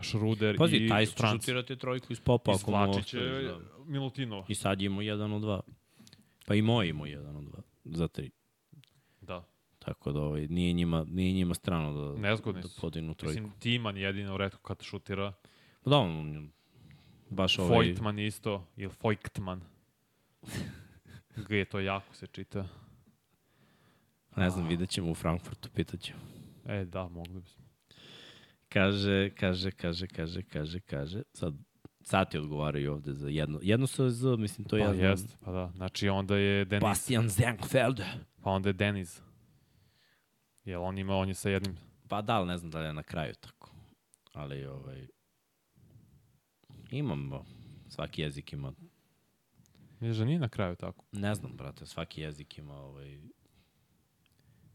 [0.00, 1.42] Šruder Pazi, i taj će Franc.
[1.42, 3.12] šutirati trojku iz popa ostaviš.
[3.12, 3.58] Da.
[3.86, 4.44] Milutinova.
[4.48, 5.60] I sad je imao jedan od dva.
[6.46, 7.62] Pa i moj imao jedan od dva.
[7.84, 8.30] Za tri.
[9.20, 9.44] Da.
[9.78, 12.80] Tako da ovaj, nije, njima, nije njima strano da, Nezgodni da su.
[12.80, 13.40] podignu trojku.
[13.40, 15.32] Mislim, Timan jedino redko kad šutira.
[15.84, 16.50] Pa da, on,
[17.30, 17.68] baš ovaj...
[17.68, 19.60] Fojtman isto, ili Fojktman.
[21.48, 22.68] G je to jako se čita.
[24.36, 26.20] Ne znam, vidjet ćemo u Frankfurtu, pitaćemo.
[26.66, 27.64] E, da, mogli bismo.
[28.68, 31.22] Kaže, kaže, kaže, kaže, kaže, kaže.
[31.32, 31.54] Sad,
[32.02, 33.58] sad ti odgovaraju ovde za jedno.
[33.62, 35.10] Jedno sa Z, mislim, to Pa ja znam.
[35.10, 35.72] jest, pa da.
[35.76, 38.00] Znači onda je Denis, Bastian Zenkfeld.
[38.42, 39.20] pa onda je Deniz.
[40.64, 41.76] Jel on ima, on je sa jednim...
[42.08, 43.70] Pa da, ali ne znam da li je na kraju tako.
[44.32, 45.06] Ali, ovaj...
[46.98, 47.44] Imamo,
[47.88, 48.72] svaki jezik ima,
[50.00, 51.04] Misliš da nije na kraju tako?
[51.12, 53.20] ne znam, brate, svaki jezik ima ovaj,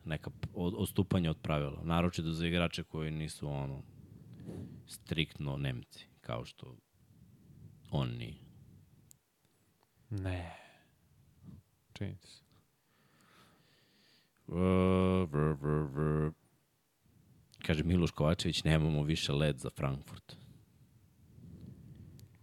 [0.06, 1.84] neka od- odstupanja od pravila.
[1.84, 3.84] Naročito za igrače koji nisu ono
[4.88, 6.76] striktno Nemci, kao što
[7.91, 8.44] on nije.
[10.10, 10.56] Ne.
[11.94, 12.44] Čini se.
[17.66, 20.36] Kaže Miloš Kovačević, nemamo više let za Frankfurt.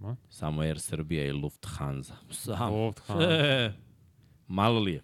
[0.07, 0.17] Ma?
[0.29, 2.17] Samo Air Srbija i Lufthansa.
[2.31, 2.87] Samo.
[2.87, 3.31] Lufthansa.
[3.31, 3.73] E,
[4.59, 5.03] malo li je?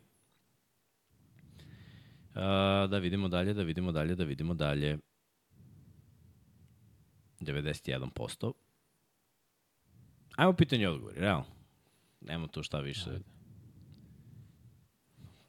[2.34, 4.98] A, da vidimo dalje, da vidimo dalje, da vidimo dalje.
[7.40, 8.52] 91%.
[10.36, 11.46] Ajmo pitanje i odgovori, realno.
[12.20, 13.10] Nema tu šta više.
[13.10, 13.24] Ajde.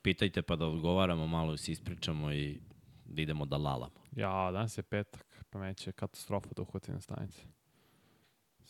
[0.01, 2.59] Pitajte pa da odgovaramo, malo se ispričamo i
[3.05, 4.03] da idemo da lalamo.
[4.15, 7.47] Ja, danas je petak, pa me će katastrofa da uhvati na stanici.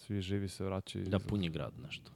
[0.08, 1.06] Svi živi se vraćaju.
[1.06, 2.12] Da punji grad nešto.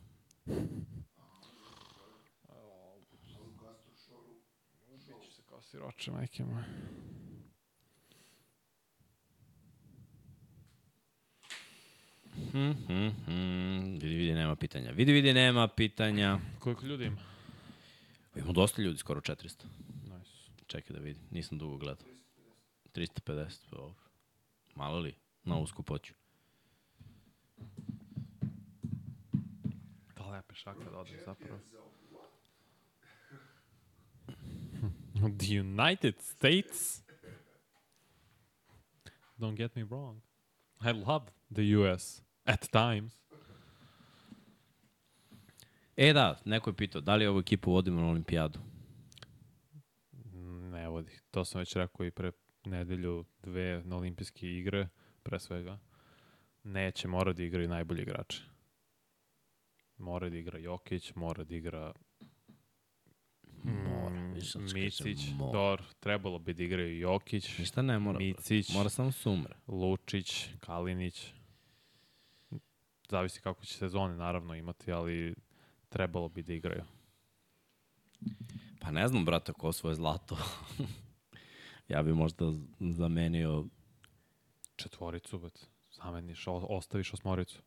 [5.07, 6.65] Biću se kao siroče, majke moje.
[12.51, 13.83] Hmm, hmm, hmm.
[13.93, 14.91] Vidi, vidi, nema pitanja.
[14.91, 16.39] Vidi, vidi, nema pitanja.
[16.59, 17.17] Koliko ljudi ima?
[18.35, 19.65] Imamo dosta ljudi, skoro 400.
[20.03, 20.31] Nice.
[20.67, 22.07] Čekaj da vidim, nisam dugo gledao.
[22.93, 23.95] 350, pa ovo.
[24.75, 25.15] Malo li?
[25.43, 26.13] Na ovu skupoću.
[30.37, 31.59] Lepe šake da odim zapravo.
[35.39, 37.03] The United States?
[39.37, 40.21] Don't get me wrong.
[40.81, 42.21] I love the US.
[42.45, 43.13] At times.
[45.95, 48.59] E da, neko je pitao, da li ovu ekipu vodimo na olimpijadu?
[50.71, 51.19] Ne vodi.
[51.31, 52.31] To sam već rekao i pre
[52.65, 54.87] nedelju, dve na olimpijske igre,
[55.23, 55.79] pre svega.
[56.63, 58.43] Neće, mora da igraju najbolji igrači.
[59.97, 61.93] Mora da igra Jokić, mora da igra
[63.63, 65.51] Mora, mm, od Micić, mora.
[65.51, 68.19] Dor, trebalo bi da igraju Jokić, Ništa ne mora.
[68.19, 69.55] Micić, Mora samo se umre.
[69.67, 71.33] Lučić, Kalinić.
[73.09, 75.35] Zavisi kako će sezone naravno imati, ali
[75.89, 76.83] trebalo bi da igraju.
[78.79, 80.37] Pa ne znam, brate, ko svoje zlato.
[81.87, 82.45] ja bi možda
[82.79, 83.65] zamenio...
[84.75, 85.67] Četvoricu, bet.
[85.91, 87.61] Zameniš, ostaviš osmoricu.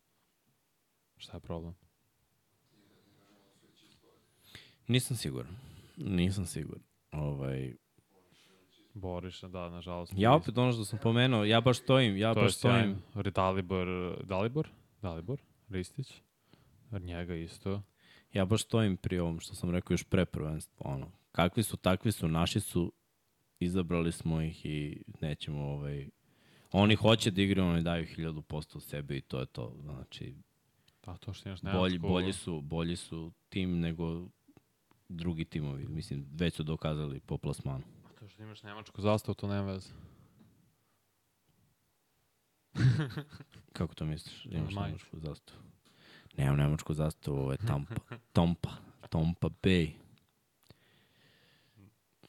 [1.17, 1.75] Šta je problem?
[4.91, 5.57] Nisam siguran.
[5.97, 6.83] Nisam siguran.
[7.13, 7.75] Ovaj,
[8.95, 10.13] Boriš, da, nažalost.
[10.17, 12.97] ja opet ono što sam pomenuo, ja baš stojim, ja to baš stojim.
[13.15, 13.31] sjajno.
[13.31, 13.87] Dalibor,
[14.25, 14.69] Dalibor?
[15.03, 15.41] Dalibor?
[15.69, 16.15] Ristić?
[17.01, 17.83] Njega isto.
[18.33, 20.91] Ja baš stojim pri ovom što sam rekao još pre prvenstva.
[20.91, 22.93] Ono, kakvi su, takvi su, naši su,
[23.61, 26.09] izabrali smo ih i nećemo, ovaj,
[26.73, 29.77] oni hoće da igraju, oni daju hiljadu posto od sebe i to je to.
[29.83, 30.35] Znači,
[31.07, 34.29] Da, to što imaš bolji, bolji, su, bolji su tim nego
[35.11, 35.87] drugi timovi.
[35.89, 37.85] Mislim, već su dokazali po plasmanu.
[38.19, 39.91] To što imaš Nemačku zastavu, to nema veze.
[43.73, 44.47] Kako to misliš?
[44.47, 44.81] Imaš Majicu.
[44.81, 45.61] nemačku zastavu?
[46.37, 47.95] Nemam nemačku zastavu, ovo je Tampa.
[48.33, 48.71] Tompa.
[49.09, 49.91] Tompa Bay.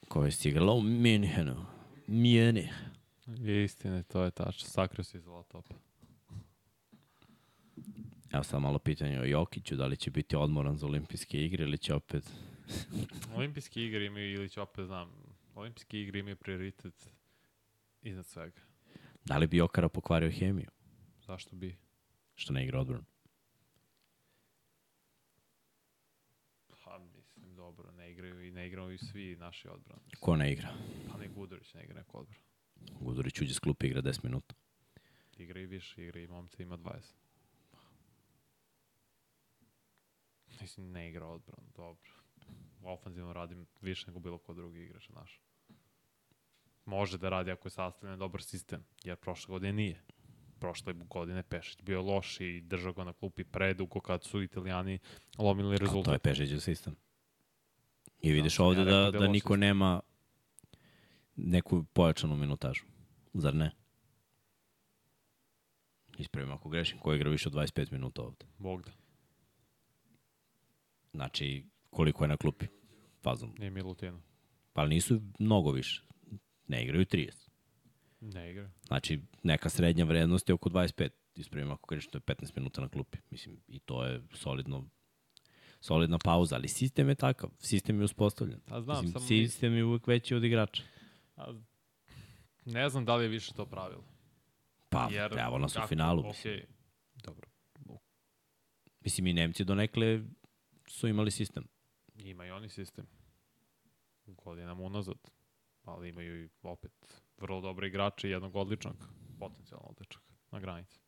[0.08, 1.66] Koja si igrala u Minhenu.
[2.08, 2.74] Mjene.
[3.66, 4.70] Istine, to je tačno.
[4.70, 5.76] Sakrio si zlatopa.
[8.32, 11.78] Evo sad malo pitanje o Jokiću, da li će biti odmoran za olimpijske igre ili
[11.78, 12.32] će opet...
[13.36, 15.12] Olimpijske igre imaju, ili ću opet znam,
[15.56, 17.10] olimpijske igre imaju prioritet
[18.02, 18.62] iznad svega.
[19.26, 20.70] Da li bi Jokara pokvario hemiju,
[21.28, 21.78] Zašto bi?
[22.36, 23.06] što ne igra odbranu?
[26.84, 30.02] Pa mislim, dobro, ne igraju i ne igraju i svi naši odbrani.
[30.20, 30.70] Ko ne igra?
[31.12, 32.44] Pa ne Gudurić ne igra neko odbranu.
[33.00, 34.56] Gudurić uđe s klupe igra 10 minuta.
[35.38, 37.00] Igra i više, igra i momci ima 20.
[40.62, 42.12] Mislim, ne igra odbranu, dobro.
[42.84, 45.42] Ofanzivno radim više nego bilo ko drugi igrač naš.
[46.86, 50.04] Može da radi ako je sastavljen dobar sistem, jer prošle godine nije.
[50.60, 55.00] Prošle godine Pešić bio loš i držao ga na klupi predugo kad su italijani
[55.38, 56.22] lomili Ali to je rezultat.
[56.22, 56.96] Pežićev sistem.
[58.22, 59.60] I vidiš sam ja ovde rekao da, da da niko sistem.
[59.60, 60.02] nema
[61.36, 62.84] neku pojačanu minutažu.
[63.34, 63.72] Zar ne?
[66.18, 68.46] Ispravim ako grešim, ko igra više od 25 minuta ovde.
[68.58, 68.92] Bog da.
[71.14, 72.66] Znači, koliko je na klupi?
[73.24, 73.54] Fazom.
[73.58, 74.22] Nije Milutino.
[74.74, 76.04] Pa nisu mnogo više.
[76.68, 77.50] Ne igraju 30.
[78.22, 78.70] Ne igra.
[78.88, 81.10] Znači, neka srednja vrednost je oko 25.
[81.36, 83.18] Ispravim ako grešim, to je 15 minuta na klupi.
[83.30, 84.90] Mislim, i to je solidno
[85.80, 87.50] solidna pauza, ali sistem je takav.
[87.60, 88.60] Sistem je uspostavljen.
[88.68, 90.84] A znam, Mislim, samo sistem je uvek veći od igrača.
[91.36, 91.54] A,
[92.66, 94.04] ne znam da li je više to pravilo.
[94.90, 96.20] Pa, Jer, evo nas u kako- finalu.
[96.20, 96.62] okej, Mislim.
[97.24, 97.48] Dobro.
[99.02, 100.22] Mislim, i Nemci donekle
[100.88, 101.64] su imali sistem.
[102.24, 103.06] Ima i oni sistem.
[104.26, 105.32] Godinama unazad.
[105.84, 108.96] Ali imaju i opet vrlo dobre igrače i jednog odličnog,
[109.40, 111.00] potencijalno odličnog na granici.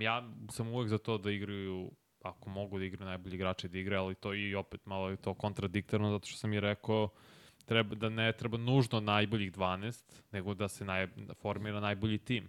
[0.00, 1.90] Ja sam uvek za to da igraju,
[2.22, 5.34] ako mogu da igraju najbolji igrači da igraju, ali to i opet malo je to
[5.34, 7.08] kontradiktorno, zato što sam i rekao
[7.64, 12.48] treba, da ne treba nužno najboljih 12, nego da se naj, da formira najbolji tim.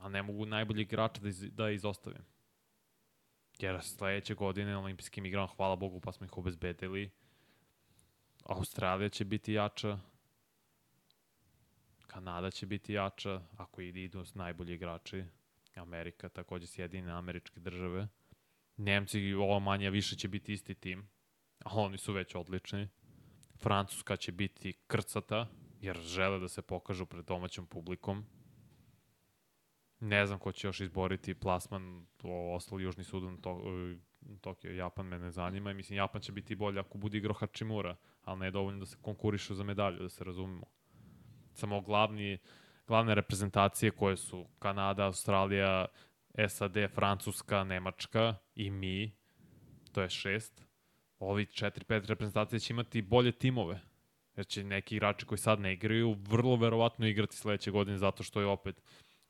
[0.00, 2.22] A ne mogu najbolji igrača da, iz, da izostavim.
[3.58, 7.10] Jer sledeće godine olimpijskim igrama, hvala Bogu, pa smo ih obezbedili.
[8.44, 9.98] Australija će biti jača.
[12.06, 15.24] Kanada će biti jača, ako idu s najbolji igrači.
[15.74, 18.08] Amerika, takođe Sjedine američke države.
[18.76, 21.08] Nemci, ovo manje više će biti isti tim,
[21.64, 22.88] a oni su već odlični.
[23.56, 25.46] Francuska će biti krcata,
[25.80, 28.26] jer žele da se pokažu pred domaćom publikom.
[30.04, 33.96] Ne znam ko će još izboriti plasman, o, ostali Južni Sudan, to, e,
[34.40, 35.70] Tokio, Japan me ne zanima.
[35.70, 38.86] I mislim, Japan će biti bolje ako bude igrao Hachimura, ali ne je dovoljno da
[38.86, 40.66] se konkurišu za medalju, da se razumemo.
[41.52, 42.38] Samo glavni,
[42.86, 45.86] glavne reprezentacije koje su Kanada, Australija,
[46.48, 49.12] SAD, Francuska, Nemačka i mi,
[49.92, 50.66] to je šest,
[51.18, 53.80] ovi 4-5 reprezentacije će imati bolje timove.
[54.36, 58.40] Jer će neki igrači koji sad ne igraju vrlo verovatno igrati sledeće godine zato što
[58.40, 58.82] je opet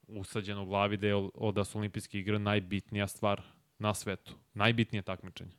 [0.09, 3.43] usađeno u glavi da, je, o- da su olimpijske igre najbitnija stvar
[3.79, 4.35] na svetu.
[4.55, 5.53] Najbitnije takmičenje.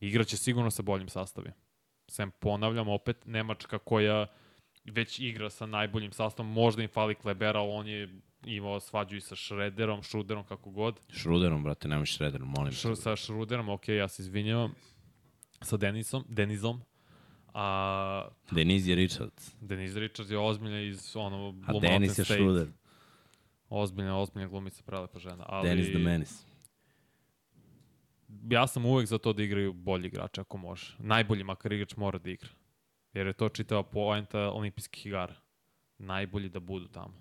[0.00, 1.54] Igraće sigurno sa boljim sastavima.
[2.08, 4.26] Sem ponavljam opet, Nemačka koja
[4.84, 9.34] već igra sa najboljim sastavom, možda im fali Klebera, on je imao svađu i sa
[9.36, 11.00] Šrederom, Šruderom, kako god.
[11.10, 12.72] Šruderom, brate, nemoj Šrederom, molim.
[12.72, 14.74] Š, sa Šruderom, ok, ja se izvinjavam.
[15.62, 16.80] Sa Denisom, Denizom.
[17.54, 19.54] A Denizije Richards.
[19.60, 22.38] Deniz Richards je ozbiljna iz ono A Denis je State.
[22.38, 22.68] Šruder.
[23.70, 25.44] Ozbiljna, ozbiljna glumica, prelepa žena.
[25.48, 26.34] Ali, Denis the Menace.
[28.50, 30.96] ja sam uvek za to da igraju bolji igrači ako može.
[30.98, 32.48] Najbolji makar igrač mora da igra.
[33.12, 35.34] Jer je to čitava poenta olimpijskih igara.
[35.98, 37.14] Najbolji da budu tamo.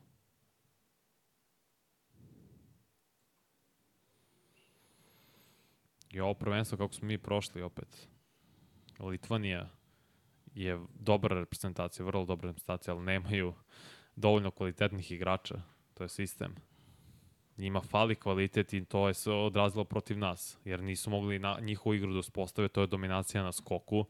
[6.10, 8.08] I ovo prvenstvo kako smo mi prošli opet.
[9.00, 9.70] Litvanija
[10.54, 13.54] je dobra reprezentacija, vrlo dobra reprezentacija, ali nemaju
[14.16, 15.62] dovoljno kvalitetnih igrača.
[16.00, 16.56] To je sistem
[17.58, 21.94] njima fali kvalitet i to je se odrazilo protiv nas, jer nisu mogli na njihovu
[21.94, 24.06] igru da uspostave, to je dominacija na skoku,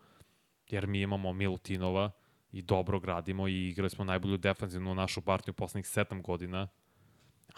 [0.69, 2.11] jer mi imamo Milutinova
[2.51, 6.67] i dobro gradimo i igrali smo najbolju defanzivnu našu partiju poslednjih 7 godina.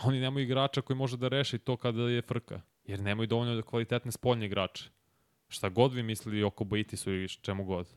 [0.04, 4.12] Oni nemaju igrača koji može da reši to kada je frka, jer nemaju dovoljno kvalitetne
[4.12, 4.90] spoljne igrače.
[5.48, 7.88] Šta god vi mislili oko Baitisu i čemu god.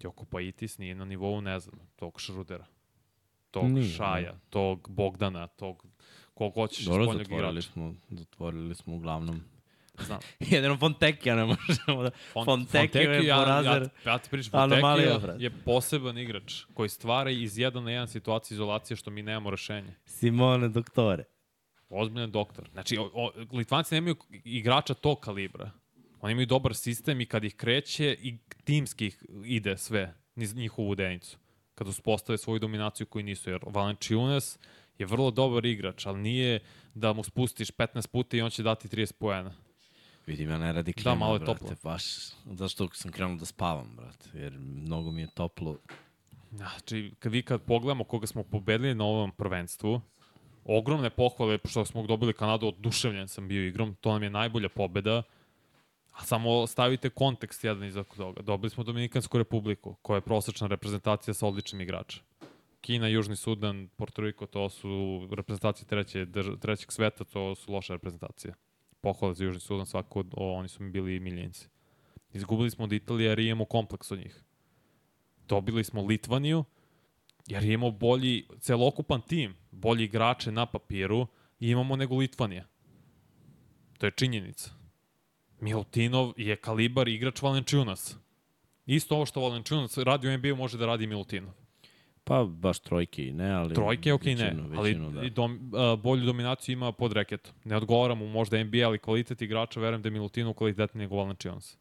[0.00, 2.77] Joko Baitis nije na nivou, ne znam, tog Šrudera
[3.50, 5.86] tog Nije, Šaja, tog Bogdana, tog
[6.34, 7.72] kog hoćeš Dobro, spoljnog zatvorili igrača.
[7.72, 9.40] smo, zatvorili smo uglavnom.
[10.06, 10.18] Znam.
[10.50, 12.10] Jedino Fontekija ne možemo da...
[12.34, 13.88] Font- Fontekiju je ja, porazer.
[14.04, 18.54] Ja, ja ti pričam, Fontekija je poseban igrač koji stvara iz jedan na jedan situacije
[18.54, 19.94] izolacije što mi nemamo rešenje.
[20.04, 21.24] Simone Doktore.
[21.88, 22.68] Ozbiljan doktor.
[22.72, 25.70] Znači, o, o, Litvanci nemaju igrača tog kalibra.
[26.20, 30.14] Oni imaju dobar sistem i kad ih kreće i timski ih ide sve
[30.54, 31.38] njihovu denicu.
[31.78, 33.50] Kad uspostave svoju dominaciju koju nisu.
[33.50, 34.58] Jer Valanciunas
[34.98, 36.60] je vrlo dobar igrač, ali nije
[36.94, 39.52] da mu spustiš 15 puta i on će dati 30 poena.
[40.26, 41.76] Vidim, ja ne radi klima, malo je brate, toplo.
[41.82, 42.04] baš,
[42.44, 45.76] zašto sam krenuo da spavam, brate, jer mnogo mi je toplo.
[46.50, 50.00] Znači, kad vi kad pogledamo koga smo pobedili na ovom prvenstvu,
[50.64, 55.22] ogromne pohvale što smo dobili Kanadu, oduševljen sam bio igrom, to nam je najbolja pobeda,
[56.18, 58.42] a samo stavite kontekst jedan iza toga.
[58.42, 62.22] Dobili smo Dominikansku republiku, koja je prosečna reprezentacija sa odličnim igračem.
[62.80, 64.88] Kina, Južni Sudan, Porto Riko, to su
[65.32, 66.26] reprezentacije treće,
[66.60, 68.54] trećeg sveta, to su loše reprezentacije.
[69.00, 71.68] Pohvale za Južni Sudan, svako, o, oni su mi bili miljenci.
[72.32, 74.44] Izgubili smo od Italije jer imamo kompleks od njih
[75.48, 76.64] dobili smo Litvaniju,
[77.46, 81.26] jer imamo bolji celokupan tim, bolji igrače na papiru
[81.60, 82.66] i imamo nego Litvanija.
[83.98, 84.70] To je činjenica.
[85.60, 88.16] Milutinov je kalibar igrač Valenčiunas.
[88.86, 91.52] Isto ovo što Valenčiunas radi u NBA može da radi Milutinov.
[92.24, 93.74] Pa baš trojke i ne, ali...
[93.74, 95.22] Trojke, ok, ne, većinu, ali da.
[95.22, 97.52] i dom, a, bolju dominaciju ima pod reketom.
[97.64, 101.78] Ne odgovara mu možda NBA, ali kvalitet igrača, verujem da je Milutinov kvalitetniji nego Valenčiunas.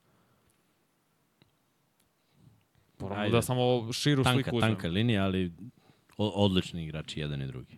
[3.00, 3.32] Moramo Ajde.
[3.32, 4.76] da samo širu tanka, sliku uzmemo.
[4.76, 5.52] tanka linija, ali
[6.18, 7.78] odlični igrači jedan i drugi.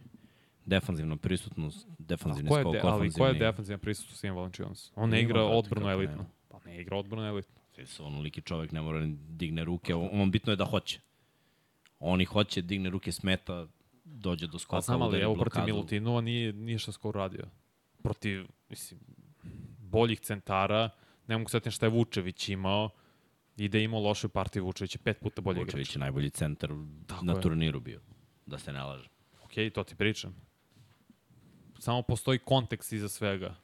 [0.70, 3.40] Defanzivna prisutnost, defanzivni skok, de, ali ko je ofanzivni.
[3.40, 4.91] defanzivna prisutnost Ian Valanciunas?
[4.96, 6.26] On ne igra odbrano kako elitno.
[6.50, 7.62] Pa ne igra odbrano elitno.
[8.00, 11.00] Onoliki čovek ne mora ni digne ruke, on, on bitno je da hoće.
[12.00, 13.68] Oni hoće, digne ruke, smeta,
[14.04, 15.66] dođe do skoka, Pa znam, ali evo protiv.
[15.66, 17.44] Milutinova nije ništa skoro radio.
[18.04, 19.00] Protiv, mislim,
[19.80, 20.90] boljih centara,
[21.28, 22.90] ne mogu setim šta je Vučević imao,
[23.58, 25.68] i da je imao lošu partiju Vučević je pet puta bolji igrač.
[25.68, 26.70] Vučević je najbolji centar
[27.08, 27.41] Tako na je.
[27.41, 28.02] turniru bio,
[28.46, 29.10] da se ne laže.
[29.44, 30.36] Ok, to ti pričam.
[31.80, 33.56] Samo postoji kontekst iza svega.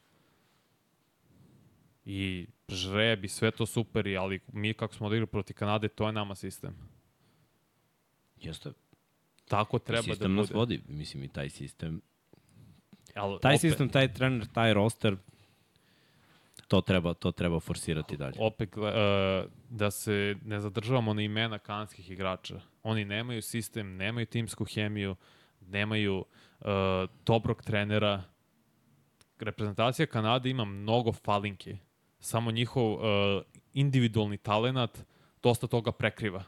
[2.05, 6.13] I žreb i sve to super, ali mi kako smo odigrali protiv Kanade, to je
[6.13, 6.75] nama sistem.
[8.41, 8.71] Jeste,
[9.47, 10.59] Tako treba sistem da nas bude.
[10.59, 12.01] vodi, mislim i taj sistem.
[13.13, 15.17] Ali, Taj opet, sistem, taj trener, taj roster,
[16.67, 18.35] to treba, to treba forsirati dalje.
[18.39, 18.83] opet uh,
[19.69, 22.61] da se ne zadržavamo na imena kanadskih igrača.
[22.83, 25.15] Oni nemaju sistem, nemaju timsku hemiju,
[25.61, 26.25] nemaju uh,
[27.25, 28.23] dobrog trenera.
[29.39, 31.77] Reprezentacija Kanade ima mnogo falinke.
[32.19, 33.01] Samo njihov uh,
[33.73, 35.05] individualni talenat
[35.43, 36.43] dosta toga prekriva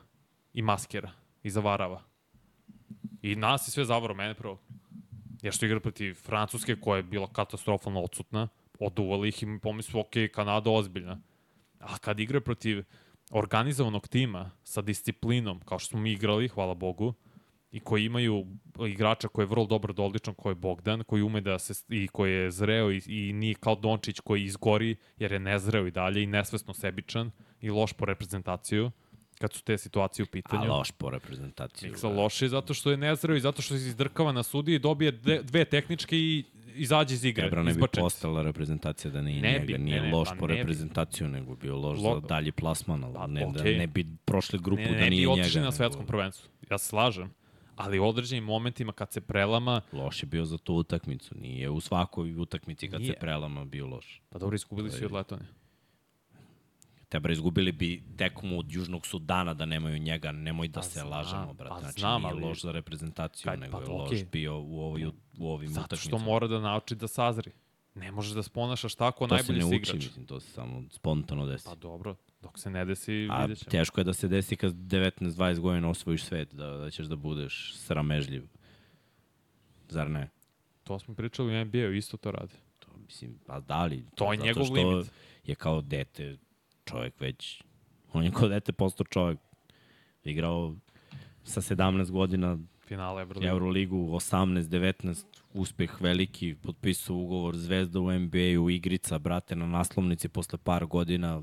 [0.54, 1.12] i maskira
[1.44, 2.02] i zavarava.
[3.22, 4.60] I nas je sve zavaro, mene prvo.
[5.42, 8.48] Jer što igra protiv Francuske koja je bila katastrofalno odsutna,
[8.80, 11.20] oduvali ih i mi pomislu, ok, Kanada ozbiljna.
[11.80, 12.84] A kad igra protiv
[13.32, 17.14] organizovanog tima sa disciplinom, kao što smo mi igrali, hvala Bogu,
[17.72, 18.48] i koji imaju
[18.88, 22.34] igrača koji je vrlo dobro doličan, koji je Bogdan, koji ume da se, i koji
[22.34, 26.28] je zreo i, i nije kao Dončić koji izgori jer je nezreo i dalje i
[26.28, 27.32] nesvesno sebičan
[27.62, 28.92] i loš po reprezentaciju
[29.38, 30.70] kad su te situacije u A pitanju.
[30.70, 31.90] loš po reprezentaciji.
[31.90, 34.80] Miksa loš je zato što je nezreo i zato što se izdrkava na sudiji i
[34.80, 36.44] dobije dve, dve tehničke i
[36.76, 37.48] izađe iz igre.
[37.48, 39.66] Ebra ne bi postala reprezentacija da nije Ne njega.
[39.68, 40.58] bi, nije ne, ne, loš pa po ne bi.
[40.58, 43.78] reprezentaciju, nego bio loš Lo- za dalji plasman, ali Pa, ne, da okej.
[43.78, 45.42] ne bi prošli grupu ne, ne, da ne nije bi njega.
[45.42, 46.50] otišli na svetskom prvenstvu.
[46.72, 47.30] Ja se slažem.
[47.78, 51.36] Ali u određenim momentima kad se prelama, Loš je bio za tu utakmicu.
[51.38, 53.14] Nije u svakoj utakmici kad Nije.
[53.14, 54.22] se prelama bio loš.
[54.30, 55.48] pa dobro, izgubili su i od Letonije.
[57.10, 61.10] Tebra izgubili bi tekmu od Južnog Sudana da nemaju njega, nemoj da Pa se znam,
[61.10, 61.70] lažemo, brate.
[61.70, 64.26] pa znači, znam, nije ali- loš za reprezentaciju, Kad- nego pa je loš okej.
[64.26, 65.06] bio u, ovoj,
[65.38, 66.18] u ovim Zato utakmicama.
[66.18, 67.52] što mora da nauči da sazri.
[68.00, 70.06] Ne možeš da se ponašaš tako, to se najbolji ne si uči, igrač.
[70.06, 71.66] mislim, to se samo spontano desi.
[71.66, 73.72] Pa dobro, dok se ne desi, A vidjet ćemo.
[73.72, 77.74] teško je da se desi kad 19-20 godina osvojiš svet, da, da ćeš da budeš
[77.76, 78.44] sramežljiv.
[79.90, 80.30] Zar ne?
[80.84, 82.54] To smo pričali u NBA-u, isto to radi.
[82.80, 84.06] To, mislim, pa da li?
[84.16, 85.12] To je zato njegov što limit.
[85.46, 86.38] je kao dete
[86.86, 87.64] čovjek već,
[88.14, 89.40] on je kao dete postao čovjek.
[90.24, 90.76] Igrao
[91.44, 92.58] sa 17 godina
[92.88, 93.50] Finale Euroliga.
[93.50, 95.24] Euroligu, 18-19,
[95.54, 101.42] uspeh veliki, potpisao ugovor Zvezda u NBA-u, igrica, brate, na naslovnici posle par godina,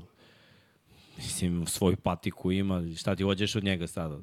[1.17, 4.19] mislim, svoju patiku ima, šta ti hođeš od njega sada?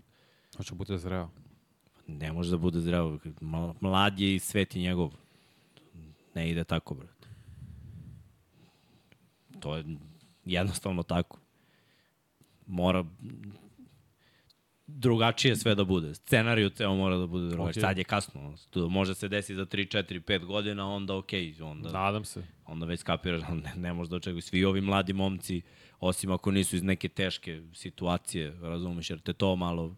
[0.57, 1.29] Hoće bude zreo.
[2.07, 2.79] Ne može da bude.
[3.41, 5.15] Ma- Mlad je i svet je njegov.
[6.35, 7.29] Ne ide tako, brate.
[9.61, 9.85] To je
[10.45, 11.39] jednostavno tako.
[12.67, 13.05] Mora
[14.95, 16.15] drugačije sve da bude.
[16.15, 17.71] Scenariju ceo mora da bude drugačije.
[17.71, 17.81] Okej.
[17.81, 18.55] Sad je kasno.
[18.71, 21.55] To može se desiti za 3, 4, 5 godina, onda okej.
[21.63, 22.43] onda, Nadam se.
[22.67, 24.43] onda već skapiraš, ne, ne može da očekuje.
[24.43, 25.63] Svi ovi mladi momci,
[26.01, 29.97] osim ako nisu iz neke teške situacije, razumeš, jer te to malo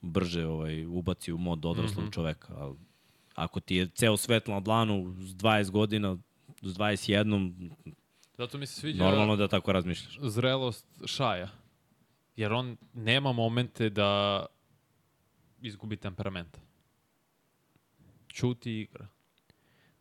[0.00, 2.14] brže ovaj, ubaci u mod odraslog mm -hmm.
[2.14, 2.54] čoveka.
[2.56, 2.76] Ali
[3.34, 6.16] ako ti je ceo svet na dlanu s 20 godina,
[6.62, 7.70] s 21,
[8.38, 10.18] Zato mi se sviđa normalno da tako razmišljaš.
[10.22, 11.48] zrelost Šaja.
[12.40, 14.46] Jer on nema momente da
[15.60, 16.58] izgubi temperament.
[18.28, 19.06] Čuti i igra.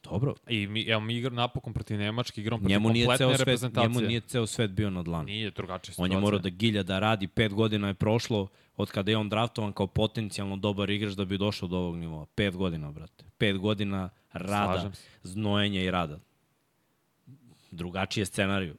[0.03, 0.36] Dobro.
[0.48, 3.76] I mi, evo, mi igra napokon protiv Nemačke, igramo protiv Njemu nije, kompletne ceo svet,
[3.76, 5.26] njemu nije ceo svet bio na dlanu.
[5.26, 6.18] Nije drugačija On situacija.
[6.18, 8.48] je morao da gilja, da radi, pet godina je prošlo
[8.78, 12.26] od kada je on draftovan kao potencijalno dobar igrač da bi došao do ovog nivoa.
[12.36, 13.26] Pet godina, brate.
[13.38, 14.91] Pet godina rada,
[15.24, 16.20] znojenja i rada.
[17.72, 18.76] Drugačiji je scenariju.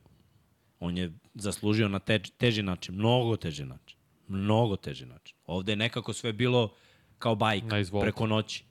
[0.80, 3.98] On je zaslužio na tež, teži način, mnogo teži način.
[4.28, 5.36] Mnogo teži način.
[5.46, 6.74] Ovde je nekako sve bilo
[7.18, 8.64] kao bajka, preko noći.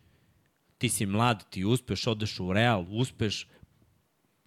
[0.77, 3.47] Ti si mlad, ti uspeš, odeš u Real, uspeš,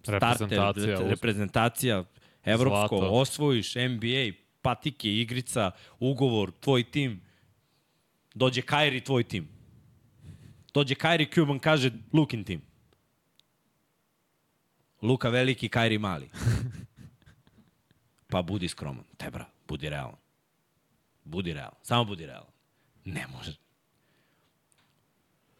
[0.01, 2.03] starter, Reprezentacija, re- reprezentacija,
[2.43, 3.09] evropsko, Zlato.
[3.11, 4.31] osvojiš NBA,
[4.61, 7.21] patike, igrica, ugovor, tvoj tim.
[8.35, 9.47] Dođe Kairi, tvoj tim.
[10.73, 12.61] Dođe Kairi, Cuban kaže, Lukin tim.
[15.01, 16.29] Luka veliki, Kairi mali.
[18.33, 19.03] Pa budi skroman.
[19.17, 20.15] Te bra, budi realan.
[21.23, 21.77] Budi realan.
[21.83, 22.49] Samo budi realan.
[23.05, 23.55] Ne može.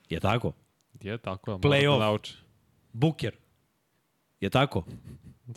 [0.09, 0.53] Je tako?
[1.01, 1.99] Je tako, ali Play mora off.
[1.99, 2.33] da nauči.
[2.93, 3.35] Buker.
[4.39, 4.85] Je tako?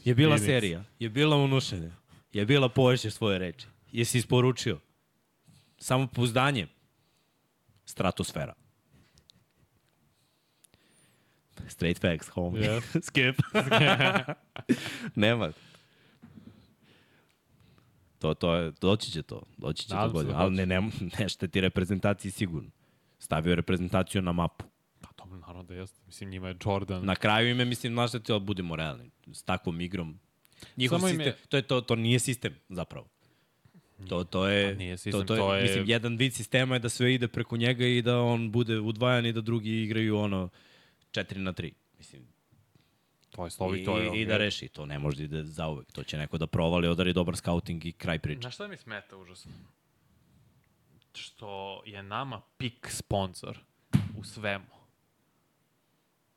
[0.04, 0.46] Je bila Phoenix.
[0.46, 0.84] serija.
[0.98, 1.90] Je bila unušenje.
[2.32, 3.66] Je bila poješće svoje reči.
[3.92, 4.78] Jesi isporučio.
[5.78, 6.68] Samo pouzdanje.
[7.84, 8.54] Stratosfera.
[11.68, 12.62] Straight facts, homie.
[12.62, 12.82] Yeah.
[13.06, 13.36] Skip.
[15.14, 15.52] Nema.
[18.18, 20.66] To, to je, doći će to, doći će Nadam to se godine, da ali ne,
[20.66, 20.80] ne,
[21.18, 22.70] ne šteti reprezentaciji sigurno.
[23.18, 24.64] Stavio je reprezentaciju na mapu.
[25.00, 26.00] Pa to naravno da jeste.
[26.06, 27.04] Mislim, njima je Jordan.
[27.04, 29.10] Na kraju ime, mislim, znaš da ti, ali budemo realni.
[29.26, 30.18] S takvom igrom.
[30.76, 33.06] Njihov Samo sistem, je- to, je to, to nije sistem, zapravo.
[34.08, 36.74] To, to je, Pa nije sistem, to, to je, to je- mislim, jedan vid sistema
[36.74, 40.18] je da sve ide preko njega i da on bude udvajan i da drugi igraju
[40.18, 40.48] ono
[41.10, 41.72] 4 na 3.
[41.98, 42.22] Mislim,
[43.36, 44.18] To je slovi, I, to je...
[44.18, 44.68] i, i da reši.
[44.68, 45.92] To ne može da ide zauvek.
[45.92, 48.40] To će neko da provali, odari dobar scouting i kraj priče.
[48.40, 49.52] Znaš šta mi smeta užasno?
[51.14, 53.58] Što je nama pik sponsor
[54.18, 54.64] u svemu.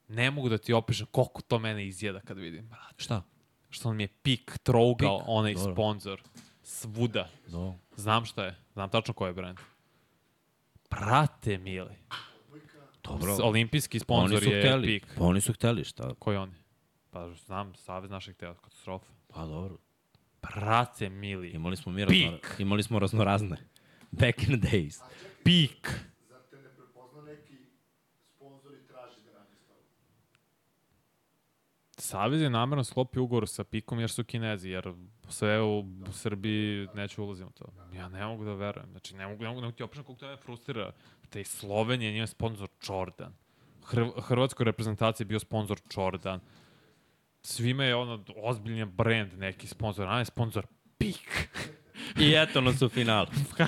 [0.07, 2.95] Ne mogu da ti opišem koliko to mene izjeda kad vidim, brate.
[2.97, 3.21] Šta?
[3.69, 5.73] Što nam je pik trougao Pik, onaj dobro.
[5.73, 6.21] sponsor.
[6.63, 7.29] Svuda.
[7.47, 7.73] Do.
[7.95, 8.55] Znam šta je.
[8.73, 9.57] Znam tačno koji je brand.
[10.89, 11.95] Brate mili.
[13.03, 13.37] Dobro.
[13.43, 14.87] Olimpijski Oni sponsor su je hteli.
[14.99, 15.07] pik.
[15.17, 16.13] Pa oni su hteli, šta?
[16.19, 16.53] Koji oni?
[17.11, 19.11] Pa znam, Savez naših tela, katastrofa.
[19.27, 19.77] Pa dobro.
[20.41, 21.49] Brate mili.
[21.49, 23.57] Imali smo mi razno, imali smo raznorazne.
[24.11, 25.01] Back in the days.
[25.43, 25.99] Pik.
[26.29, 27.57] Zar te ne prepozna neki
[28.35, 29.83] sponsor i traži da radi s tobom?
[31.97, 34.93] Savez je namerno sklopio ugovor sa Pikom jer su kinezi, jer
[35.29, 37.65] sve u Srbiji neću ulazim u to.
[37.95, 38.89] Ja ne mogu da verujem.
[38.91, 40.91] Znači, ne mogu, ne mogu, ne mogu ti opišem koliko to me frustrira.
[41.29, 43.33] Te Slovenije nije sponsor Jordan.
[43.85, 46.39] Hr Hrvatskoj reprezentaciji je bio sponsor Jordan.
[47.49, 50.65] Svima je ono ozbiljan brand neki sponsor, a ne sponsor
[50.97, 51.49] Pik.
[52.19, 53.27] I eto nas u finalu.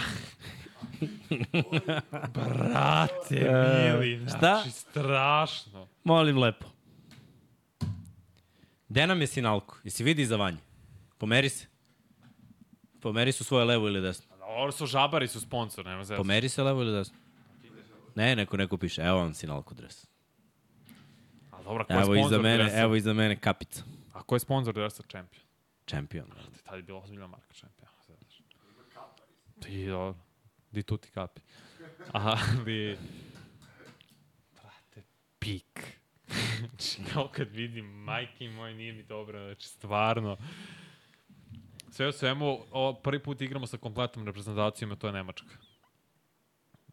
[2.33, 4.37] Brate, E, mili, šta?
[4.37, 5.87] znači strašno.
[6.03, 6.65] Molim lepo.
[8.89, 9.77] Gde nam je sinalko?
[9.83, 10.57] Jesi vidi za vanje?
[11.17, 11.65] Pomeri se.
[13.01, 14.35] Pomeri su svoje levo ili desno.
[14.41, 16.17] Ovo su žabari su sponsor, nema zelo.
[16.17, 17.17] Pomeri se levo ili desno.
[18.15, 20.07] Ne, neko neko piše, evo vam sinalko dres.
[21.71, 22.81] A dobro, ko je Evo iza mene, dresa?
[22.81, 23.83] evo iza mene kapica.
[24.13, 25.43] A ko je sponsor dresa Champion?
[25.89, 26.27] Champion.
[26.63, 27.89] Tad je bila ozbiljna marka Champion.
[28.05, 28.41] Znaš.
[29.61, 30.19] Ti, dobro.
[30.71, 31.41] Di tu ti kapi.
[32.11, 32.97] Ali...
[34.55, 35.03] Brate,
[35.39, 35.97] pik.
[36.59, 40.37] znači, kao kad vidim, majke moj, nije mi dobro, znači, stvarno.
[41.91, 45.55] Sve u svemu, o, prvi put igramo sa kompletnom reprezentacijom, a to je Nemačka.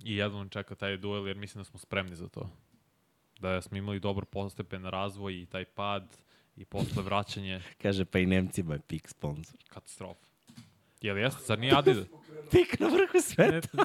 [0.04, 2.50] I jednom čeka taj duel, jer mislim da smo spremni za to.
[3.38, 6.16] Da smo imali dobar postepen razvoj i taj pad
[6.56, 9.56] i posle vraćanje Kaže, pa i Nemcima je pik sponsor.
[9.68, 10.26] katastrofa.
[11.00, 11.42] Jel jeste?
[11.46, 12.06] Zar nije Adidas?
[12.52, 13.84] Pik na vrhu sveta.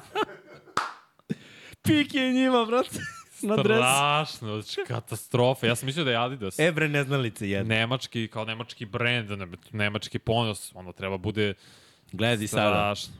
[1.84, 2.98] pik je njima, brate.
[3.42, 3.82] na dresu.
[3.82, 5.66] Strašno, znači katastrofa.
[5.66, 6.58] Ja sam mislio da je Adidas.
[6.58, 7.76] E, bre, neznalice jedne.
[7.76, 11.54] Nemački, kao nemački brend, ne, nemački ponos, ono treba bude
[12.12, 12.70] Gledaj sada.
[12.70, 13.14] strašno.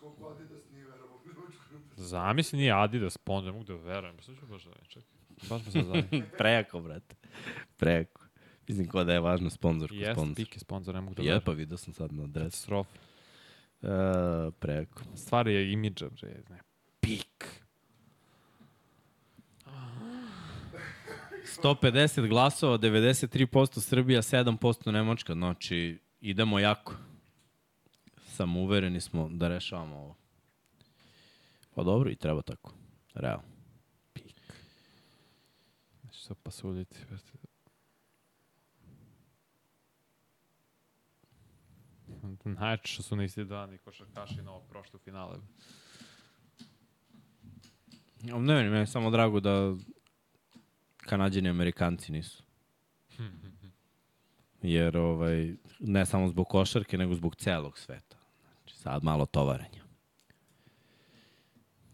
[0.00, 1.99] Koliko Adidas nije verovao u Nemačku reprezentaciju?
[2.10, 4.16] Zamisli nije Adidas sponsor, ne mogu da verujem.
[4.16, 5.18] Pa sad ću baš da vidim, čekaj.
[5.48, 6.26] Baš me sad zanima.
[6.38, 7.14] Prejako, brate.
[7.76, 8.20] Prejako.
[8.68, 10.36] Mislim ko da je važno sponsor ko Jeste, sponsor.
[10.36, 11.44] Pik je sponsor, ne mogu da Je, verujem.
[11.44, 12.44] pa vidio sam sad na adresu.
[12.44, 12.90] Katastrofa.
[13.82, 13.88] Uh,
[14.58, 15.02] prejako.
[15.16, 16.42] Stvar je imidža, bre.
[16.50, 16.58] Ne.
[17.00, 17.46] Pik.
[21.62, 25.32] 150 glasova, 93% Srbija, 7% Nemačka.
[25.32, 26.94] Znači, idemo jako.
[28.26, 30.16] Samo uvereni smo da rešavamo ovo.
[31.74, 32.74] Pa dobro, i treba tako.
[33.14, 33.48] Realno.
[36.02, 36.96] Neću se pasuljiti.
[37.08, 37.40] brate.
[42.44, 45.38] Najče što su na isti dan i košarkaši novog prošli u finale.
[48.22, 49.74] Ne, meni meni je samo drago da
[50.96, 52.42] Kanadjani i Amerikanci nisu.
[54.62, 58.16] Jer ovaj, ne samo zbog košarke, nego zbog celog sveta.
[58.58, 59.79] Znači, sad malo tovaranja.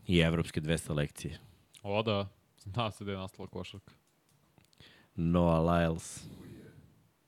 [0.07, 1.39] I evropske dve selekcije.
[1.83, 2.29] O da,
[2.63, 3.93] zna se da je nastala košarka.
[5.15, 6.25] Noah Lyles.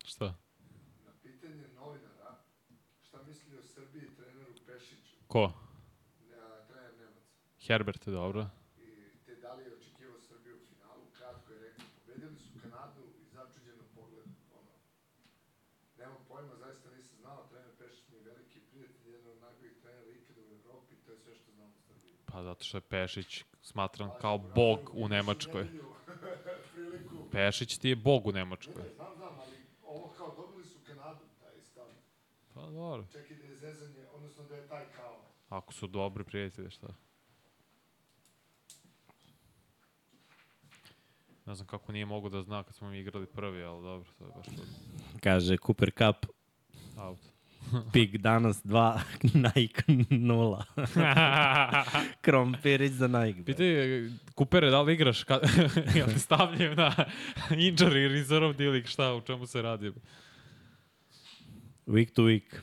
[0.05, 0.25] Šta?
[1.05, 2.31] Na pitanje novinara,
[3.03, 5.53] šta misli o Srbiji treneru Pešiću, Ko?
[6.31, 6.37] ne,
[6.69, 7.25] trener Nemac,
[7.67, 8.47] Herbert je dobro.
[8.79, 8.89] i
[9.27, 13.25] te da li je očekivao Srbiju u finalu, kratko je rekao, pobedili su Kanadu i
[13.35, 14.27] začuđeno pogled,
[14.59, 14.73] ono,
[15.99, 20.11] nemam pojma, zaista nisam znao, trener Pešić mi je veliki prijatelj, jedan od najboljih trenera
[20.21, 22.15] ikada u Evropi, to je sve što znam o Srbiji.
[22.39, 25.69] Pa zato što je Pešić smatran kao bog u Nemačkoj.
[27.33, 28.83] Pešić ti je bog u Nemačkoj.
[28.83, 31.85] ne, znam, znam, ali ovo kao dobili su Kanadu, taj stav.
[32.55, 33.07] Pa dobro.
[33.13, 36.87] Čekaj da je zezanje, odnosno da je taj kao, Ako su dobri prijatelji, šta?
[41.47, 44.25] Ne znam kako nije mogo da zna kad smo mi igrali prvi, ali dobro, to
[44.25, 44.47] je baš.
[45.23, 46.33] Kaže Cooper Cup,
[46.99, 47.38] Out.
[47.93, 49.01] pik danas 2,
[49.57, 50.63] Nike 0.
[52.25, 53.45] Krompirić za Nike.
[53.45, 55.25] Pitaj, Kupere, da li igraš?
[55.25, 55.41] Ka...
[55.95, 56.95] Jel te stavljaju na
[57.51, 59.93] injury reserve dealing, šta, u čemu se radi?
[61.87, 62.61] Week to week.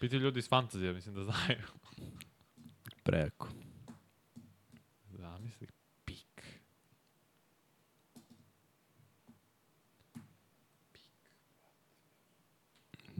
[0.00, 1.62] Piti ljudi iz fantazija, mislim da znaju.
[3.02, 3.48] Preko.
[5.10, 5.66] Zamisli,
[6.04, 6.44] pik.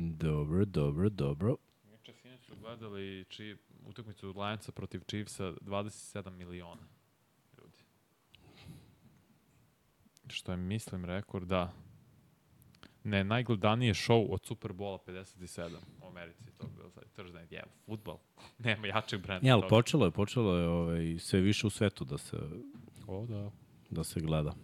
[0.00, 1.56] Dobro, dobro, dobro.
[1.84, 3.56] Inače, sinoć su gledali či,
[3.86, 6.82] utakmicu Lionsa protiv Chiefsa 27 miliona
[7.58, 7.78] ljudi.
[10.28, 11.72] Što je, mislim, rekord, da.
[13.04, 18.18] Ne, najgledanije show od Superbola 57 u Americi, to je bilo sad Night, yeah, futbol.
[18.58, 19.48] Nema jačeg brenda.
[19.48, 22.36] Ja, ali počelo je, počelo je ovaj, sve više u svetu da se,
[23.06, 23.50] O, da.
[23.90, 24.54] da se gleda.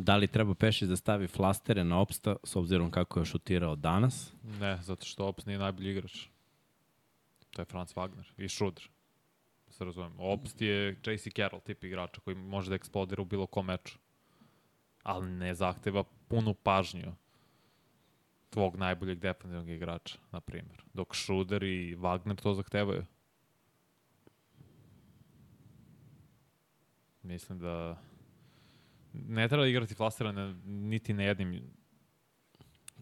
[0.00, 4.32] Da li treba Pešić da stavi flastere na opsta s obzirom kako je šutirao danas?
[4.60, 6.26] Ne, zato što Ops nije najbolji igrač.
[7.50, 8.88] To je Franz Wagner i Schroeder.
[9.66, 10.12] Da se razumem.
[10.18, 13.98] Ops je JC Carroll tip igrača koji može da eksplodira u bilo kom meču.
[15.02, 17.12] Ali ne zahteva punu pažnju
[18.50, 20.82] tvog najboljeg defensivnog igrača, na primjer.
[20.94, 23.04] Dok Schroeder i Wagner to zahtevaju.
[27.22, 28.02] Mislim da
[29.12, 31.62] ne treba igrati flasirane niti na jednim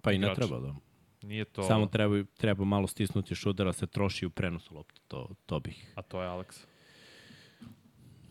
[0.03, 0.37] Pa i ne Igrač.
[0.37, 0.75] treba da.
[1.23, 1.63] Nije to...
[1.63, 5.01] Samo treba, treba malo stisnuti šudera, se troši u prenosu lopte.
[5.09, 5.93] To, to bih.
[5.95, 6.65] A to je Alex.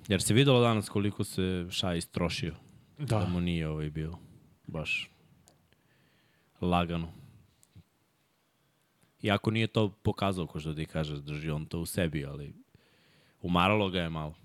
[0.08, 2.56] Jer se videlo danas koliko se Šaj istrošio.
[2.98, 3.20] Da.
[3.20, 3.28] Da.
[3.28, 4.14] mu nije ovaj bio
[4.68, 5.10] baš
[6.62, 7.12] lagano.
[9.22, 12.54] Iako nije to pokazao, ko što ti kažeš, drži on to u sebi, ali
[13.42, 14.36] umaralo ga je malo.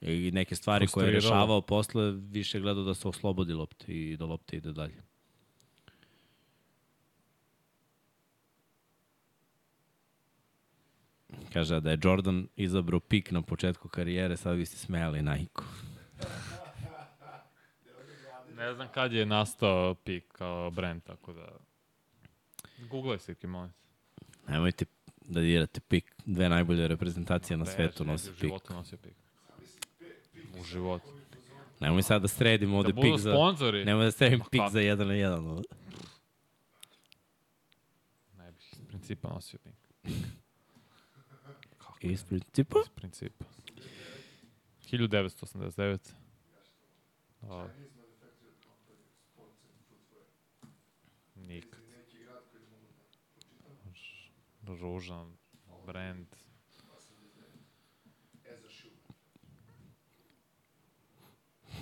[0.00, 4.24] I neke stvari koje je rešavao posle, više gledao da se oslobodi lopte i da
[4.24, 5.02] lopte ide dalje.
[11.52, 15.62] Kaže da je Jordan izabrao pik na početku karijere, sad vi ste smejali Nike.
[18.56, 21.48] Ne znam kad je nastao pik kao brand, tako da...
[22.90, 23.72] Google se, ki molim.
[24.46, 24.52] te.
[24.52, 24.84] Nemojte
[25.20, 26.14] da dirate pik.
[26.26, 28.40] Dve najbolje reprezentacije na Ne, svetu nose pik.
[28.40, 29.25] životu nosio pik.
[30.60, 31.06] U životu.
[31.80, 33.30] Nemoj sad da sredimo ovde Da budu pik za...
[33.32, 33.84] sponzori.
[33.84, 34.70] Nemoj da sredim pik kako?
[34.72, 35.44] za jedan na jedan.
[38.38, 39.74] Ne bih iz principa nosio pik.
[42.00, 42.78] Iz principa?
[42.84, 43.44] Iz principa.
[44.82, 46.14] 1989.
[47.42, 50.26] A, Chinese manufactured company, sports and footwear.
[51.34, 51.80] nikad.
[51.80, 53.04] Ili neki grad koji ne mogu da
[53.82, 54.76] pročitam.
[54.80, 55.36] Ružan
[55.86, 56.26] brand.
[58.54, 58.90] As a shoe.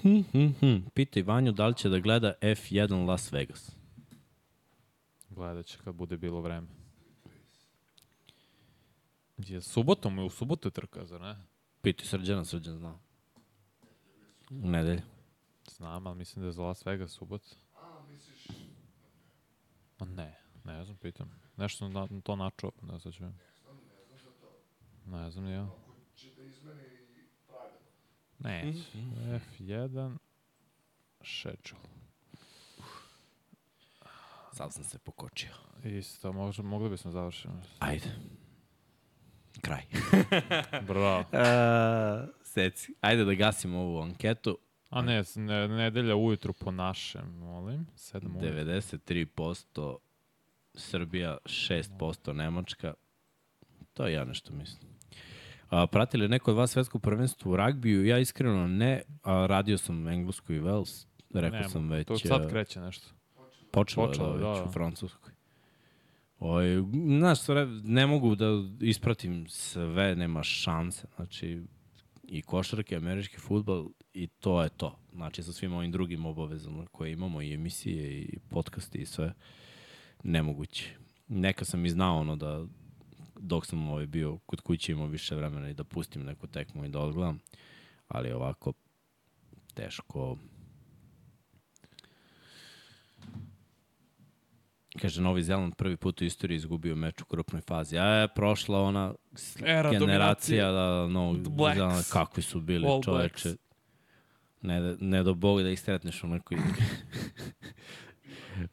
[0.05, 0.89] Hm, hm, hm.
[0.95, 3.77] Pitaj Vanju da li će da gleda F1 Las Vegas.
[5.31, 6.67] Gledat će kad bude bilo vreme.
[9.39, 11.37] Je subotom i u subotu je trka, zar ne?
[11.83, 12.99] Pitaj Srđana, Srđan zna.
[14.51, 15.03] U nedelju.
[15.71, 17.43] Znam, ali mislim da je za Las Vegas subot.
[17.75, 18.47] A, misliš,
[19.99, 21.41] A ne, ne znam, pitam.
[21.57, 23.19] Nešto sam na, to načuo, pa ne znam ću.
[23.19, 23.33] znam,
[23.77, 24.57] ne znam za to.
[25.11, 25.63] Ne znam, ja.
[25.63, 26.83] Ako će da izmeni
[27.47, 27.79] pravila.
[28.45, 28.75] Ne,
[29.59, 30.17] F1
[31.25, 31.81] schedule.
[34.53, 35.51] Sad sam se pokočio.
[35.85, 37.49] Isto, možda, mogli bismo završiti.
[37.79, 38.07] Ajde.
[39.61, 39.83] Kraj.
[40.89, 41.19] Bravo.
[41.19, 42.95] Uh, seci.
[43.01, 44.59] Ajde da gasimo ovu anketu.
[44.91, 47.87] A ne, ne, nedelja ujutru po našem, molim.
[47.97, 48.51] 7 ujutru.
[48.51, 49.97] 93%
[50.75, 52.95] Srbija, 6% Nemačka.
[53.93, 54.94] To ja nešto mislim.
[55.71, 58.07] A, prati li neko od vas svetsko prvenstvo u ragbiju?
[58.07, 61.07] Ja iskreno ne, a radio sam englesku i Wales.
[61.31, 62.07] Rekao Nema, sam već.
[62.07, 63.09] To sad kreće nešto.
[63.71, 64.65] Počelo, počelo, je da, već da.
[64.65, 65.33] u Francuskoj.
[66.39, 66.85] Oj,
[67.19, 67.39] znaš,
[67.83, 68.47] ne mogu da
[68.81, 71.07] ispratim sve, nema šanse.
[71.17, 71.63] Znači,
[72.23, 74.99] i košarke, američki futbol i to je to.
[75.13, 79.33] Znači, sa svim ovim drugim obavezama koje imamo, i emisije, i podcasti i sve,
[80.23, 80.91] nemoguće.
[81.29, 82.67] Neka sam i znao ono da
[83.37, 86.89] dok sam ovaj bio kod kuće imao više vremena i da pustim neku tekmu i
[86.89, 87.39] da odgledam,
[88.09, 88.73] ali ovako
[89.75, 90.37] teško
[95.01, 97.99] Kaže, Novi Zeland prvi put u istoriji izgubio meč u grupnoj fazi.
[97.99, 99.15] A je prošla ona
[99.65, 101.77] Era generacija da, Novog The Blacks.
[101.77, 103.49] Zelanda, kakvi su bili All čoveče.
[103.49, 103.61] Blacks.
[104.63, 106.57] Ne, da- ne do Boga da ih sretneš u nekoj...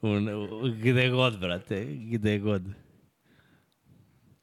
[0.01, 2.63] u, u, gde god, brate, gde god.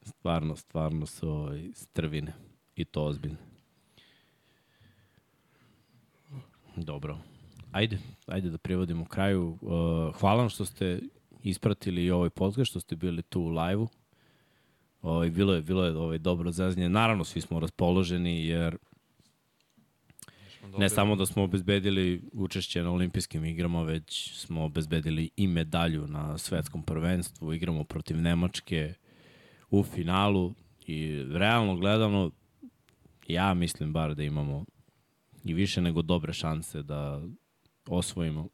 [0.09, 2.32] Stvarno, stvarno su ovaj, strvine.
[2.76, 3.36] I to ozbiljno.
[6.76, 7.18] Dobro.
[7.72, 9.59] Ajde, ajde da privodimo kraju.
[10.20, 11.01] Hvala vam što ste
[11.43, 13.89] ispratili i ovaj podcast, što ste bili tu u live-u.
[15.02, 16.89] Ovaj, bilo je, bilo je ovaj, dobro zazanje.
[16.89, 18.76] Naravno, svi smo raspoloženi, jer.
[20.78, 26.39] Ne samo da smo obezbedili učešće na olimpijskim igrama, već smo obezbedili i medalju na
[26.39, 28.94] svetskom prvenstvu, igramo protiv Nemačke
[29.70, 30.54] u finalu
[30.86, 32.30] i realno gledano
[33.28, 34.64] ja mislim bar da imamo
[35.44, 37.22] i više nego dobre šanse da
[37.88, 38.48] osvojimo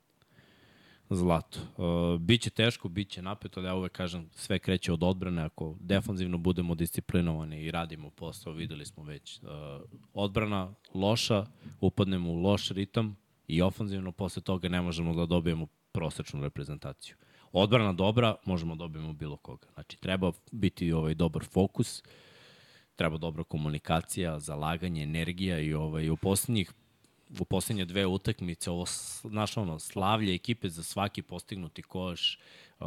[1.11, 1.59] zlato.
[1.77, 6.39] Uh, biće teško, biće napeto, ali ja uvek kažem sve kreće od odbrane, ako defanzivno
[6.39, 9.49] budemo disciplinovani i radimo posao, videli smo već uh,
[10.13, 11.47] odbrana loša,
[11.81, 13.17] upadnemo u loš ritam
[13.47, 17.17] i ofanzivno posle toga ne možemo da dobijemo prosečnu reprezentaciju.
[17.57, 19.67] Odbrana dobra, možemo da dobijemo bilo koga.
[19.75, 22.03] Znači, treba biti ovaj dobar fokus,
[22.97, 26.73] treba dobra komunikacija, zalaganje, energija i ovaj, u poslednjih
[27.41, 28.85] u poslednje dve utakmice, ovo,
[29.23, 32.39] znaš ono, slavlje ekipe za svaki postignuti koš,
[32.81, 32.87] uh,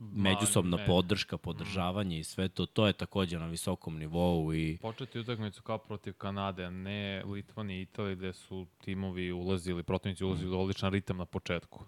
[0.00, 0.86] međusobna me.
[0.86, 5.78] podrška, podržavanje i sve to, to je takođe na visokom nivou i Početi utakmicu kao
[5.78, 10.92] protiv Kanade, a ne Litvanije i Italije gde su timovi ulazili, protivnici ulazili u odličan
[10.92, 11.84] ritam na početku.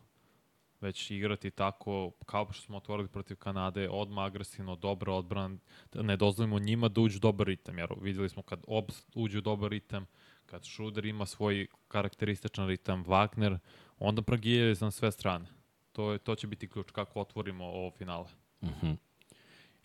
[0.80, 5.56] Već igrati tako, kao što smo otvorili protiv Kanade, odmah agresivno, dobra odbrana,
[5.92, 9.40] da ne dozvolimo njima da uđu dobar ritam, jer videli smo kad Obs uđu u
[9.40, 10.06] dobar ritam,
[10.46, 13.58] kad Šruder ima svoj karakterističan ritam, Wagner,
[13.98, 15.46] onda pragije na sve strane.
[15.92, 18.26] To, je, to će biti ključ kako otvorimo ovo finale.
[18.60, 18.96] Uh -huh.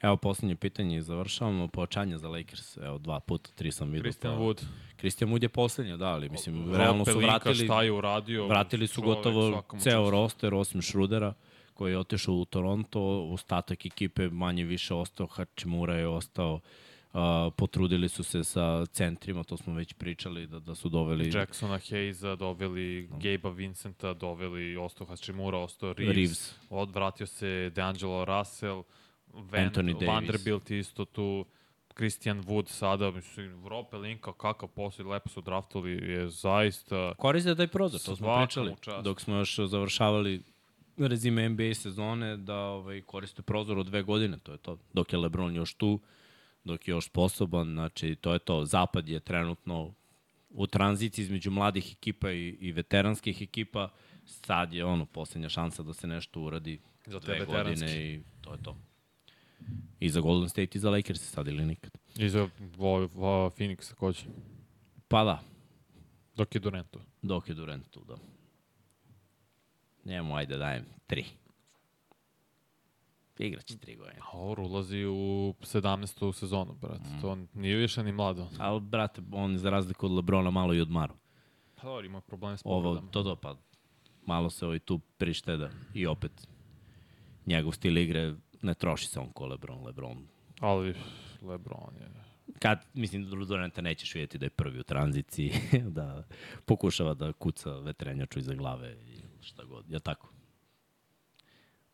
[0.02, 1.68] Evo poslednje pitanje i završavamo.
[1.68, 2.78] Pojačanje za Lakers.
[2.78, 4.02] Evo dva puta, tri sam vidio.
[4.12, 4.64] Christian pa- Wood,
[4.98, 8.48] Christian Wood je poslednje, da, ali mislim, realno su vratili, šta je uradio.
[8.48, 10.12] vratili su čovek, gotovo ceo čast.
[10.12, 11.34] roster, osim Šrudera,
[11.74, 13.00] koji je otišao u Toronto,
[13.32, 16.60] ostatak ekipe manje više ostao, Hačimura je ostao,
[17.14, 17.20] uh,
[17.58, 22.36] potrudili su se sa centrima, to smo već pričali, da, da su doveli Jacksona Hayesa,
[22.36, 26.56] doveli Gabe'a Vincenta, doveli Osto Hachimura, Osto Reeves, Reeves.
[26.70, 28.82] odvratio se DeAngelo Russell,
[29.34, 30.08] Van, Anthony Davis.
[30.08, 31.46] Vanderbilt isto tu,
[31.96, 37.14] Christian Wood sada, mislim, Rope Linka, kakav posao, lepo su draftovali, je zaista...
[37.18, 38.76] Koriste taj prozor, to smo pričali.
[39.04, 40.44] Dok smo još završavali
[40.98, 44.78] rezime NBA sezone, da ovaj, koriste prozor od dve godine, to je to.
[44.94, 46.00] Dok je LeBron još tu,
[46.64, 48.66] dok je još sposoban, znači to je to.
[48.66, 49.94] Zapad je trenutno
[50.50, 53.90] u tranziciji između mladih ekipa i, i veteranskih ekipa.
[54.26, 57.64] Sad je ono, poslednja šansa da se nešto uradi Za dve veteranske.
[57.64, 58.78] godine i to je to.
[60.00, 61.92] I za Golden State i za Lakers sad ili nikad.
[62.18, 64.26] I za vo, vo, Phoenix takođe,
[65.08, 65.42] Pa da,
[66.36, 67.00] dok je Durant tu.
[67.22, 68.16] dok je Durant tu, da.
[70.06, 71.26] Njemu, ajde, dajem tri.
[73.40, 74.18] Igraće tri godine.
[74.22, 76.34] A Or ulazi u 17.
[76.34, 77.10] sezonu, brate.
[77.10, 77.22] Mm.
[77.22, 78.48] To nije više ni mlado.
[78.60, 81.14] Ali, brate, on za razliku od Lebrona malo i odmaru.
[81.76, 83.12] Pa dobro, ima probleme s Ovo, povredama.
[83.12, 83.56] to do, pa
[84.26, 85.70] malo se ovaj tu prišteda.
[85.94, 86.48] I opet,
[87.46, 89.86] njegov stil igre ne troši se on ko Lebron.
[89.86, 90.28] Lebron
[90.60, 90.94] Ali
[91.42, 92.08] Lebron je...
[92.60, 95.54] kad, mislim, Duranta nećeš vidjeti da je prvi u tranziciji,
[95.98, 96.24] da
[96.66, 100.30] pokušava da kuca vetrenjaču iza glave i šta god, je tako?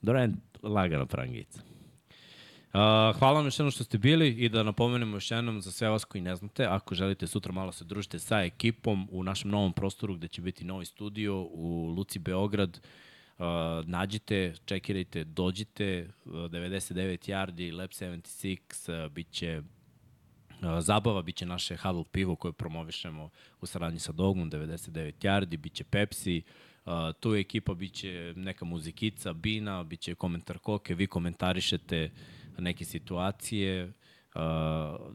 [0.02, 1.62] Durant, lagana prangica.
[2.68, 2.74] Uh,
[3.20, 6.06] hvala vam još jednom što ste bili i da napomenemo još jednom za sve vas
[6.06, 10.16] koji ne znate, ako želite sutra malo se družite sa ekipom u našem novom prostoru
[10.16, 12.84] gde će biti novi studio u Luci Beograd, Uh,
[13.86, 19.62] nađite, čekirajte, dođite, uh, 99 yardi, Lab 76, uh, bit će
[20.62, 23.30] Uh, zabava biće naše Huddle pivo koje promovišemo
[23.62, 26.42] u saradnji sa Dogmom 99 yardi, biće Pepsi,
[26.86, 32.12] uh, tu je ekipa, biće neka muzikica, Bina, biće komentar Koke, vi komentarišete
[32.58, 33.92] neke situacije, uh,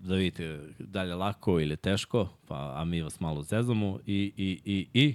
[0.01, 4.33] da vidite da li je lako ili teško, pa, a mi vas malo zezamo i,
[4.37, 5.15] i, i, i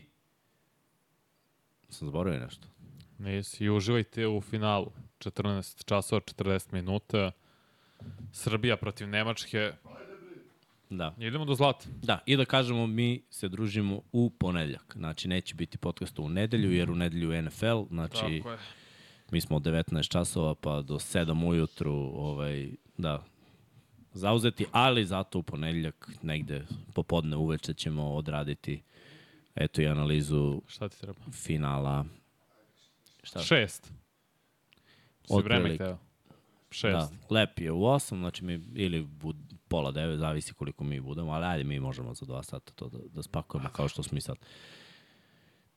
[1.90, 2.68] sam zaboravio nešto.
[3.18, 3.64] Nisi.
[3.66, 4.92] I uživajte u finalu.
[5.20, 7.32] 14 časova, 40 minuta.
[8.32, 9.72] Srbija protiv Nemačke.
[10.90, 11.16] Da.
[11.18, 11.86] Idemo do zlata.
[12.02, 14.94] Da, i da kažemo, mi se družimo u ponedeljak.
[14.98, 18.58] Znači, neće biti podcasta u nedelju, jer u nedelju je NFL, znači, Tako je.
[19.32, 23.24] mi smo od 19 časova pa do 7 ujutru, ovaj, da,
[24.14, 28.82] zauzeti, ali zato u ponedeljak negde popodne uveče ćemo odraditi
[29.56, 31.20] eto i analizu Šta ti treba?
[31.32, 32.06] finala.
[33.28, 33.40] Šta?
[33.40, 33.94] Šest.
[35.30, 35.84] Vreme Otprilike.
[35.84, 35.98] teo.
[36.72, 37.12] Šest.
[37.12, 39.36] Da, lep je u 8, znači mi ili bud,
[39.68, 42.98] pola 9, zavisi koliko mi budemo, ali ajde mi možemo za 2 sata to da,
[43.14, 44.36] da spakujemo kao što smo i sad.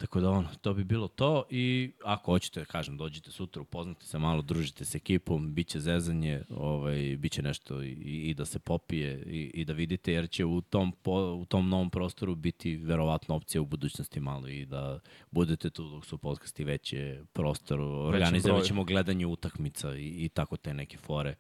[0.00, 4.18] Tako da ono, to bi bilo to i ako hoćete, kažem, dođite sutra, upoznate se
[4.18, 8.58] malo, družite se ekipom, bit će zezanje, ovaj, bit će nešto i, i da se
[8.58, 12.76] popije i, i da vidite, jer će u tom, po, u tom novom prostoru biti
[12.76, 15.00] verovatno opcija u budućnosti malo i da
[15.30, 20.74] budete tu dok su podcasti veće prostor, organizovat ćemo gledanje utakmica i, i tako te
[20.74, 21.34] neke fore.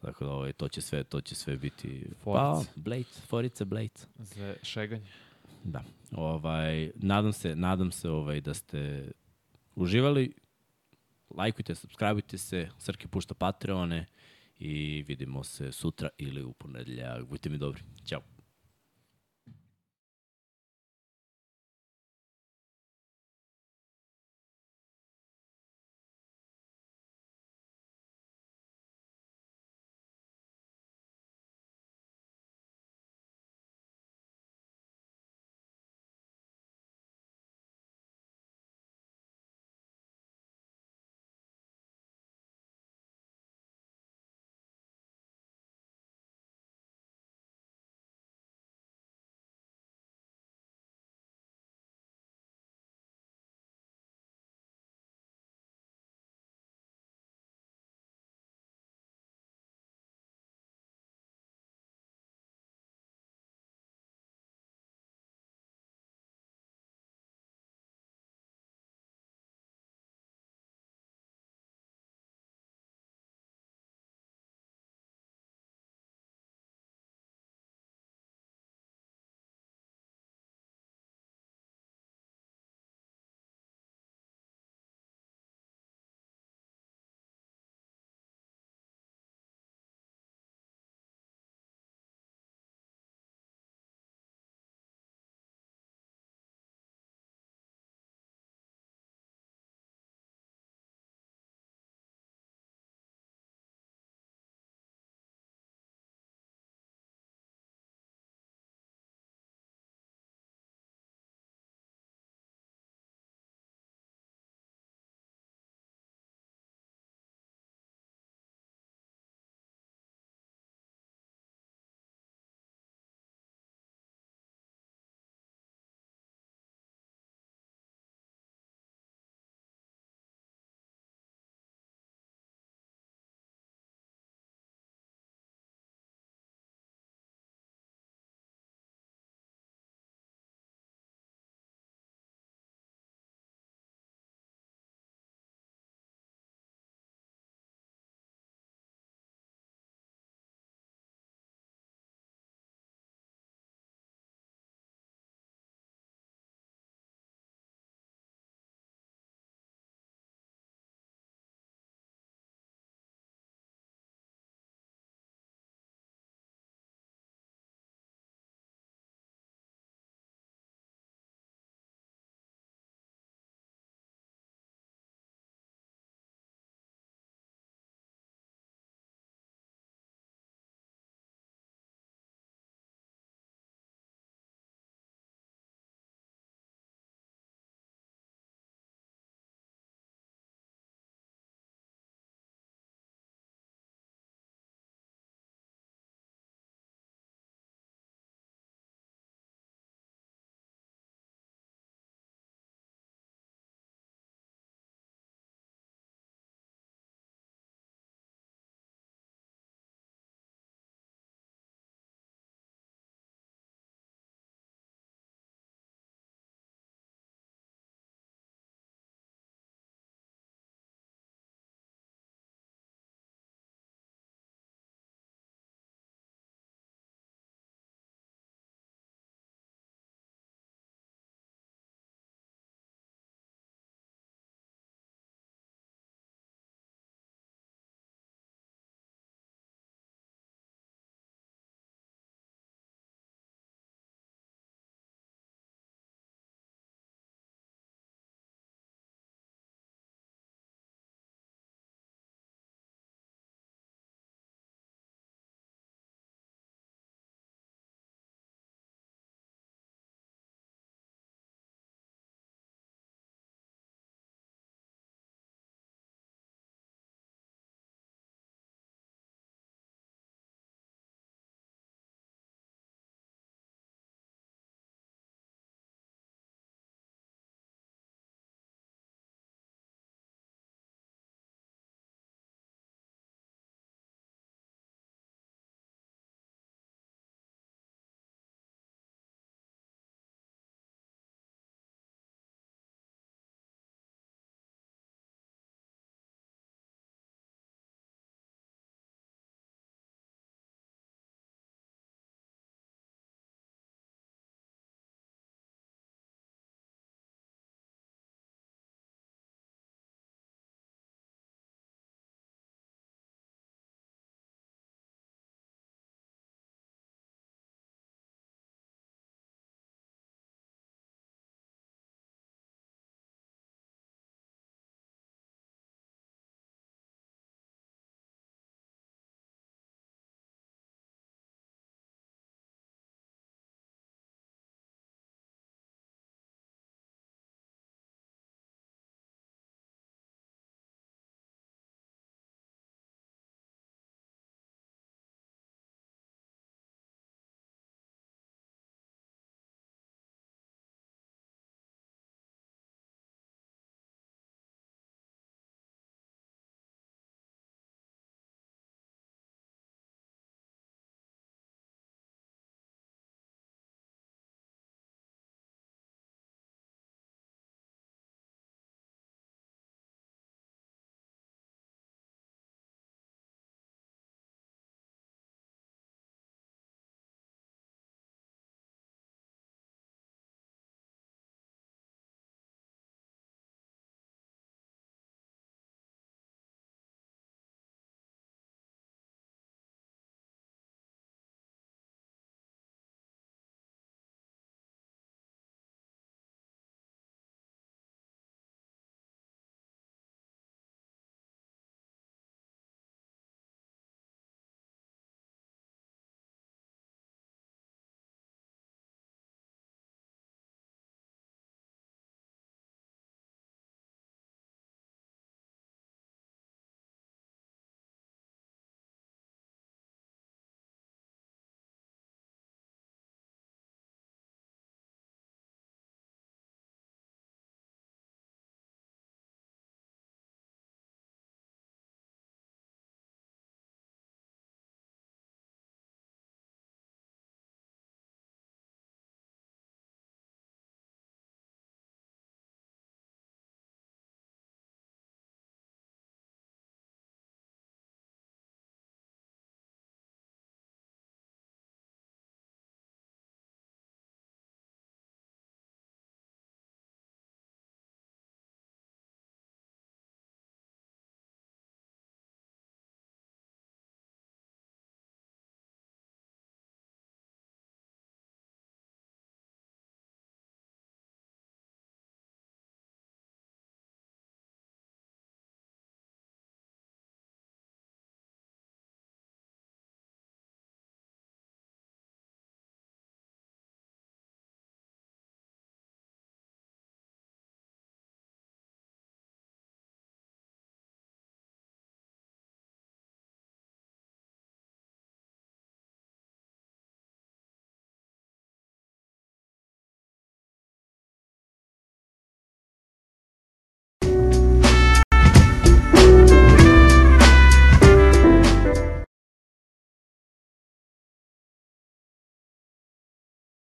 [0.00, 2.70] Tako da ovaj, to će sve to će sve biti Forice.
[2.74, 4.00] Pa, Blade, Forice Blade.
[4.18, 5.06] Za šeganje.
[5.64, 5.84] Da.
[6.12, 9.10] Ovaj, nadam se, nadam se ovaj, da ste
[9.74, 10.34] uživali.
[11.30, 14.06] Lajkujte, subscribeujte se, Srke pušta Patreone
[14.58, 17.24] i vidimo se sutra ili u ponedeljak.
[17.24, 17.82] Budite mi dobri.
[18.04, 18.33] Ćao.